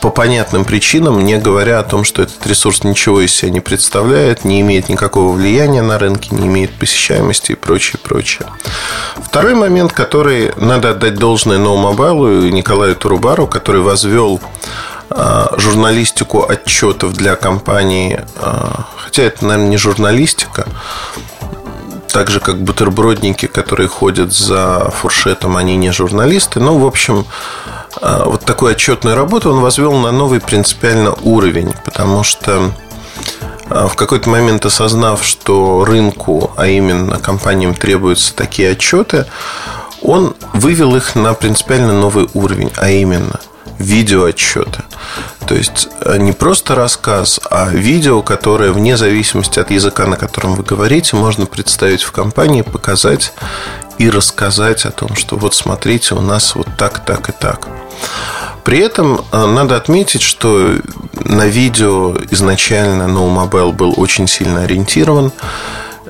по 0.01 0.09
понятным 0.09 0.65
причинам, 0.65 1.23
не 1.23 1.37
говоря 1.37 1.79
о 1.79 1.83
том, 1.83 2.03
что 2.03 2.21
этот 2.21 2.45
ресурс 2.47 2.83
ничего 2.83 3.21
из 3.21 3.33
себя 3.33 3.51
не 3.51 3.59
представляет, 3.59 4.45
не 4.45 4.61
имеет 4.61 4.89
никакого 4.89 5.33
влияния 5.33 5.81
на 5.81 5.99
рынке, 5.99 6.29
не 6.31 6.47
имеет 6.47 6.71
посещаемости 6.71 7.53
и 7.53 7.55
прочее, 7.55 7.99
прочее. 8.03 8.47
Второй 9.23 9.55
момент, 9.55 9.93
который 9.93 10.51
надо 10.57 10.91
отдать 10.91 11.15
должное 11.15 11.57
Ноумобайлу 11.57 12.45
и 12.45 12.51
Николаю 12.51 12.95
Турубару, 12.95 13.47
который 13.47 13.81
возвел 13.81 14.41
а, 15.09 15.55
журналистику 15.57 16.45
отчетов 16.47 17.13
для 17.13 17.35
компании, 17.35 18.21
а, 18.37 18.85
хотя 18.97 19.23
это, 19.23 19.45
наверное, 19.45 19.69
не 19.69 19.77
журналистика, 19.77 20.67
так 22.11 22.29
же, 22.29 22.39
как 22.39 22.61
бутербродники, 22.61 23.45
которые 23.45 23.87
ходят 23.87 24.33
за 24.33 24.89
фуршетом, 24.91 25.57
они 25.57 25.77
не 25.77 25.91
журналисты. 25.91 26.59
Ну, 26.59 26.77
в 26.77 26.85
общем, 26.85 27.25
вот 28.25 28.45
такую 28.45 28.71
отчетную 28.71 29.15
работу 29.15 29.51
он 29.51 29.61
возвел 29.61 29.93
на 29.93 30.11
новый 30.11 30.39
принципиально 30.39 31.13
уровень, 31.23 31.73
потому 31.85 32.23
что 32.23 32.71
а, 33.69 33.87
в 33.87 33.95
какой-то 33.95 34.29
момент 34.29 34.65
осознав, 34.65 35.23
что 35.23 35.85
рынку, 35.85 36.51
а 36.55 36.67
именно 36.67 37.19
компаниям 37.19 37.73
требуются 37.73 38.35
такие 38.35 38.71
отчеты, 38.71 39.25
он 40.01 40.35
вывел 40.53 40.95
их 40.95 41.15
на 41.15 41.33
принципиально 41.33 41.93
новый 41.93 42.29
уровень, 42.33 42.71
а 42.77 42.89
именно 42.89 43.39
видеоотчеты. 43.77 44.83
То 45.47 45.55
есть 45.55 45.87
э, 46.01 46.17
не 46.17 46.31
просто 46.31 46.75
рассказ, 46.75 47.39
а 47.49 47.69
видео, 47.69 48.21
которое 48.21 48.71
вне 48.71 48.97
зависимости 48.97 49.59
от 49.59 49.71
языка, 49.71 50.05
на 50.05 50.17
котором 50.17 50.55
вы 50.55 50.63
говорите, 50.63 51.15
можно 51.15 51.45
представить 51.45 52.03
в 52.03 52.11
компании, 52.11 52.61
показать 52.61 53.33
и 53.99 54.09
рассказать 54.09 54.85
о 54.85 54.91
том, 54.91 55.15
что 55.15 55.35
вот 55.35 55.53
смотрите, 55.53 56.15
у 56.15 56.21
нас 56.21 56.55
вот 56.55 56.67
так, 56.77 57.05
так 57.05 57.29
и 57.29 57.31
так. 57.31 57.67
При 58.63 58.79
этом 58.79 59.21
э, 59.31 59.45
надо 59.45 59.75
отметить, 59.75 60.21
что 60.21 60.75
на 61.13 61.47
видео 61.47 62.15
изначально 62.31 63.03
No 63.03 63.27
Mobile 63.29 63.71
был 63.71 63.93
очень 63.97 64.27
сильно 64.27 64.63
ориентирован. 64.63 65.31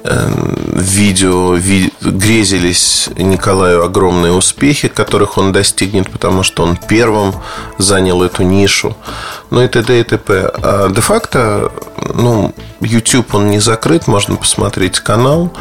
Эм, 0.04 0.56
видео 0.74 1.56
ви, 1.56 1.92
грезились 2.02 3.10
Николаю 3.18 3.84
огромные 3.84 4.32
успехи, 4.32 4.88
которых 4.88 5.38
он 5.38 5.52
достигнет, 5.52 6.10
потому 6.10 6.44
что 6.44 6.64
он 6.64 6.78
первым 6.78 7.34
занял 7.78 8.24
эту 8.24 8.44
нишу. 8.44 8.96
Ну 9.52 9.62
и 9.62 9.68
т.д. 9.68 10.00
и 10.00 10.04
т.п. 10.04 10.52
А 10.64 10.90
де-факто, 10.90 11.72
ну, 12.14 12.54
YouTube 12.82 13.34
он 13.34 13.50
не 13.50 13.60
закрыт, 13.60 14.08
можно 14.08 14.36
посмотреть 14.36 15.00
канал. 15.00 15.52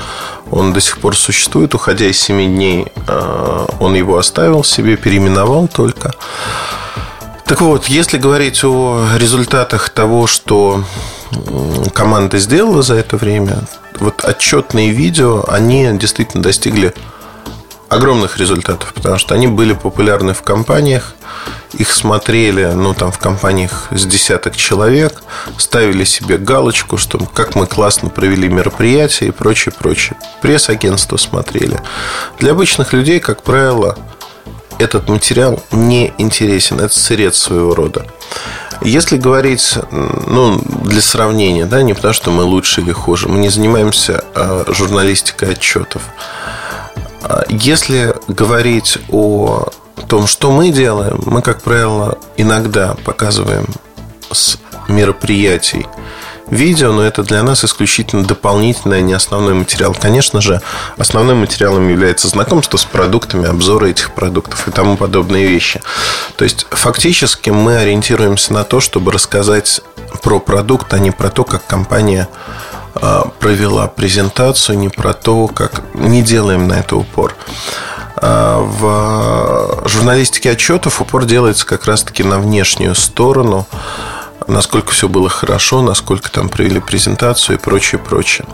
Он 0.51 0.73
до 0.73 0.81
сих 0.81 0.99
пор 0.99 1.17
существует. 1.17 1.75
Уходя 1.75 2.07
из 2.07 2.21
7 2.21 2.55
дней, 2.55 2.87
э, 3.07 3.67
он 3.81 3.95
его 3.95 4.19
оставил 4.19 4.65
себе, 4.65 4.97
переименовал 4.97 5.69
только. 5.69 6.15
Так 7.45 7.61
вот, 7.61 7.87
если 7.87 8.19
говорить 8.19 8.63
о 8.65 9.07
результатах 9.17 9.89
того, 9.89 10.27
что 10.27 10.85
команда 11.95 12.39
сделала 12.39 12.83
за 12.83 12.95
это 12.95 13.17
время, 13.17 13.61
вот 14.01 14.25
отчетные 14.25 14.91
видео, 14.91 15.45
они 15.49 15.89
действительно 15.95 16.43
достигли 16.43 16.95
огромных 17.89 18.39
результатов, 18.39 18.93
потому 18.95 19.19
что 19.19 19.35
они 19.35 19.47
были 19.47 19.73
популярны 19.73 20.35
в 20.35 20.43
компаниях, 20.43 21.15
их 21.75 21.91
смотрели, 21.91 22.67
ну, 22.75 22.95
там, 22.95 23.13
в 23.13 23.19
компаниях 23.19 23.89
с 23.91 24.05
десяток 24.05 24.57
человек, 24.57 25.23
ставили 25.59 26.05
себе 26.05 26.39
галочку, 26.39 26.97
что 26.97 27.19
как 27.19 27.55
мы 27.55 27.67
классно 27.67 28.09
провели 28.09 28.49
мероприятие 28.49 29.29
и 29.29 29.33
прочее, 29.33 29.75
прочее. 29.79 30.17
Пресс-агентство 30.41 31.17
смотрели. 31.17 31.81
Для 32.39 32.53
обычных 32.53 32.93
людей, 32.93 33.21
как 33.21 33.43
правило, 33.43 33.99
этот 34.79 35.09
материал 35.09 35.63
не 35.73 36.13
интересен. 36.19 36.81
Это 36.81 36.97
сырец 36.99 37.37
своего 37.37 37.75
рода. 37.75 38.07
Если 38.81 39.17
говорить, 39.17 39.75
ну, 39.91 40.61
для 40.85 41.01
сравнения, 41.01 41.67
да, 41.67 41.83
не 41.83 41.95
потому 41.95 42.15
что 42.15 42.31
мы 42.31 42.45
лучше 42.45 42.81
или 42.81 42.93
хуже, 42.93 43.29
мы 43.29 43.39
не 43.39 43.49
занимаемся 43.49 44.25
а, 44.35 44.65
журналистикой 44.69 45.53
отчетов. 45.53 46.03
А 47.23 47.45
если 47.49 48.15
говорить 48.29 48.99
о 49.11 49.69
том, 50.09 50.27
что 50.27 50.51
мы 50.51 50.71
делаем, 50.71 51.21
мы, 51.27 51.43
как 51.43 51.63
правило, 51.63 52.19
иногда 52.37 52.95
показываем 53.05 53.67
с 54.31 54.59
мероприятий 54.89 55.87
видео, 56.51 56.93
но 56.93 57.03
это 57.03 57.23
для 57.23 57.43
нас 57.43 57.65
исключительно 57.65 58.25
дополнительный, 58.25 58.99
а 58.99 59.01
не 59.01 59.13
основной 59.13 59.55
материал. 59.55 59.95
Конечно 59.95 60.41
же, 60.41 60.61
основным 60.97 61.39
материалом 61.39 61.89
является 61.89 62.29
знакомство 62.29 62.77
с 62.77 62.85
продуктами, 62.85 63.47
обзоры 63.47 63.91
этих 63.91 64.13
продуктов 64.13 64.67
и 64.67 64.71
тому 64.71 64.97
подобные 64.97 65.47
вещи. 65.47 65.81
То 66.37 66.45
есть, 66.45 66.67
фактически 66.71 67.51
мы 67.51 67.77
ориентируемся 67.77 68.53
на 68.53 68.65
то, 68.65 68.81
чтобы 68.81 69.13
рассказать 69.13 69.81
про 70.23 70.41
продукт, 70.41 70.93
а 70.95 70.99
не 70.99 71.11
про 71.11 71.29
то, 71.31 71.45
как 71.45 71.67
компания 71.67 72.29
провела 73.39 73.87
презентацию, 73.89 74.79
не 74.79 74.89
про 74.89 75.13
то, 75.13 75.49
как 75.49 75.83
не 75.95 76.23
делаем 76.23 76.69
на 76.69 76.75
это 76.75 76.97
упор. 76.97 77.35
А, 78.21 78.59
в 78.61 79.89
журналистике 79.89 80.51
отчетов 80.51 81.01
упор 81.01 81.25
делается 81.25 81.67
как 81.67 81.87
раз-таки 81.87 82.25
на 82.25 82.39
внешнюю 82.39 82.95
сторону 82.95 83.67
насколько 84.49 84.91
все 84.91 85.09
было 85.09 85.29
хорошо, 85.29 85.83
насколько 85.83 86.31
там 86.31 86.49
провели 86.49 86.81
презентацию 86.81 87.57
и 87.57 87.61
прочее, 87.61 88.01
прочее. 88.01 88.47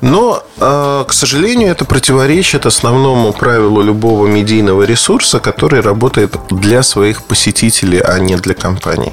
Но, 0.00 0.44
а, 0.60 1.04
к 1.04 1.12
сожалению, 1.12 1.70
это 1.70 1.84
противоречит 1.84 2.66
основному 2.66 3.32
правилу 3.32 3.82
любого 3.82 4.26
медийного 4.26 4.84
ресурса, 4.84 5.40
который 5.40 5.80
работает 5.80 6.36
для 6.50 6.82
своих 6.82 7.24
посетителей, 7.24 7.98
а 7.98 8.18
не 8.18 8.36
для 8.36 8.54
компаний. 8.54 9.12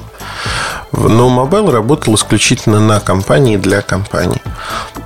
Но 0.92 1.28
Mobile 1.28 1.72
работал 1.72 2.14
исключительно 2.14 2.78
на 2.78 3.00
компании 3.00 3.56
для 3.56 3.82
компаний. 3.82 4.40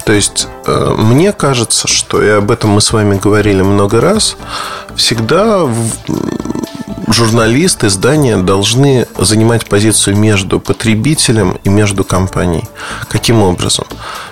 То 0.05 0.13
есть, 0.13 0.49
э, 0.67 0.95
мне 0.99 1.33
кажется, 1.33 1.89
что, 1.89 2.23
и 2.23 2.29
об 2.29 2.51
этом 2.51 2.71
мы 2.71 2.81
с 2.81 2.93
вами 2.93 3.17
говорили 3.17 3.63
много 3.63 4.01
раз, 4.01 4.37
всегда 4.97 5.67
журналисты, 7.13 7.87
издания 7.87 8.37
должны 8.37 9.07
занимать 9.19 9.67
позицию 9.67 10.17
между 10.17 10.61
потребителем 10.61 11.59
и 11.65 11.69
между 11.69 12.05
компанией. 12.05 12.65
Каким 13.09 13.43
образом? 13.43 13.87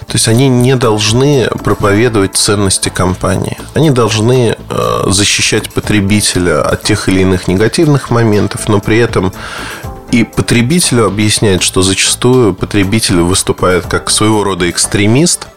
То 0.07 0.15
есть 0.15 0.29
они 0.29 0.49
не 0.49 0.77
должны 0.77 1.49
проповедовать 1.63 2.37
ценности 2.37 2.89
компании. 2.89 3.59
Они 3.75 3.91
должны 3.91 4.57
э, 4.57 5.03
защищать 5.07 5.71
потребителя 5.71 6.63
от 6.63 6.83
тех 6.83 7.09
или 7.09 7.21
иных 7.21 7.49
негативных 7.49 8.11
моментов, 8.11 8.69
но 8.69 8.81
при 8.81 8.99
этом 8.99 9.33
и 10.11 10.25
потребителю 10.25 11.07
объяснять, 11.07 11.63
что 11.63 11.83
зачастую 11.83 12.55
потребитель 12.55 13.21
выступает 13.21 13.87
как 13.87 14.11
своего 14.11 14.43
рода 14.43 14.71
экстремист, 14.71 15.49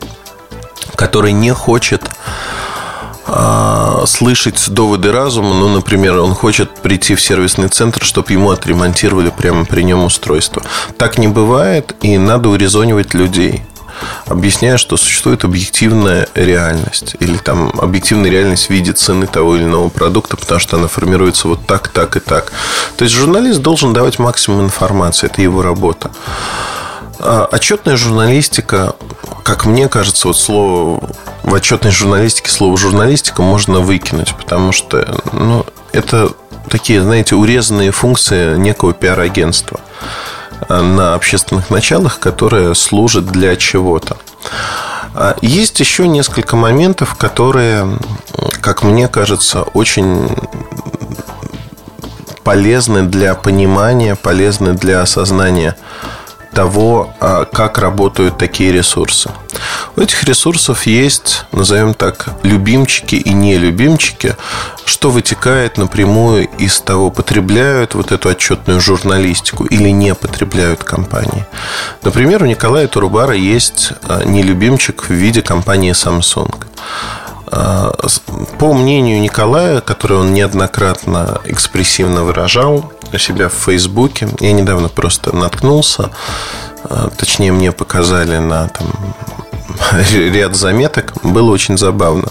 который 0.95 1.32
не 1.32 1.53
хочет 1.53 2.03
а, 3.28 4.03
слышать 4.05 4.69
доводы 4.69 5.11
разума. 5.11 5.53
Ну, 5.53 5.69
например, 5.69 6.17
он 6.19 6.34
хочет 6.34 6.74
прийти 6.82 7.15
в 7.15 7.22
сервисный 7.22 7.69
центр, 7.69 8.03
чтобы 8.03 8.32
ему 8.34 8.51
отремонтировали 8.51 9.30
прямо 9.30 9.65
при 9.65 9.84
нем 9.84 10.03
устройство. 10.03 10.63
Так 10.97 11.17
не 11.17 11.28
бывает, 11.28 11.95
и 12.01 12.17
надо 12.17 12.49
урезонивать 12.49 13.13
людей 13.13 13.63
объясняя, 14.26 14.78
что 14.78 14.97
существует 14.97 15.43
объективная 15.43 16.28
реальность 16.34 17.15
или 17.19 17.38
там 17.38 17.72
объективная 17.80 18.32
реальность 18.32 18.67
в 18.67 18.69
виде 18.69 18.93
цены 18.93 19.28
того 19.28 19.55
или 19.55 19.63
иного 19.63 19.89
продукта, 19.89 20.38
потому 20.38 20.59
что 20.59 20.78
она 20.78 20.88
формируется 20.88 21.47
вот 21.47 21.65
так, 21.65 21.89
так 21.89 22.15
и 22.15 22.19
так. 22.19 22.51
То 22.97 23.03
есть 23.03 23.15
журналист 23.15 23.61
должен 23.61 23.93
давать 23.93 24.19
максимум 24.19 24.61
информации, 24.61 25.28
это 25.28 25.41
его 25.41 25.61
работа. 25.61 26.11
А 27.24 27.47
отчетная 27.51 27.97
журналистика, 27.97 28.95
как 29.43 29.65
мне 29.65 29.88
кажется, 29.88 30.28
вот 30.28 30.38
слово 30.38 31.03
в 31.43 31.53
отчетной 31.53 31.91
журналистике 31.91 32.49
слово 32.49 32.78
журналистика 32.78 33.43
можно 33.43 33.80
выкинуть, 33.80 34.34
потому 34.36 34.72
что 34.72 35.22
ну, 35.32 35.63
это 35.91 36.32
такие, 36.67 36.99
знаете, 37.01 37.36
урезанные 37.36 37.91
функции 37.91 38.57
некого 38.57 38.93
пиар-агентства 38.93 39.80
на 40.67 41.13
общественных 41.13 41.69
началах, 41.69 42.19
которое 42.19 42.74
служит 42.74 43.28
для 43.28 43.55
чего-то. 43.55 44.17
А 45.13 45.36
есть 45.41 45.80
еще 45.80 46.07
несколько 46.07 46.55
моментов, 46.55 47.15
которые, 47.15 47.99
как 48.61 48.82
мне 48.82 49.07
кажется, 49.07 49.61
очень 49.61 50.28
полезны 52.43 53.03
для 53.03 53.36
понимания, 53.36 54.15
полезны 54.15 54.74
для 54.74 55.01
осознания 55.01 55.78
того, 56.54 57.14
а, 57.20 57.45
как 57.45 57.78
работают 57.78 58.38
такие 58.38 58.72
ресурсы. 58.72 59.32
У 59.95 60.02
этих 60.02 60.24
ресурсов 60.24 60.86
есть, 60.86 61.45
назовем 61.52 61.93
так, 61.93 62.30
любимчики 62.43 63.16
и 63.16 63.34
нелюбимчики, 63.34 64.36
что 64.86 65.10
вытекает 65.10 65.78
напрямую 65.78 66.47
из 66.58 66.80
того, 66.82 67.10
потребляют 67.10 67.95
вот 67.95 68.12
эту 68.12 68.30
отчетную 68.30 68.82
журналистику 68.82 69.66
или 69.66 69.89
не 69.89 70.14
потребляют 70.14 70.84
компании. 70.84 71.45
Например, 72.04 72.43
у 72.43 72.45
Николая 72.45 72.88
Турубара 72.88 73.34
есть 73.34 73.93
а, 74.04 74.24
нелюбимчик 74.24 75.04
в 75.04 75.14
виде 75.14 75.41
компании 75.41 75.93
Samsung. 75.93 76.54
А, 77.52 77.93
по 78.60 78.74
мнению 78.74 79.20
Николая, 79.20 79.82
который 79.82 80.18
он 80.18 80.34
неоднократно 80.34 81.41
экспрессивно 81.43 82.24
выражал 82.24 82.91
у 83.12 83.18
себя 83.18 83.49
в 83.49 83.54
Фейсбуке, 83.54 84.30
я 84.39 84.54
недавно 84.54 84.88
просто 84.88 85.36
наткнулся, 85.36 86.12
а, 86.86 87.10
точнее 87.10 87.52
мне 87.52 87.74
показали 87.74 88.38
на 88.38 88.70
там, 88.70 88.88
ряд 90.14 90.56
заметок, 90.56 91.14
было 91.24 91.52
очень 91.52 91.78
забавно. 91.78 92.30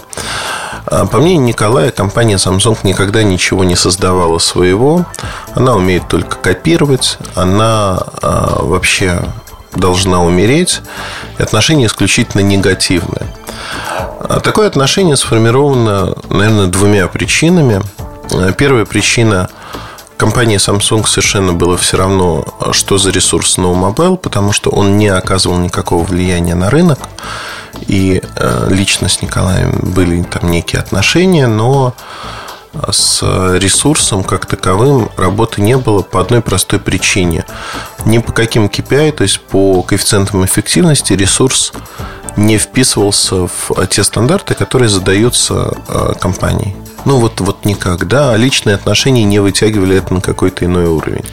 А, 0.87 1.05
по 1.05 1.19
мнению 1.19 1.45
Николая, 1.45 1.91
компания 1.91 2.37
Samsung 2.37 2.79
никогда 2.81 3.21
ничего 3.21 3.63
не 3.63 3.75
создавала 3.75 4.39
своего. 4.39 5.05
Она 5.53 5.75
умеет 5.75 6.07
только 6.07 6.37
копировать. 6.37 7.19
Она 7.35 7.99
вообще 8.21 9.21
должна 9.73 10.23
умереть. 10.23 10.81
И 11.37 11.43
отношение 11.43 11.87
исключительно 11.87 12.41
негативное. 12.41 13.27
А 14.19 14.39
такое 14.39 14.67
отношение 14.67 15.15
сформировано, 15.15 16.15
наверное, 16.29 16.67
двумя 16.67 17.07
причинами. 17.07 17.81
Первая 18.57 18.85
причина 18.85 19.49
компании 20.17 20.57
Samsung 20.57 21.07
совершенно 21.07 21.53
было 21.53 21.77
все 21.77 21.97
равно, 21.97 22.45
что 22.71 22.97
за 22.97 23.09
ресурс 23.09 23.57
No 23.57 23.73
Mobile, 23.73 24.17
потому 24.17 24.51
что 24.51 24.69
он 24.69 24.97
не 24.97 25.07
оказывал 25.07 25.57
никакого 25.57 26.03
влияния 26.03 26.55
на 26.55 26.69
рынок. 26.69 26.99
И 27.87 28.21
э, 28.35 28.67
лично 28.69 29.09
с 29.09 29.21
Николаем 29.21 29.79
были 29.81 30.21
там 30.23 30.51
некие 30.51 30.79
отношения, 30.79 31.47
но 31.47 31.95
с 32.91 33.21
ресурсом 33.57 34.23
как 34.23 34.45
таковым 34.45 35.09
работы 35.17 35.61
не 35.61 35.77
было 35.77 36.01
по 36.01 36.21
одной 36.21 36.41
простой 36.41 36.79
причине. 36.79 37.45
Ни 38.05 38.19
по 38.19 38.31
каким 38.31 38.65
KPI, 38.65 39.11
то 39.11 39.23
есть 39.23 39.41
по 39.41 39.81
коэффициентам 39.83 40.45
эффективности 40.45 41.13
ресурс 41.13 41.73
не 42.37 42.57
вписывался 42.57 43.47
в 43.47 43.87
те 43.89 44.03
стандарты, 44.03 44.53
которые 44.53 44.89
задаются 44.89 45.73
э, 45.87 46.13
компанией. 46.19 46.75
Ну, 47.03 47.17
вот, 47.17 47.41
вот 47.41 47.65
никак, 47.65 48.07
да. 48.07 48.31
А 48.31 48.37
личные 48.37 48.75
отношения 48.75 49.23
не 49.23 49.39
вытягивали 49.39 49.97
это 49.97 50.13
на 50.13 50.21
какой-то 50.21 50.65
иной 50.65 50.85
уровень. 50.85 51.25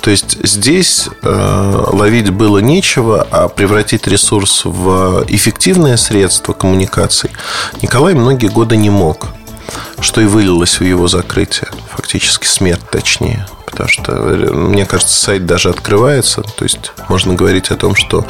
То 0.00 0.10
есть 0.10 0.38
здесь 0.46 1.08
э, 1.22 1.86
ловить 1.92 2.30
было 2.30 2.58
нечего, 2.58 3.26
а 3.30 3.48
превратить 3.48 4.06
ресурс 4.06 4.62
в 4.64 5.24
эффективное 5.28 5.96
средство 5.96 6.52
коммуникаций 6.52 7.30
Николай 7.82 8.14
многие 8.14 8.48
годы 8.48 8.76
не 8.76 8.90
мог. 8.90 9.28
Что 10.00 10.20
и 10.20 10.26
вылилось 10.26 10.80
в 10.80 10.84
его 10.84 11.08
закрытие. 11.08 11.68
Фактически 11.90 12.46
смерть, 12.46 12.88
точнее. 12.90 13.46
Потому 13.66 13.88
что, 13.88 14.12
э, 14.12 14.52
мне 14.52 14.86
кажется, 14.86 15.18
сайт 15.18 15.46
даже 15.46 15.68
открывается. 15.68 16.42
То 16.42 16.64
есть 16.64 16.92
можно 17.08 17.34
говорить 17.34 17.70
о 17.70 17.76
том, 17.76 17.94
что 17.94 18.24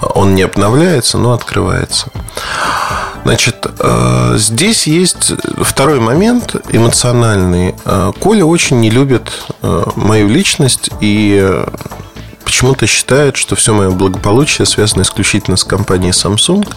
он 0.00 0.34
не 0.34 0.42
обновляется, 0.42 1.18
но 1.18 1.32
открывается. 1.32 2.08
Значит, 3.24 3.66
э, 3.78 4.34
здесь 4.36 4.86
есть 4.86 5.32
второй 5.60 6.00
момент 6.00 6.56
эмоциональный. 6.70 7.74
Э, 7.84 8.12
Коля 8.18 8.44
очень 8.44 8.80
не 8.80 8.90
любит 8.90 9.30
э, 9.62 9.84
мою 9.94 10.28
личность 10.28 10.90
и 11.00 11.64
почему-то 12.44 12.86
считает, 12.86 13.36
что 13.36 13.54
все 13.54 13.72
мое 13.72 13.90
благополучие 13.90 14.66
связано 14.66 15.02
исключительно 15.02 15.56
с 15.56 15.64
компанией 15.64 16.12
Samsung, 16.12 16.68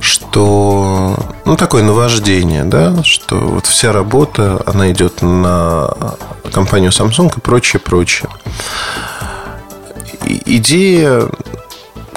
что 0.00 1.16
ну 1.44 1.56
такое 1.56 1.82
наваждение, 1.82 2.64
да, 2.64 3.02
что 3.02 3.36
вот 3.36 3.66
вся 3.66 3.92
работа 3.92 4.62
она 4.66 4.90
идет 4.92 5.22
на 5.22 5.94
компанию 6.52 6.90
Samsung 6.90 7.32
и 7.36 7.40
прочее, 7.40 7.80
прочее. 7.80 8.28
Идея 10.46 11.28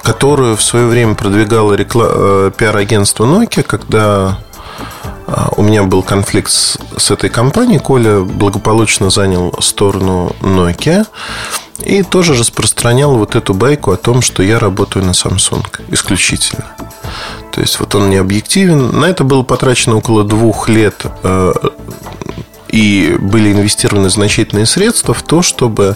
которую 0.05 0.55
в 0.55 0.61
свое 0.61 0.85
время 0.85 1.15
продвигало 1.15 1.73
рекла... 1.73 2.05
Э, 2.07 2.51
пиар-агентство 2.55 3.25
Nokia, 3.25 3.63
когда 3.63 4.37
у 5.57 5.61
меня 5.61 5.83
был 5.83 6.03
конфликт 6.03 6.51
с, 6.51 6.77
с 6.97 7.11
этой 7.11 7.29
компанией. 7.29 7.79
Коля 7.79 8.19
благополучно 8.19 9.09
занял 9.09 9.53
сторону 9.59 10.35
Nokia. 10.41 11.05
И 11.83 12.03
тоже 12.03 12.35
распространял 12.35 13.17
вот 13.17 13.35
эту 13.35 13.53
байку 13.53 13.91
о 13.91 13.97
том, 13.97 14.21
что 14.21 14.43
я 14.43 14.59
работаю 14.59 15.05
на 15.05 15.11
Samsung 15.11 15.65
исключительно. 15.89 16.65
То 17.51 17.61
есть 17.61 17.79
вот 17.79 17.95
он 17.95 18.09
не 18.09 18.17
объективен. 18.17 18.97
На 18.99 19.05
это 19.05 19.23
было 19.23 19.43
потрачено 19.43 19.97
около 19.97 20.23
двух 20.23 20.69
лет 20.69 21.05
э, 21.23 21.53
и 22.69 23.15
были 23.19 23.51
инвестированы 23.51 24.09
значительные 24.09 24.65
средства 24.65 25.13
в 25.13 25.23
то, 25.23 25.41
чтобы 25.41 25.95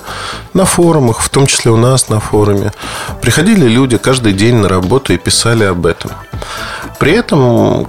на 0.54 0.66
форумах, 0.66 1.22
в 1.22 1.30
том 1.30 1.48
числе 1.48 1.72
у 1.72 1.78
нас 1.78 2.10
на 2.10 2.20
форуме, 2.20 2.72
приходили 3.22 3.68
люди 3.68 3.98
каждый 3.98 4.34
день 4.34 4.56
на 4.56 4.70
работу 4.70 5.14
и 5.14 5.18
писали 5.18 5.64
об 5.64 5.86
этом. 5.86 6.12
При 7.00 7.14
этом 7.14 7.88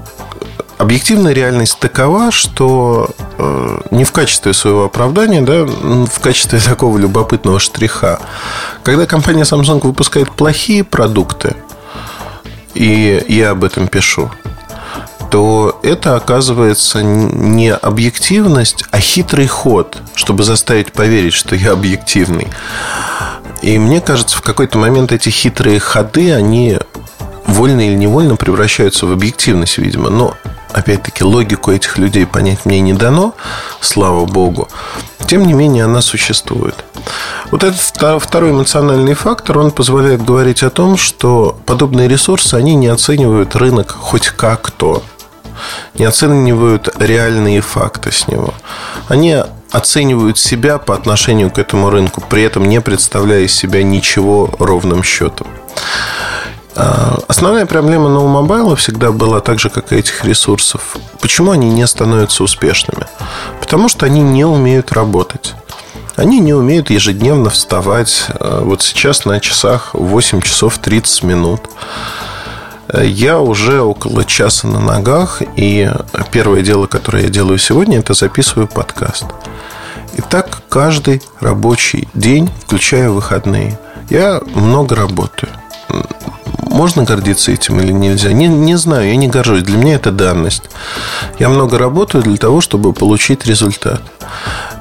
объективная 0.80 1.34
реальность 1.34 1.78
такова, 1.78 2.30
что 2.30 3.10
э, 3.36 3.80
не 3.90 4.04
в 4.04 4.12
качестве 4.12 4.54
своего 4.54 4.84
оправдания, 4.84 5.42
да, 5.42 5.64
в 5.64 6.20
качестве 6.20 6.58
такого 6.64 6.96
любопытного 6.96 7.60
штриха, 7.60 8.18
когда 8.82 9.04
компания 9.04 9.42
Samsung 9.42 9.80
выпускает 9.86 10.30
плохие 10.30 10.82
продукты, 10.82 11.54
и 12.74 13.22
я 13.28 13.50
об 13.50 13.64
этом 13.64 13.88
пишу, 13.88 14.30
то 15.30 15.78
это 15.82 16.16
оказывается 16.16 17.02
не 17.02 17.72
объективность, 17.72 18.84
а 18.90 19.00
хитрый 19.00 19.46
ход, 19.46 19.98
чтобы 20.14 20.44
заставить 20.44 20.92
поверить, 20.92 21.34
что 21.34 21.54
я 21.54 21.72
объективный. 21.72 22.48
И 23.60 23.78
мне 23.78 24.00
кажется, 24.00 24.38
в 24.38 24.40
какой-то 24.40 24.78
момент 24.78 25.12
эти 25.12 25.28
хитрые 25.28 25.78
ходы, 25.78 26.32
они 26.32 26.78
вольно 27.50 27.86
или 27.86 27.94
невольно 27.94 28.36
превращаются 28.36 29.06
в 29.06 29.12
объективность, 29.12 29.78
видимо. 29.78 30.10
Но 30.10 30.34
опять-таки, 30.72 31.24
логику 31.24 31.70
этих 31.70 31.98
людей 31.98 32.26
понять 32.26 32.64
мне 32.64 32.80
не 32.80 32.92
дано, 32.92 33.34
слава 33.80 34.24
богу. 34.24 34.68
Тем 35.26 35.46
не 35.46 35.52
менее, 35.52 35.84
она 35.84 36.00
существует. 36.00 36.74
Вот 37.50 37.64
этот 37.64 38.22
второй 38.22 38.50
эмоциональный 38.50 39.14
фактор, 39.14 39.58
он 39.58 39.70
позволяет 39.70 40.24
говорить 40.24 40.62
о 40.62 40.70
том, 40.70 40.96
что 40.96 41.58
подобные 41.66 42.08
ресурсы, 42.08 42.54
они 42.54 42.74
не 42.74 42.88
оценивают 42.88 43.56
рынок 43.56 43.90
хоть 43.90 44.28
как-то. 44.28 45.02
Не 45.94 46.06
оценивают 46.06 46.88
реальные 46.98 47.60
факты 47.60 48.12
с 48.12 48.28
него. 48.28 48.54
Они 49.08 49.36
оценивают 49.70 50.38
себя 50.38 50.78
по 50.78 50.94
отношению 50.94 51.50
к 51.50 51.58
этому 51.58 51.90
рынку, 51.90 52.22
при 52.28 52.42
этом 52.42 52.68
не 52.68 52.80
представляя 52.80 53.42
из 53.42 53.54
себя 53.54 53.82
ничего 53.82 54.50
ровным 54.58 55.02
счетом. 55.02 55.46
А, 56.76 57.18
основная 57.28 57.66
проблема 57.66 58.08
Mobile 58.08 58.76
всегда 58.76 59.10
была 59.10 59.40
так 59.40 59.58
же, 59.58 59.70
как 59.70 59.92
и 59.92 59.96
этих 59.96 60.24
ресурсов. 60.24 60.96
Почему 61.20 61.50
они 61.50 61.70
не 61.70 61.86
становятся 61.86 62.44
успешными? 62.44 63.06
Потому 63.60 63.88
что 63.88 64.06
они 64.06 64.20
не 64.20 64.44
умеют 64.44 64.92
работать. 64.92 65.54
Они 66.16 66.38
не 66.38 66.52
умеют 66.52 66.90
ежедневно 66.90 67.50
вставать. 67.50 68.26
А, 68.28 68.62
вот 68.62 68.82
сейчас 68.82 69.24
на 69.24 69.40
часах 69.40 69.94
8 69.94 70.40
часов 70.42 70.78
30 70.78 71.22
минут. 71.24 71.62
Я 73.00 73.38
уже 73.38 73.82
около 73.82 74.24
часа 74.24 74.66
на 74.66 74.80
ногах, 74.80 75.42
и 75.54 75.88
первое 76.32 76.62
дело, 76.62 76.88
которое 76.88 77.24
я 77.24 77.28
делаю 77.28 77.56
сегодня, 77.56 78.00
это 78.00 78.14
записываю 78.14 78.66
подкаст. 78.66 79.26
И 80.14 80.22
так 80.22 80.62
каждый 80.68 81.22
рабочий 81.38 82.08
день, 82.14 82.50
включая 82.66 83.10
выходные, 83.10 83.78
я 84.08 84.40
много 84.56 84.96
работаю 84.96 85.52
можно 86.70 87.02
гордиться 87.02 87.52
этим 87.52 87.80
или 87.80 87.92
нельзя? 87.92 88.32
Не, 88.32 88.48
не 88.48 88.76
знаю, 88.76 89.08
я 89.08 89.16
не 89.16 89.28
горжусь. 89.28 89.62
Для 89.62 89.76
меня 89.76 89.96
это 89.96 90.10
данность. 90.10 90.62
Я 91.38 91.48
много 91.48 91.78
работаю 91.78 92.24
для 92.24 92.36
того, 92.36 92.60
чтобы 92.60 92.92
получить 92.92 93.44
результат. 93.44 94.02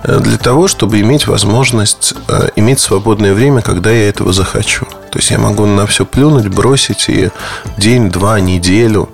Э, 0.03 0.19
для 0.19 0.37
того, 0.37 0.67
чтобы 0.67 0.99
иметь 1.01 1.27
возможность 1.27 2.13
э, 2.27 2.49
иметь 2.55 2.79
свободное 2.79 3.33
время, 3.33 3.61
когда 3.61 3.91
я 3.91 4.07
этого 4.07 4.33
захочу. 4.33 4.85
То 5.11 5.19
есть 5.19 5.31
я 5.31 5.39
могу 5.39 5.65
на 5.65 5.85
все 5.87 6.05
плюнуть, 6.05 6.47
бросить 6.47 7.09
и 7.09 7.29
день, 7.77 8.09
два, 8.09 8.39
неделю 8.39 9.09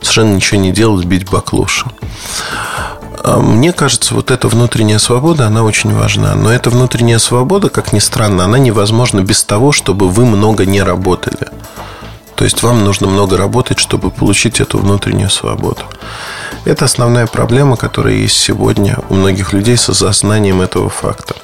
совершенно 0.00 0.34
ничего 0.34 0.60
не 0.60 0.72
делать, 0.72 1.04
бить 1.04 1.28
баклуши. 1.30 1.86
А 3.24 3.40
мне 3.40 3.72
кажется, 3.72 4.14
вот 4.14 4.30
эта 4.30 4.46
внутренняя 4.46 4.98
свобода, 4.98 5.46
она 5.46 5.64
очень 5.64 5.92
важна. 5.92 6.34
Но 6.34 6.52
эта 6.52 6.70
внутренняя 6.70 7.18
свобода, 7.18 7.68
как 7.68 7.92
ни 7.92 7.98
странно, 7.98 8.44
она 8.44 8.58
невозможна 8.58 9.20
без 9.20 9.42
того, 9.42 9.72
чтобы 9.72 10.08
вы 10.08 10.26
много 10.26 10.64
не 10.64 10.82
работали. 10.82 11.48
То 12.36 12.44
есть 12.44 12.62
вам 12.62 12.84
нужно 12.84 13.06
много 13.06 13.36
работать, 13.36 13.78
чтобы 13.78 14.10
получить 14.10 14.60
эту 14.60 14.78
внутреннюю 14.78 15.30
свободу. 15.30 15.82
Это 16.64 16.84
основная 16.84 17.26
проблема, 17.26 17.76
которая 17.76 18.14
есть 18.14 18.38
сегодня 18.38 18.98
у 19.08 19.14
многих 19.14 19.52
людей 19.52 19.76
с 19.76 19.88
осознанием 19.88 20.60
этого 20.60 20.90
факта. 20.90 21.34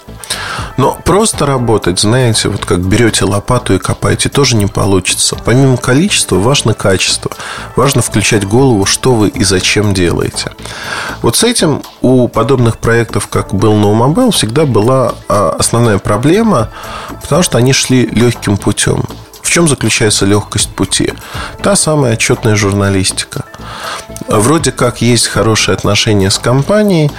Но 0.77 0.99
просто 1.05 1.47
работать, 1.47 1.99
знаете, 2.01 2.49
вот 2.49 2.65
как 2.65 2.81
берете 2.81 3.25
лопату 3.25 3.75
и 3.75 3.79
копаете, 3.79 4.29
тоже 4.29 4.57
не 4.57 4.67
получится. 4.67 5.37
Помимо 5.45 5.77
количества, 5.77 6.37
важно 6.37 6.75
качество. 6.75 7.31
Важно 7.77 8.03
включать 8.03 8.47
голову, 8.47 8.87
что 8.87 9.15
вы 9.15 9.29
и 9.29 9.45
зачем 9.45 9.95
делаете. 9.95 10.53
Вот 11.23 11.37
с 11.37 11.45
этим 11.45 11.83
у 12.01 12.29
подобных 12.29 12.79
проектов, 12.79 13.29
как 13.29 13.55
был 13.55 13.75
No 13.75 13.95
Mobile, 13.95 14.33
всегда 14.33 14.65
была 14.65 15.15
а, 15.29 15.57
основная 15.59 15.99
проблема, 15.99 16.71
потому 17.23 17.43
что 17.43 17.59
они 17.59 17.73
шли 17.73 18.07
легким 18.07 18.57
путем. 18.57 19.05
Чем 19.53 19.69
заключается 19.69 20.25
легкость 20.25 20.71
пути? 20.71 21.13
Та 21.63 21.77
самая 21.77 22.15
отчетная 22.15 22.57
журналистика. 22.57 23.45
Вроде 24.27 24.73
как 24.73 25.03
есть 25.03 25.27
хорошие 25.27 25.75
отношения 25.75 26.31
с 26.31 26.39
компанией, 26.39 27.11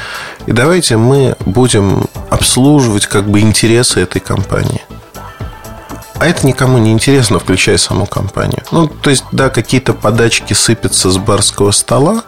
и 0.48 0.52
давайте 0.52 0.98
мы 0.98 1.36
будем 1.46 2.06
обслуживать 2.32 3.06
как 3.06 3.30
бы 3.30 3.40
интересы 3.42 4.00
этой 4.00 4.20
компании. 4.20 4.82
А 6.16 6.26
это 6.26 6.48
никому 6.48 6.80
не 6.80 6.92
интересно, 6.92 7.38
включая 7.38 7.78
саму 7.78 8.08
компанию. 8.08 8.64
Ну, 8.72 8.88
то 8.88 9.12
есть, 9.12 9.26
да, 9.32 9.50
какие-то 9.50 9.94
подачки 9.94 10.54
сыпятся 10.54 11.12
с 11.12 11.18
барского 11.20 11.70
стола, 11.70 12.24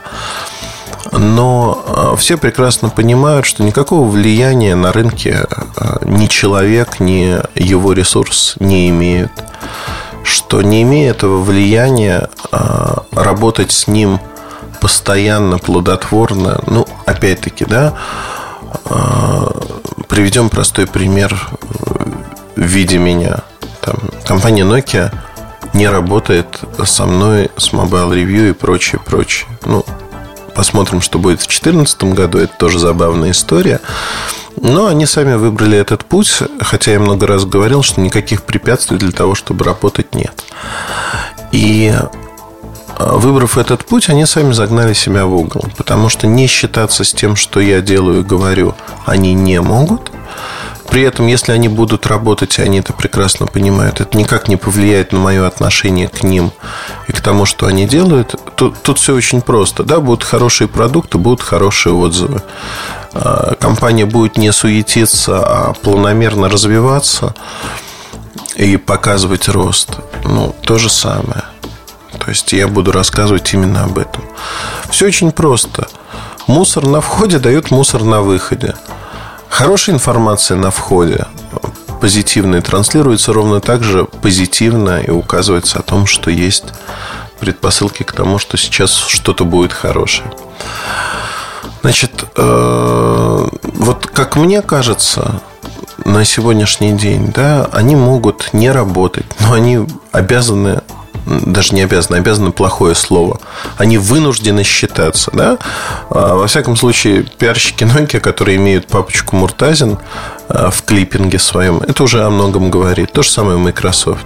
но 1.12 1.84
а, 1.88 2.16
все 2.16 2.38
прекрасно 2.38 2.90
понимают, 2.90 3.46
что 3.46 3.64
никакого 3.64 4.08
влияния 4.08 4.76
на 4.76 4.92
рынке 4.92 5.46
а, 5.78 6.00
ни 6.04 6.28
человек, 6.28 7.00
ни 7.00 7.40
его 7.56 7.94
ресурс 7.94 8.56
не 8.60 8.90
имеют. 8.90 9.32
Что 10.24 10.62
не 10.62 10.82
имея 10.82 11.12
этого 11.12 11.42
влияния, 11.42 12.30
а, 12.52 13.04
работать 13.12 13.72
с 13.72 13.88
ним 13.88 14.20
постоянно, 14.82 15.58
плодотворно, 15.58 16.62
ну, 16.68 16.86
опять-таки, 17.06 17.66
да, 17.66 17.96
приведем 20.08 20.50
простой 20.50 20.86
пример 20.86 21.36
в 22.56 22.62
виде 22.62 22.98
меня. 22.98 23.40
Там, 23.82 23.96
компания 24.28 24.64
Nokia 24.64 25.12
не 25.74 25.88
работает 25.88 26.60
со 26.84 27.06
мной 27.06 27.50
с 27.58 27.74
Mobile 27.74 28.14
Review 28.14 28.50
и 28.50 28.54
прочее, 28.54 29.02
прочее. 29.04 29.50
Ну, 29.66 29.86
Посмотрим, 30.56 31.02
что 31.02 31.20
будет 31.20 31.42
в 31.42 31.48
2014 31.48 32.04
году. 32.16 32.38
Это 32.38 32.54
тоже 32.58 32.80
забавная 32.80 33.32
история. 33.32 33.82
Но 34.62 34.88
они 34.88 35.06
сами 35.06 35.34
выбрали 35.36 35.78
этот 35.78 36.06
путь, 36.06 36.34
хотя 36.62 36.94
я 36.94 37.00
много 37.00 37.28
раз 37.28 37.46
говорил, 37.46 37.84
что 37.84 38.00
никаких 38.00 38.44
препятствий 38.44 38.98
для 38.98 39.12
того, 39.12 39.36
чтобы 39.36 39.66
работать 39.66 40.16
нет. 40.16 40.46
И 41.52 41.94
а, 42.98 43.18
выбрав 43.18 43.58
этот 43.58 43.86
путь, 43.86 44.10
они 44.10 44.26
сами 44.26 44.54
загнали 44.54 44.94
себя 44.94 45.26
в 45.26 45.36
угол. 45.36 45.66
Потому 45.78 46.08
что 46.08 46.26
не 46.26 46.48
считаться 46.48 47.04
с 47.04 47.14
тем, 47.14 47.36
что 47.36 47.60
я 47.60 47.82
делаю 47.82 48.22
и 48.22 48.24
говорю, 48.24 48.76
они 49.06 49.34
не 49.34 49.60
могут. 49.62 50.12
При 50.90 51.02
этом, 51.02 51.28
если 51.28 51.52
они 51.52 51.68
будут 51.68 52.06
работать, 52.08 52.60
они 52.60 52.80
это 52.80 52.94
прекрасно 52.94 53.48
понимают, 53.48 54.02
это 54.02 54.18
никак 54.18 54.48
не 54.48 54.56
повлияет 54.56 55.12
на 55.12 55.20
мое 55.20 55.46
отношение 55.46 56.08
к 56.08 56.24
ним 56.24 56.52
и 57.08 57.12
к 57.12 57.22
тому, 57.22 57.46
что 57.46 57.68
они 57.68 57.88
делают. 57.88 58.36
Тут, 58.56 58.82
тут 58.82 59.00
все 59.00 59.14
очень 59.16 59.42
просто. 59.42 59.84
Да, 59.84 60.00
будут 60.00 60.24
хорошие 60.24 60.68
продукты, 60.68 61.18
будут 61.18 61.42
хорошие 61.42 61.94
отзывы. 61.94 62.42
А, 63.14 63.56
компания 63.56 64.06
будет 64.06 64.38
не 64.38 64.52
суетиться, 64.52 65.40
а 65.44 65.74
планомерно 65.74 66.50
развиваться 66.50 67.34
и 68.56 68.78
показывать 68.78 69.50
рост. 69.50 69.98
Ну, 70.24 70.56
то 70.62 70.78
же 70.78 70.90
самое. 70.90 71.44
То 72.20 72.30
есть 72.30 72.54
я 72.54 72.68
буду 72.68 72.92
рассказывать 72.92 73.54
именно 73.54 73.84
об 73.84 73.98
этом. 73.98 74.24
Все 74.90 75.08
очень 75.08 75.32
просто. 75.32 75.88
Мусор 76.48 76.86
на 76.86 77.02
входе 77.02 77.40
дает 77.40 77.72
мусор 77.72 78.04
на 78.04 78.22
выходе. 78.22 78.76
Хорошая 79.56 79.96
информация 79.96 80.58
на 80.58 80.70
входе, 80.70 81.28
позитивная, 82.02 82.62
транслируется 82.62 83.32
ровно 83.32 83.62
так 83.62 83.84
же 83.84 84.04
позитивно 84.04 85.00
и 85.00 85.10
указывается 85.10 85.80
о 85.80 85.82
том, 85.82 86.08
что 86.08 86.30
есть 86.30 86.66
предпосылки 87.40 88.04
к 88.04 88.12
тому, 88.12 88.38
что 88.38 88.58
сейчас 88.58 88.94
что-то 89.08 89.46
будет 89.46 89.72
хорошее. 89.72 90.30
Значит, 91.84 92.26
э, 92.36 93.48
вот 93.62 94.08
как 94.08 94.36
мне 94.36 94.62
кажется, 94.62 95.42
на 96.04 96.26
сегодняшний 96.26 96.92
день, 96.92 97.32
да, 97.34 97.70
они 97.72 97.96
могут 97.96 98.50
не 98.52 98.70
работать, 98.70 99.26
но 99.40 99.54
они 99.54 99.88
обязаны 100.12 100.82
даже 101.26 101.74
не 101.74 101.82
обязаны, 101.82 102.18
обязаны 102.18 102.52
плохое 102.52 102.96
слово. 102.96 103.40
Они 103.78 103.98
вынуждены 103.98 104.64
считаться, 104.64 105.32
да? 105.34 105.58
А, 106.10 106.36
во 106.36 106.48
всяком 106.48 106.76
случае, 106.76 107.24
пиарщики 107.24 107.84
Nokia, 107.84 108.20
которые 108.20 108.58
имеют 108.58 108.88
папочку 108.88 109.36
Муртазин 109.36 109.98
а, 110.48 110.70
в 110.70 110.84
клиппинге 110.84 111.40
своем, 111.40 111.80
это 111.80 112.04
уже 112.04 112.24
о 112.24 112.30
многом 112.30 112.70
говорит. 112.70 113.12
То 113.12 113.24
же 113.24 113.30
самое 113.30 113.58
Microsoft. 113.58 114.26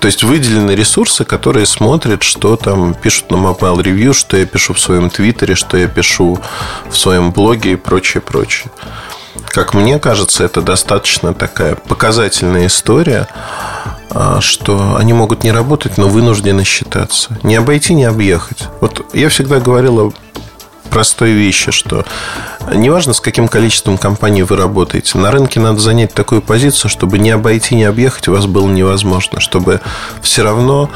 То 0.00 0.06
есть 0.06 0.22
выделены 0.22 0.72
ресурсы, 0.72 1.24
которые 1.24 1.66
смотрят, 1.66 2.22
что 2.22 2.56
там 2.56 2.94
пишут 2.94 3.30
на 3.30 3.36
Mobile 3.36 3.82
Review, 3.82 4.12
что 4.12 4.36
я 4.36 4.46
пишу 4.46 4.74
в 4.74 4.80
своем 4.80 5.10
Твиттере, 5.10 5.54
что 5.54 5.76
я 5.76 5.88
пишу 5.88 6.38
в 6.88 6.96
своем 6.96 7.32
блоге 7.32 7.72
и 7.72 7.76
прочее, 7.76 8.20
прочее. 8.20 8.70
Как 9.48 9.74
мне 9.74 9.98
кажется, 9.98 10.44
это 10.44 10.60
достаточно 10.60 11.34
такая 11.34 11.76
показательная 11.76 12.66
история, 12.66 13.26
что 14.40 14.96
они 14.96 15.12
могут 15.12 15.44
не 15.44 15.52
работать, 15.52 15.98
но 15.98 16.08
вынуждены 16.08 16.64
считаться. 16.64 17.38
Не 17.42 17.56
обойти, 17.56 17.94
не 17.94 18.04
объехать. 18.04 18.68
Вот 18.80 19.04
я 19.14 19.28
всегда 19.28 19.60
говорил 19.60 19.98
о 20.00 20.12
простой 20.96 21.32
вещи, 21.32 21.72
что 21.72 22.04
неважно, 22.72 23.12
с 23.12 23.20
каким 23.20 23.48
количеством 23.48 23.98
компаний 23.98 24.42
вы 24.42 24.56
работаете, 24.56 25.18
на 25.18 25.30
рынке 25.30 25.60
надо 25.60 25.80
занять 25.80 26.14
такую 26.14 26.40
позицию, 26.40 26.90
чтобы 26.90 27.18
не 27.18 27.30
обойти, 27.30 27.74
не 27.74 27.84
объехать 27.84 28.28
вас 28.28 28.46
было 28.46 28.68
невозможно, 28.68 29.40
чтобы 29.40 29.80
все 30.22 30.42
равно 30.42 30.90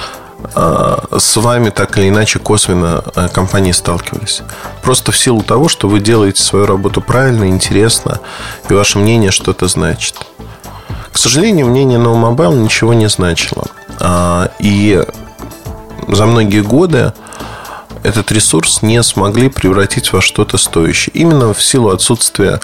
а, 0.55 1.07
с 1.19 1.37
вами 1.37 1.71
так 1.71 1.99
или 1.99 2.09
иначе 2.09 2.39
косвенно 2.39 3.05
а, 3.15 3.29
компании 3.29 3.73
сталкивались. 3.73 4.43
Просто 4.83 5.13
в 5.13 5.19
силу 5.19 5.43
того, 5.43 5.69
что 5.69 5.89
вы 5.89 6.01
делаете 6.01 6.43
свою 6.43 6.67
работу 6.67 7.01
правильно, 7.01 7.49
интересно, 7.49 8.21
и 8.69 8.73
ваше 8.73 8.99
мнение 8.99 9.31
что-то 9.31 9.69
значит. 9.69 10.17
К 11.13 11.19
сожалению, 11.19 11.67
мнение 11.67 11.99
No 11.99 12.15
Mobile 12.15 12.57
ничего 12.57 12.95
не 12.95 13.09
значило. 13.09 13.67
А, 13.99 14.51
и 14.59 15.05
за 16.09 16.27
многие 16.27 16.63
годы 16.63 17.13
этот 18.03 18.33
ресурс 18.33 18.83
не 18.83 19.03
смогли 19.03 19.49
превратить 19.49 20.13
во 20.13 20.21
что-то 20.21 20.57
стоящее. 20.57 21.13
Именно 21.15 21.53
в 21.53 21.63
силу 21.63 21.91
отсутствия 21.91 22.61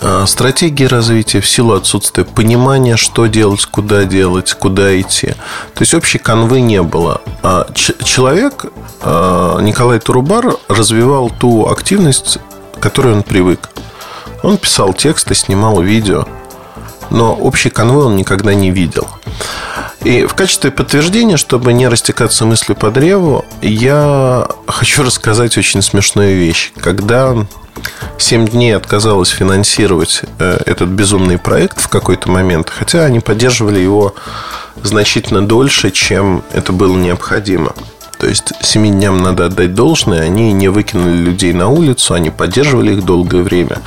а, 0.00 0.26
стратегии 0.26 0.84
развития, 0.84 1.40
в 1.40 1.48
силу 1.48 1.74
отсутствия 1.74 2.24
понимания, 2.24 2.96
что 2.96 3.26
делать, 3.26 3.64
куда 3.64 4.04
делать, 4.04 4.52
куда 4.54 5.00
идти. 5.00 5.28
То 5.74 5.80
есть 5.80 5.94
общей 5.94 6.18
канвы 6.18 6.60
не 6.60 6.82
было. 6.82 7.22
А 7.42 7.68
человек, 7.74 8.66
Николай 9.02 10.00
Турубар, 10.00 10.56
развивал 10.68 11.30
ту 11.30 11.68
активность, 11.68 12.38
к 12.76 12.80
которой 12.80 13.14
он 13.14 13.22
привык. 13.22 13.70
Он 14.42 14.58
писал 14.58 14.92
тексты, 14.92 15.34
снимал 15.34 15.80
видео, 15.80 16.26
но 17.10 17.34
общей 17.34 17.70
канвы 17.70 18.04
он 18.04 18.16
никогда 18.16 18.54
не 18.54 18.70
видел. 18.70 19.06
И 20.04 20.24
в 20.26 20.34
качестве 20.34 20.70
подтверждения, 20.70 21.36
чтобы 21.36 21.72
не 21.72 21.88
растекаться 21.88 22.44
мыслью 22.44 22.76
по 22.76 22.90
древу, 22.90 23.44
я 23.60 24.48
хочу 24.68 25.02
рассказать 25.02 25.58
очень 25.58 25.82
смешную 25.82 26.36
вещь. 26.36 26.72
Когда 26.80 27.34
7 28.18 28.46
дней 28.46 28.76
отказалась 28.76 29.30
финансировать 29.30 30.22
э, 30.38 30.58
этот 30.64 30.88
безумный 30.90 31.38
проект 31.38 31.80
в 31.80 31.88
какой-то 31.88 32.30
момент, 32.30 32.70
хотя 32.70 33.04
они 33.04 33.20
поддерживали 33.20 33.80
его 33.80 34.14
значительно 34.82 35.46
дольше, 35.46 35.90
чем 35.90 36.42
это 36.52 36.72
было 36.72 36.96
необходимо. 36.96 37.74
То 38.18 38.26
есть 38.26 38.52
семи 38.62 38.90
надо 38.90 39.46
отдать 39.46 39.74
должное, 39.74 40.22
они 40.22 40.52
не 40.52 40.68
выкинули 40.68 41.16
людей 41.16 41.52
на 41.52 41.68
улицу, 41.68 42.14
они 42.14 42.30
поддерживали 42.30 42.94
их 42.94 43.04
долгое 43.04 43.42
время, 43.42 43.78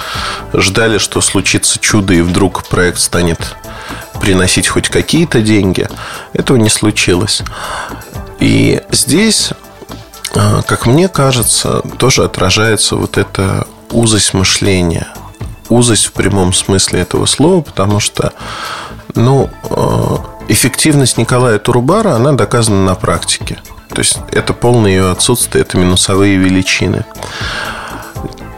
ждали, 0.53 0.97
что 0.97 1.21
случится 1.21 1.79
чудо, 1.79 2.13
и 2.13 2.21
вдруг 2.21 2.63
проект 2.65 2.99
станет 2.99 3.55
приносить 4.21 4.67
хоть 4.67 4.89
какие-то 4.89 5.41
деньги. 5.41 5.87
Этого 6.33 6.57
не 6.57 6.69
случилось. 6.69 7.41
И 8.39 8.81
здесь, 8.91 9.51
а, 10.35 10.61
как 10.61 10.85
мне 10.85 11.07
кажется, 11.07 11.81
тоже 11.97 12.23
отражается 12.23 12.95
вот 12.95 13.17
эта 13.17 13.67
узость 13.91 14.33
мышления. 14.33 15.07
Узость 15.69 16.07
в 16.07 16.13
прямом 16.13 16.53
смысле 16.53 17.01
этого 17.01 17.25
слова, 17.25 17.61
потому 17.61 17.99
что, 17.99 18.33
ну, 19.15 19.49
а, 19.69 20.23
эффективность 20.47 21.17
Николая 21.17 21.59
Турубара, 21.59 22.15
она 22.15 22.33
доказана 22.33 22.83
на 22.83 22.95
практике. 22.95 23.59
То 23.89 23.99
есть 23.99 24.19
это 24.31 24.53
полное 24.53 24.91
ее 24.91 25.11
отсутствие, 25.11 25.63
это 25.63 25.77
минусовые 25.77 26.37
величины. 26.37 27.05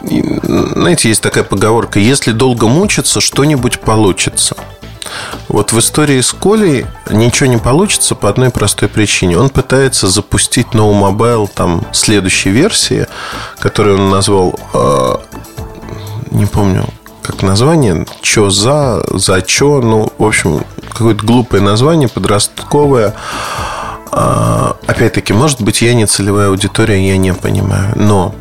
И, 0.03 0.23
знаете, 0.43 1.09
есть 1.09 1.21
такая 1.21 1.43
поговорка, 1.43 1.99
если 1.99 2.31
долго 2.31 2.67
мучиться, 2.67 3.21
что-нибудь 3.21 3.79
получится. 3.79 4.55
Вот 5.47 5.73
в 5.73 5.79
истории 5.79 6.21
с 6.21 6.31
Колей 6.31 6.85
ничего 7.09 7.49
не 7.49 7.57
получится 7.57 8.15
по 8.15 8.29
одной 8.29 8.49
простой 8.49 8.89
причине. 8.89 9.37
Он 9.37 9.49
пытается 9.49 10.07
запустить 10.07 10.67
No 10.67 10.91
Mobile 10.93 11.49
там 11.53 11.85
следующей 11.91 12.49
версии, 12.49 13.07
которую 13.59 13.99
он 13.99 14.09
назвал, 14.09 14.59
э, 14.73 15.15
не 16.31 16.45
помню, 16.45 16.85
как 17.21 17.41
название, 17.43 18.05
чё 18.21 18.49
за, 18.49 19.03
за 19.09 19.41
чё, 19.41 19.81
ну, 19.81 20.11
в 20.17 20.23
общем, 20.23 20.63
какое-то 20.89 21.25
глупое 21.25 21.61
название, 21.61 22.07
подростковое. 22.07 23.13
А, 24.11 24.70
опять-таки, 24.91 25.33
может 25.33 25.61
быть, 25.61 25.81
я 25.81 25.93
не 25.93 26.05
целевая 26.05 26.49
аудитория, 26.49 27.07
я 27.07 27.17
не 27.17 27.33
понимаю. 27.33 27.93
Но 27.95 28.35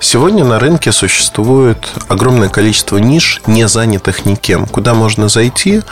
Сегодня 0.00 0.44
на 0.44 0.60
рынке 0.60 0.92
существует 0.92 1.78
огромное 2.06 2.48
количество 2.48 2.98
ниш, 2.98 3.42
не 3.48 3.66
занятых 3.66 4.24
никем, 4.26 4.66
куда 4.66 4.94
можно 4.94 5.28
зайти 5.28 5.82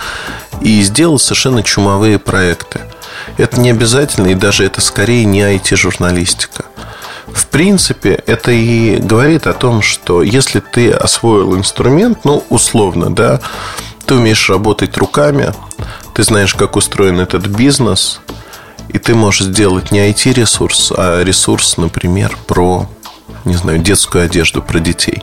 и 0.61 0.81
сделать 0.83 1.23
совершенно 1.23 1.65
чумовые 1.65 2.21
проекты. 2.21 2.83
Это 3.37 3.59
не 3.59 3.71
обязательно, 3.71 4.29
и 4.29 4.35
даже 4.35 4.65
это 4.65 4.81
скорее 4.81 5.25
не 5.25 5.41
IT-журналистика. 5.41 6.67
В 7.27 7.49
принципе, 7.49 8.23
это 8.27 8.53
и 8.53 8.97
говорит 8.99 9.49
о 9.49 9.53
том, 9.53 9.83
что 9.83 10.23
если 10.23 10.61
ты 10.61 10.93
освоил 10.93 11.57
инструмент, 11.57 12.25
ну, 12.25 12.45
условно, 12.49 13.13
да, 13.13 13.41
ты 14.07 14.15
умеешь 14.15 14.49
работать 14.49 14.97
руками, 14.97 15.53
ты 16.15 16.23
знаешь, 16.23 16.55
как 16.55 16.77
устроен 16.77 17.19
этот 17.19 17.49
бизнес, 17.49 18.21
и 18.89 18.99
ты 18.99 19.15
можешь 19.15 19.47
сделать 19.47 19.93
не 19.93 20.11
IT-ресурс, 20.11 20.93
а 20.97 21.23
ресурс, 21.23 21.77
например, 21.77 22.37
про 22.47 22.89
не 23.47 23.55
знаю, 23.55 23.79
детскую 23.79 24.25
одежду 24.25 24.61
про 24.61 24.81
детей. 24.81 25.23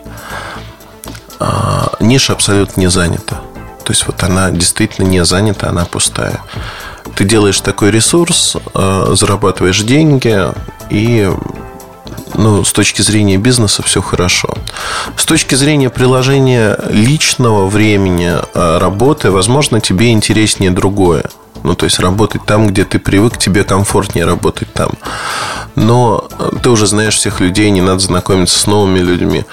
А, 1.39 1.91
ниша 1.99 2.33
абсолютно 2.33 2.79
не 2.81 2.89
занята. 2.89 3.41
То 3.83 3.91
есть 3.91 4.07
вот 4.07 4.23
она 4.23 4.49
действительно 4.49 5.05
не 5.05 5.23
занята, 5.25 5.69
она 5.69 5.85
пустая. 5.85 6.39
Ты 7.15 7.25
делаешь 7.25 7.59
такой 7.59 7.91
ресурс, 7.91 8.55
а, 8.73 9.13
зарабатываешь 9.13 9.81
деньги 9.81 10.39
и 10.89 11.29
ну, 12.35 12.63
с 12.63 12.71
точки 12.71 13.01
зрения 13.01 13.37
бизнеса 13.37 13.83
все 13.83 14.01
хорошо. 14.01 14.57
С 15.17 15.25
точки 15.25 15.55
зрения 15.55 15.89
приложения 15.89 16.79
личного 16.89 17.67
времени 17.67 18.31
а, 18.53 18.79
работы, 18.79 19.31
возможно, 19.31 19.81
тебе 19.81 20.11
интереснее 20.11 20.71
другое. 20.71 21.25
Ну, 21.63 21.75
то 21.75 21.85
есть 21.85 21.99
работать 21.99 22.45
там, 22.45 22.67
где 22.67 22.83
ты 22.83 22.99
привык, 22.99 23.37
тебе 23.37 23.63
комфортнее 23.63 24.25
работать 24.25 24.71
там. 24.73 24.91
Но 25.75 26.27
э, 26.37 26.49
ты 26.61 26.69
уже 26.69 26.87
знаешь 26.87 27.15
всех 27.15 27.39
людей, 27.39 27.71
не 27.71 27.81
надо 27.81 27.99
знакомиться 27.99 28.59
с 28.59 28.67
новыми 28.67 28.99
людьми. 28.99 29.45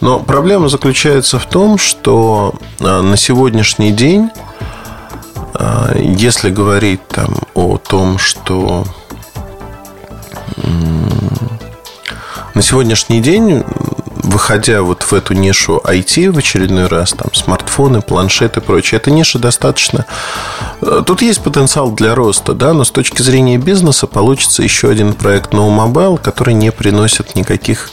Но 0.00 0.18
проблема 0.18 0.68
заключается 0.68 1.38
в 1.38 1.46
том, 1.46 1.76
что 1.76 2.54
э, 2.80 3.00
на 3.02 3.16
сегодняшний 3.16 3.92
день, 3.92 4.30
э, 5.54 6.00
если 6.02 6.50
говорить 6.50 7.06
там 7.08 7.36
о 7.54 7.76
том, 7.76 8.18
что 8.18 8.84
на 12.54 12.62
сегодняшний 12.62 13.20
день 13.20 13.62
выходя 14.22 14.82
вот 14.82 15.02
в 15.02 15.12
эту 15.12 15.34
нишу 15.34 15.80
IT 15.84 16.30
в 16.30 16.38
очередной 16.38 16.86
раз, 16.86 17.12
там 17.12 17.32
смартфоны, 17.32 18.00
планшеты 18.00 18.60
и 18.60 18.62
прочее, 18.62 18.98
эта 18.98 19.10
ниша 19.10 19.38
достаточно... 19.38 20.06
Э, 20.80 21.02
тут 21.06 21.22
есть 21.22 21.42
потенциал 21.42 21.90
для 21.92 22.14
роста, 22.14 22.54
да, 22.54 22.72
но 22.72 22.84
с 22.84 22.90
точки 22.90 23.22
зрения 23.22 23.58
бизнеса 23.58 24.06
получится 24.06 24.62
еще 24.62 24.90
один 24.90 25.14
проект 25.14 25.52
No 25.52 25.68
Mobile, 25.70 26.18
который 26.20 26.54
не 26.54 26.72
приносит 26.72 27.34
никаких 27.34 27.90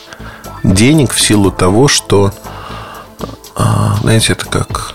денег 0.62 1.12
в 1.12 1.20
силу 1.20 1.50
того, 1.50 1.88
что, 1.88 2.32
знаете, 3.56 4.34
это 4.34 4.46
как 4.46 4.94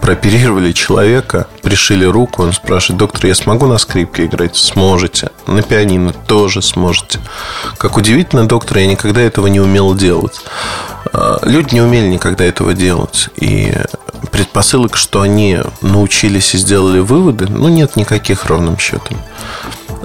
прооперировали 0.00 0.72
человека, 0.72 1.46
пришили 1.62 2.04
руку, 2.04 2.42
он 2.42 2.52
спрашивает, 2.52 2.98
доктор, 2.98 3.26
я 3.26 3.34
смогу 3.34 3.66
на 3.66 3.78
скрипке 3.78 4.24
играть? 4.24 4.56
Сможете. 4.56 5.30
На 5.46 5.62
пианино 5.62 6.12
тоже 6.12 6.62
сможете. 6.62 7.20
Как 7.78 7.96
удивительно, 7.96 8.48
доктор, 8.48 8.78
я 8.78 8.86
никогда 8.86 9.20
этого 9.20 9.46
не 9.46 9.60
умел 9.60 9.94
делать. 9.94 10.40
А, 11.12 11.38
люди 11.42 11.74
не 11.74 11.82
умели 11.82 12.08
никогда 12.08 12.44
этого 12.44 12.74
делать. 12.74 13.28
И 13.36 13.72
предпосылок, 14.32 14.96
что 14.96 15.20
они 15.20 15.58
научились 15.82 16.54
и 16.54 16.58
сделали 16.58 17.00
выводы, 17.00 17.46
ну, 17.48 17.68
нет 17.68 17.96
никаких 17.96 18.46
ровным 18.46 18.78
счетом. 18.78 19.18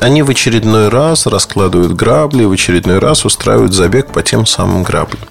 Они 0.02 0.22
в 0.22 0.30
очередной 0.30 0.90
раз 0.90 1.26
раскладывают 1.26 1.94
грабли, 1.94 2.44
в 2.44 2.52
очередной 2.52 3.00
раз 3.00 3.26
устраивают 3.26 3.74
забег 3.74 4.12
по 4.12 4.22
тем 4.22 4.46
самым 4.46 4.84
граблям. 4.84 5.22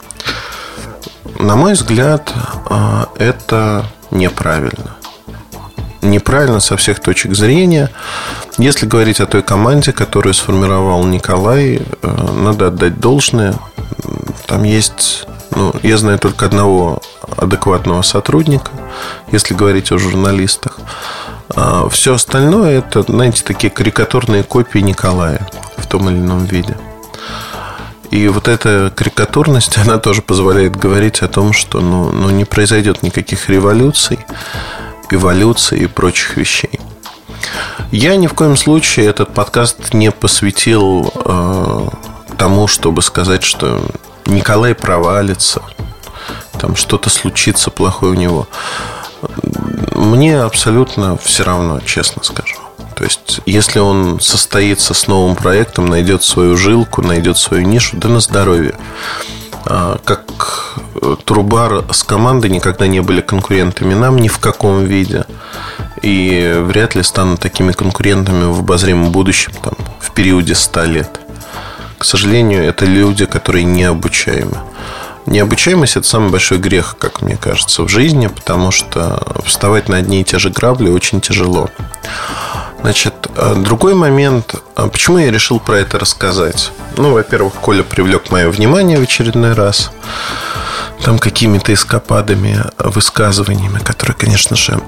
На 1.39 1.56
мой 1.56 1.73
взгляд, 1.73 2.32
а, 2.66 3.09
это 3.19 3.85
неправильно. 4.11 4.97
Неправильно 6.01 6.61
со 6.61 6.77
всех 6.77 7.01
точек 7.01 7.35
зрения. 7.35 7.90
Если 8.59 8.86
говорить 8.86 9.20
о 9.20 9.27
той 9.27 9.43
команде, 9.43 9.93
которую 9.93 10.35
сформировал 10.35 11.05
Николай, 11.05 11.81
э, 12.02 12.32
надо 12.35 12.69
отдать 12.69 13.01
должное. 13.01 13.55
Там 14.47 14.62
есть, 14.65 15.27
ну, 15.51 15.74
я 15.82 15.97
знаю 15.97 16.19
только 16.19 16.47
одного 16.47 17.01
адекватного 17.36 18.02
сотрудника, 18.02 18.70
если 19.32 19.55
говорить 19.55 19.90
о 19.93 19.98
журналистах. 19.98 20.78
А 21.48 21.89
все 21.89 22.15
остальное 22.15 22.78
это, 22.78 23.02
знаете, 23.02 23.43
такие 23.44 23.70
карикатурные 23.70 24.43
копии 24.44 24.81
Николая 24.81 25.48
в 25.77 25.86
том 25.86 26.09
или 26.11 26.16
ином 26.16 26.44
виде. 26.44 26.77
И 28.15 28.28
вот 28.28 28.47
эта 28.47 28.93
карикатурность, 28.95 29.77
она 29.85 29.99
тоже 29.99 30.23
позволяет 30.23 30.77
говорить 30.77 31.23
о 31.23 31.28
том, 31.28 31.53
что 31.53 31.81
ну, 31.81 32.12
ну, 32.12 32.31
не 32.31 32.45
произойдет 32.45 33.03
никаких 33.03 33.49
революций, 33.49 34.20
эволюций 35.11 35.81
и 35.81 35.86
прочих 35.89 36.36
вещей. 36.36 36.78
Я 37.91 38.15
ни 38.15 38.28
в 38.28 38.35
коем 38.35 38.57
случае 38.57 39.07
этот 39.07 39.35
подкаст 39.35 39.95
не 39.95 40.12
посвятил 40.12 41.12
э, 41.12 41.89
тому, 42.39 42.69
чтобы 42.69 43.03
сказать, 43.03 43.43
что 43.43 43.85
Николай 44.27 44.77
провалится, 44.77 45.62
там 46.61 46.77
что-то 46.77 47.11
случится 47.11 47.73
плохое 47.73 48.12
у 48.12 48.15
него. 48.15 48.47
Мне 49.93 50.41
абсолютно 50.41 51.16
все 51.16 51.43
равно, 51.43 51.81
честно 51.81 52.23
скажу. 52.23 52.64
То 52.95 53.05
есть, 53.05 53.41
если 53.47 53.79
он 53.79 54.21
состоится 54.21 54.95
с 54.95 55.09
новым 55.09 55.37
проектом, 55.37 55.87
найдет 55.87 56.23
свою 56.23 56.57
жилку, 56.57 57.03
найдет 57.03 57.39
свою 57.39 57.66
нишу, 57.66 57.97
да 57.97 58.09
на 58.09 58.21
здоровье. 58.21 58.75
А, 59.66 59.99
как 60.05 60.79
Трубар 61.25 61.85
с 61.93 62.03
командой 62.03 62.51
никогда 62.51 62.87
не 62.87 63.01
были 63.01 63.21
конкурентами 63.21 63.95
нам 63.95 64.16
ни 64.16 64.29
в 64.29 64.39
каком 64.39 64.85
виде. 64.85 65.25
И 66.03 66.55
вряд 66.65 66.95
ли 66.95 67.03
станут 67.03 67.41
такими 67.41 67.73
конкурентами 67.73 68.45
в 68.45 68.61
обозримом 68.61 69.11
будущем, 69.11 69.53
там, 69.62 69.75
в 70.01 70.12
периоде 70.12 70.55
100 70.55 70.85
лет. 70.85 71.21
К 71.99 72.05
сожалению, 72.05 72.65
это 72.65 72.85
люди, 72.85 73.25
которые 73.25 73.65
необучаемы. 73.65 74.59
Необучаемость– 75.27 75.97
это 75.97 76.07
самый 76.07 76.31
большой 76.31 76.59
грех, 76.59 76.97
как 76.99 77.23
мне 77.23 77.37
кажется, 77.37 77.83
в 77.83 77.89
жизни, 77.89 78.27
потому 78.27 78.71
что 78.71 79.23
вставать 79.47 79.89
на 79.89 79.97
одни 79.97 80.21
и 80.21 80.25
те 80.25 80.39
же 80.39 80.51
грабли 80.51 80.91
очень 80.91 81.23
тяжело. 81.23 81.71
Значит, 82.85 83.15
э, 83.35 83.55
другой 83.56 83.94
момент. 83.94 84.56
А 84.74 84.89
почему 84.89 85.16
я 85.16 85.31
решил 85.31 85.59
про 85.59 85.78
это 85.78 85.98
рассказать? 85.98 86.70
Ну, 86.98 87.12
во-первых, 87.12 87.55
Коля 87.55 87.82
привлек 87.82 88.31
мое 88.31 88.51
внимание 88.51 88.98
в 88.98 89.02
очередной 89.02 89.55
раз. 89.55 89.90
Там 91.02 91.19
какими-то 91.19 91.73
эскападами, 91.73 92.62
высказываниями, 92.77 93.78
которые, 93.78 94.15
конечно 94.15 94.55
же, 94.55 94.78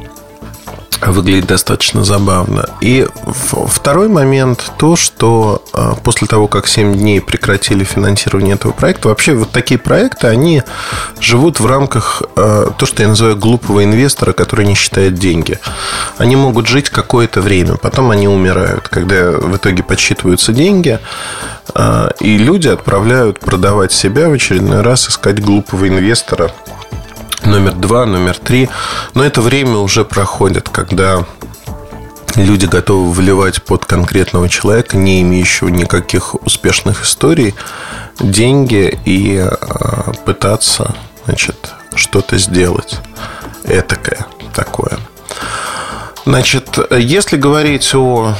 выглядит 1.01 1.47
достаточно 1.47 2.05
забавно. 2.05 2.69
И 2.81 3.07
второй 3.69 4.09
момент 4.09 4.73
то, 4.79 4.97
что 4.97 5.63
а, 5.73 5.95
после 5.95 6.27
того, 6.27 6.49
как 6.49 6.67
7 6.67 6.95
дней 6.95 7.21
прекратили 7.21 7.85
финансирование 7.85 8.55
этого 8.55 8.73
проекта, 8.73 9.09
вообще 9.09 9.35
вот 9.35 9.51
такие 9.51 9.79
проекты, 9.79 10.27
они 10.27 10.63
живут 11.21 11.61
в 11.61 11.67
рамках 11.67 12.23
а, 12.37 12.71
то, 12.71 12.87
что 12.87 13.03
я 13.03 13.09
называю 13.09 13.37
глупого 13.37 13.85
инвестора, 13.85 14.33
который 14.33 14.67
не 14.67 14.75
считает 14.75 15.15
деньги. 15.15 15.59
Они 16.19 16.37
могут 16.37 16.67
жить 16.67 16.91
какое-то 16.91 17.41
время, 17.41 17.77
потом 17.77 18.11
они 18.11 18.29
умирают, 18.29 18.89
когда 18.89 19.33
в 19.33 19.57
итоге 19.57 19.83
подсчитываются 19.83 20.53
деньги, 20.53 20.99
а, 21.75 22.11
и 22.21 22.39
люди 22.39 22.69
отправляют 22.69 23.41
продавать 23.41 23.93
себя 23.93 24.29
в 24.29 24.33
очередной 24.33 24.83
раз, 24.83 25.09
искать 25.09 25.41
глупого 25.41 25.89
инвестора, 25.89 26.53
номер 27.47 27.73
два, 27.75 28.07
номер 28.07 28.37
три. 28.37 28.69
Но 29.15 29.25
это 29.25 29.41
время 29.41 29.77
уже 29.77 30.05
проходит, 30.05 30.69
когда 30.69 31.25
люди 32.35 32.67
готовы 32.67 33.13
вливать 33.13 33.63
под 33.63 33.85
конкретного 33.85 34.49
человека, 34.49 34.97
не 34.97 35.23
имеющего 35.23 35.69
никаких 35.69 36.35
успешных 36.47 37.05
историй, 37.05 37.55
деньги 38.21 38.99
и 39.05 39.39
а, 39.39 40.13
пытаться 40.25 40.95
значит, 41.25 41.73
что-то 41.95 42.39
сделать 42.39 42.99
этакое 43.65 44.27
такое. 44.55 44.99
Значит, 46.25 46.79
если 46.91 47.37
говорить 47.37 47.95
о 47.95 48.35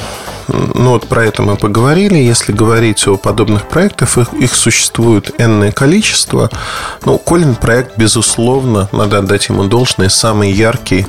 ну 0.49 0.91
вот 0.91 1.09
про 1.09 1.25
это 1.25 1.43
мы 1.43 1.57
поговорили. 1.57 2.17
Если 2.17 2.53
говорить 2.53 3.07
о 3.09 3.17
подобных 3.17 3.69
проектах, 3.69 4.17
их, 4.19 4.33
их 4.35 4.55
существует 4.55 5.41
энное 5.41 5.73
количество. 5.73 6.51
Ну, 7.05 7.19
Колин 7.19 7.55
проект, 7.55 7.99
безусловно, 7.99 8.89
надо 8.93 9.19
отдать 9.19 9.49
ему 9.49 9.65
должное, 9.65 10.09
самый 10.09 10.53
яркий 10.53 11.07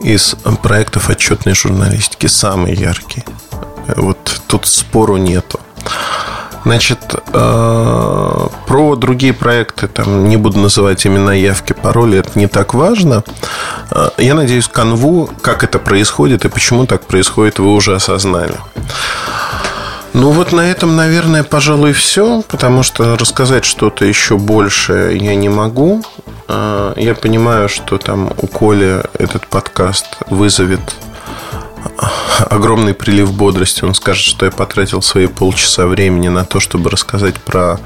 из 0.00 0.34
проектов 0.62 1.10
отчетной 1.10 1.54
журналистики. 1.54 2.26
Самый 2.26 2.74
яркий. 2.74 3.24
Вот 3.96 4.42
тут 4.46 4.66
спору 4.66 5.16
нету. 5.16 5.60
Значит, 6.64 6.98
э, 7.32 8.48
про 8.66 8.96
другие 8.96 9.32
проекты, 9.32 9.88
там 9.88 10.28
не 10.28 10.36
буду 10.36 10.58
называть 10.58 11.06
имена 11.06 11.32
явки, 11.32 11.72
пароли, 11.72 12.18
это 12.18 12.38
не 12.38 12.48
так 12.48 12.74
важно. 12.74 13.24
Э, 13.90 14.10
я 14.18 14.34
надеюсь, 14.34 14.68
канву, 14.68 15.30
как 15.42 15.64
это 15.64 15.78
происходит 15.78 16.44
и 16.44 16.48
почему 16.48 16.86
так 16.86 17.02
происходит, 17.02 17.58
вы 17.58 17.72
уже 17.72 17.94
осознали. 17.94 18.54
Ну 20.12 20.32
вот 20.32 20.52
на 20.52 20.60
этом, 20.60 20.96
наверное, 20.96 21.44
пожалуй, 21.44 21.92
все, 21.92 22.42
потому 22.48 22.82
что 22.82 23.16
рассказать 23.16 23.64
что-то 23.64 24.04
еще 24.04 24.36
больше 24.36 25.16
я 25.18 25.34
не 25.36 25.48
могу. 25.48 26.02
Э, 26.48 26.92
я 26.96 27.14
понимаю, 27.14 27.68
что 27.68 27.96
там 27.96 28.32
у 28.36 28.46
Коли 28.46 29.02
этот 29.18 29.46
подкаст 29.46 30.18
вызовет 30.28 30.80
огромный 32.48 32.94
прилив 32.94 33.32
бодрости. 33.32 33.84
Он 33.84 33.94
скажет, 33.94 34.24
что 34.24 34.46
я 34.46 34.50
потратил 34.50 35.02
свои 35.02 35.26
полчаса 35.26 35.86
времени 35.86 36.28
на 36.28 36.44
то, 36.44 36.60
чтобы 36.60 36.90
рассказать 36.90 37.36
про 37.40 37.78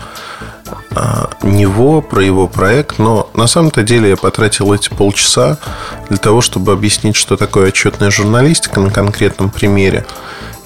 а, 0.97 1.31
него, 1.43 2.01
про 2.01 2.23
его 2.23 2.47
проект, 2.47 2.99
но 2.99 3.29
на 3.35 3.47
самом-то 3.47 3.83
деле 3.83 4.11
я 4.11 4.17
потратил 4.17 4.73
эти 4.73 4.89
полчаса 4.89 5.59
для 6.09 6.19
того, 6.19 6.41
чтобы 6.41 6.73
объяснить, 6.73 7.17
что 7.17 7.37
такое 7.37 7.69
отчетная 7.69 8.11
журналистика 8.11 8.81
на 8.81 8.91
конкретном 8.91 9.51
примере 9.51 10.07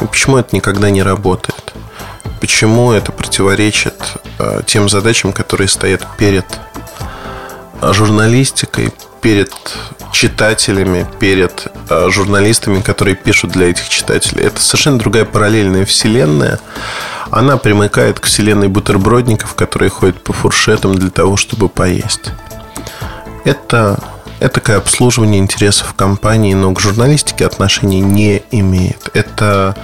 и 0.00 0.06
почему 0.06 0.36
это 0.36 0.54
никогда 0.54 0.90
не 0.90 1.02
работает. 1.02 1.72
Почему 2.40 2.92
это 2.92 3.10
противоречит 3.10 3.94
а, 4.38 4.62
тем 4.62 4.88
задачам, 4.88 5.32
которые 5.32 5.68
стоят 5.68 6.06
перед 6.16 6.46
журналистикой, 7.80 8.92
перед 9.20 9.52
читателями, 10.12 11.06
перед 11.18 11.66
э, 11.90 12.08
журналистами, 12.10 12.80
которые 12.80 13.16
пишут 13.16 13.52
для 13.52 13.70
этих 13.70 13.88
читателей. 13.88 14.44
Это 14.44 14.60
совершенно 14.60 14.98
другая 14.98 15.24
параллельная 15.24 15.84
вселенная. 15.84 16.58
Она 17.30 17.56
примыкает 17.56 18.20
к 18.20 18.26
вселенной 18.26 18.68
бутербродников, 18.68 19.54
которые 19.54 19.90
ходят 19.90 20.22
по 20.22 20.32
фуршетам 20.32 20.94
для 20.94 21.10
того, 21.10 21.36
чтобы 21.36 21.68
поесть. 21.68 22.30
Это 23.44 23.98
это 24.40 24.76
обслуживание 24.76 25.40
интересов 25.40 25.94
компании, 25.94 26.54
но 26.54 26.72
к 26.72 26.80
журналистике 26.80 27.44
отношения 27.44 28.00
не 28.00 28.42
имеет. 28.52 29.10
Это 29.12 29.76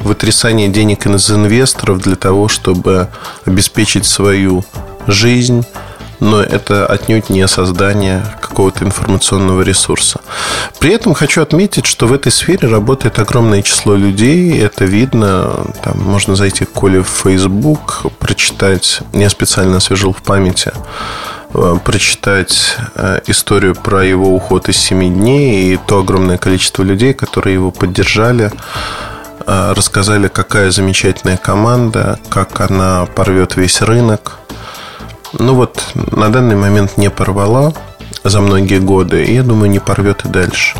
вытрясание 0.00 0.68
денег 0.68 1.06
из 1.06 1.30
инвесторов 1.30 1.98
для 1.98 2.16
того, 2.16 2.48
чтобы 2.48 3.08
обеспечить 3.46 4.04
свою 4.04 4.64
жизнь, 5.06 5.64
но 6.22 6.40
это 6.40 6.86
отнюдь 6.86 7.30
не 7.30 7.48
создание 7.48 8.24
какого-то 8.40 8.84
информационного 8.84 9.62
ресурса. 9.62 10.20
При 10.78 10.92
этом 10.94 11.14
хочу 11.14 11.42
отметить, 11.42 11.84
что 11.84 12.06
в 12.06 12.12
этой 12.12 12.30
сфере 12.30 12.68
работает 12.68 13.18
огромное 13.18 13.60
число 13.62 13.96
людей, 13.96 14.56
это 14.60 14.84
видно, 14.84 15.66
там 15.82 15.98
можно 16.00 16.36
зайти 16.36 16.64
к 16.64 16.70
Коле 16.70 17.02
в 17.02 17.08
Facebook, 17.08 18.02
прочитать, 18.20 19.00
я 19.12 19.28
специально 19.30 19.78
освежил 19.78 20.12
в 20.12 20.22
памяти, 20.22 20.70
э, 21.54 21.78
прочитать 21.84 22.76
э, 22.94 23.20
историю 23.26 23.74
про 23.74 24.04
его 24.04 24.32
уход 24.32 24.68
из 24.68 24.76
7 24.76 25.12
дней 25.12 25.74
и 25.74 25.76
то 25.76 25.98
огромное 25.98 26.38
количество 26.38 26.84
людей, 26.84 27.14
которые 27.14 27.54
его 27.54 27.72
поддержали, 27.72 28.52
э, 29.44 29.72
рассказали, 29.72 30.28
какая 30.28 30.70
замечательная 30.70 31.36
команда, 31.36 32.20
как 32.28 32.60
она 32.60 33.06
порвет 33.06 33.56
весь 33.56 33.82
рынок– 33.82 34.38
ну 35.38 35.54
вот, 35.54 35.82
на 35.94 36.30
данный 36.30 36.56
момент 36.56 36.96
не 36.96 37.10
порвала 37.10 37.72
за 38.24 38.40
многие 38.40 38.78
годы, 38.78 39.24
и 39.24 39.34
я 39.34 39.42
думаю, 39.42 39.70
не 39.70 39.78
порвет 39.78 40.24
и 40.24 40.28
дальше. 40.28 40.78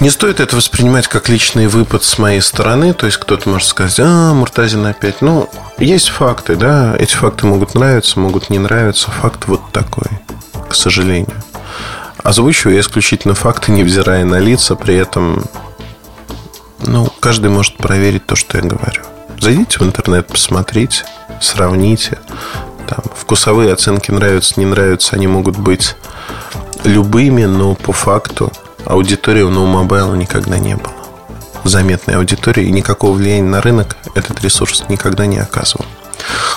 Не 0.00 0.08
стоит 0.08 0.40
это 0.40 0.56
воспринимать 0.56 1.08
как 1.08 1.28
личный 1.28 1.66
выпад 1.66 2.04
с 2.04 2.18
моей 2.18 2.40
стороны. 2.40 2.94
То 2.94 3.04
есть 3.04 3.18
кто-то 3.18 3.50
может 3.50 3.68
сказать, 3.68 4.00
а, 4.00 4.32
Муртазин 4.32 4.86
опять. 4.86 5.20
Ну, 5.20 5.50
есть 5.76 6.08
факты, 6.08 6.56
да. 6.56 6.96
Эти 6.98 7.14
факты 7.14 7.46
могут 7.46 7.74
нравиться, 7.74 8.18
могут 8.18 8.48
не 8.48 8.58
нравиться. 8.58 9.10
Факт 9.10 9.46
вот 9.46 9.60
такой, 9.72 10.06
к 10.70 10.74
сожалению. 10.74 11.36
Озвучиваю 12.22 12.76
я 12.76 12.80
исключительно 12.80 13.34
факты, 13.34 13.72
невзирая 13.72 14.24
на 14.24 14.38
лица. 14.38 14.74
При 14.74 14.96
этом, 14.96 15.44
ну, 16.78 17.12
каждый 17.20 17.50
может 17.50 17.76
проверить 17.76 18.24
то, 18.24 18.36
что 18.36 18.56
я 18.56 18.64
говорю. 18.64 19.02
Зайдите 19.38 19.80
в 19.80 19.82
интернет, 19.82 20.26
посмотрите, 20.26 21.04
сравните. 21.42 22.18
Там, 22.90 23.00
вкусовые 23.16 23.72
оценки 23.72 24.10
нравятся, 24.10 24.58
не 24.58 24.66
нравятся, 24.66 25.14
они 25.14 25.28
могут 25.28 25.56
быть 25.56 25.94
любыми, 26.84 27.44
но 27.44 27.76
по 27.76 27.92
факту 27.92 28.50
аудитории 28.84 29.42
у 29.42 29.50
No 29.50 29.64
Mobile 29.72 30.16
никогда 30.16 30.58
не 30.58 30.74
было. 30.74 30.92
заметной 31.62 32.16
аудитории, 32.16 32.64
и 32.64 32.72
никакого 32.72 33.12
влияния 33.12 33.48
на 33.48 33.60
рынок 33.60 33.96
этот 34.14 34.42
ресурс 34.42 34.82
никогда 34.88 35.26
не 35.26 35.38
оказывал. 35.38 35.84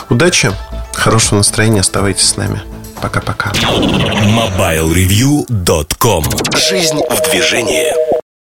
Удачи, 0.09 0.51
хорошего 0.93 1.37
настроения, 1.37 1.81
оставайтесь 1.81 2.29
с 2.29 2.37
нами. 2.37 2.63
Пока-пока. 3.01 3.51
MobileReview.com 3.51 6.23
Жизнь 6.55 7.01
в 7.09 7.21
движении. 7.29 8.12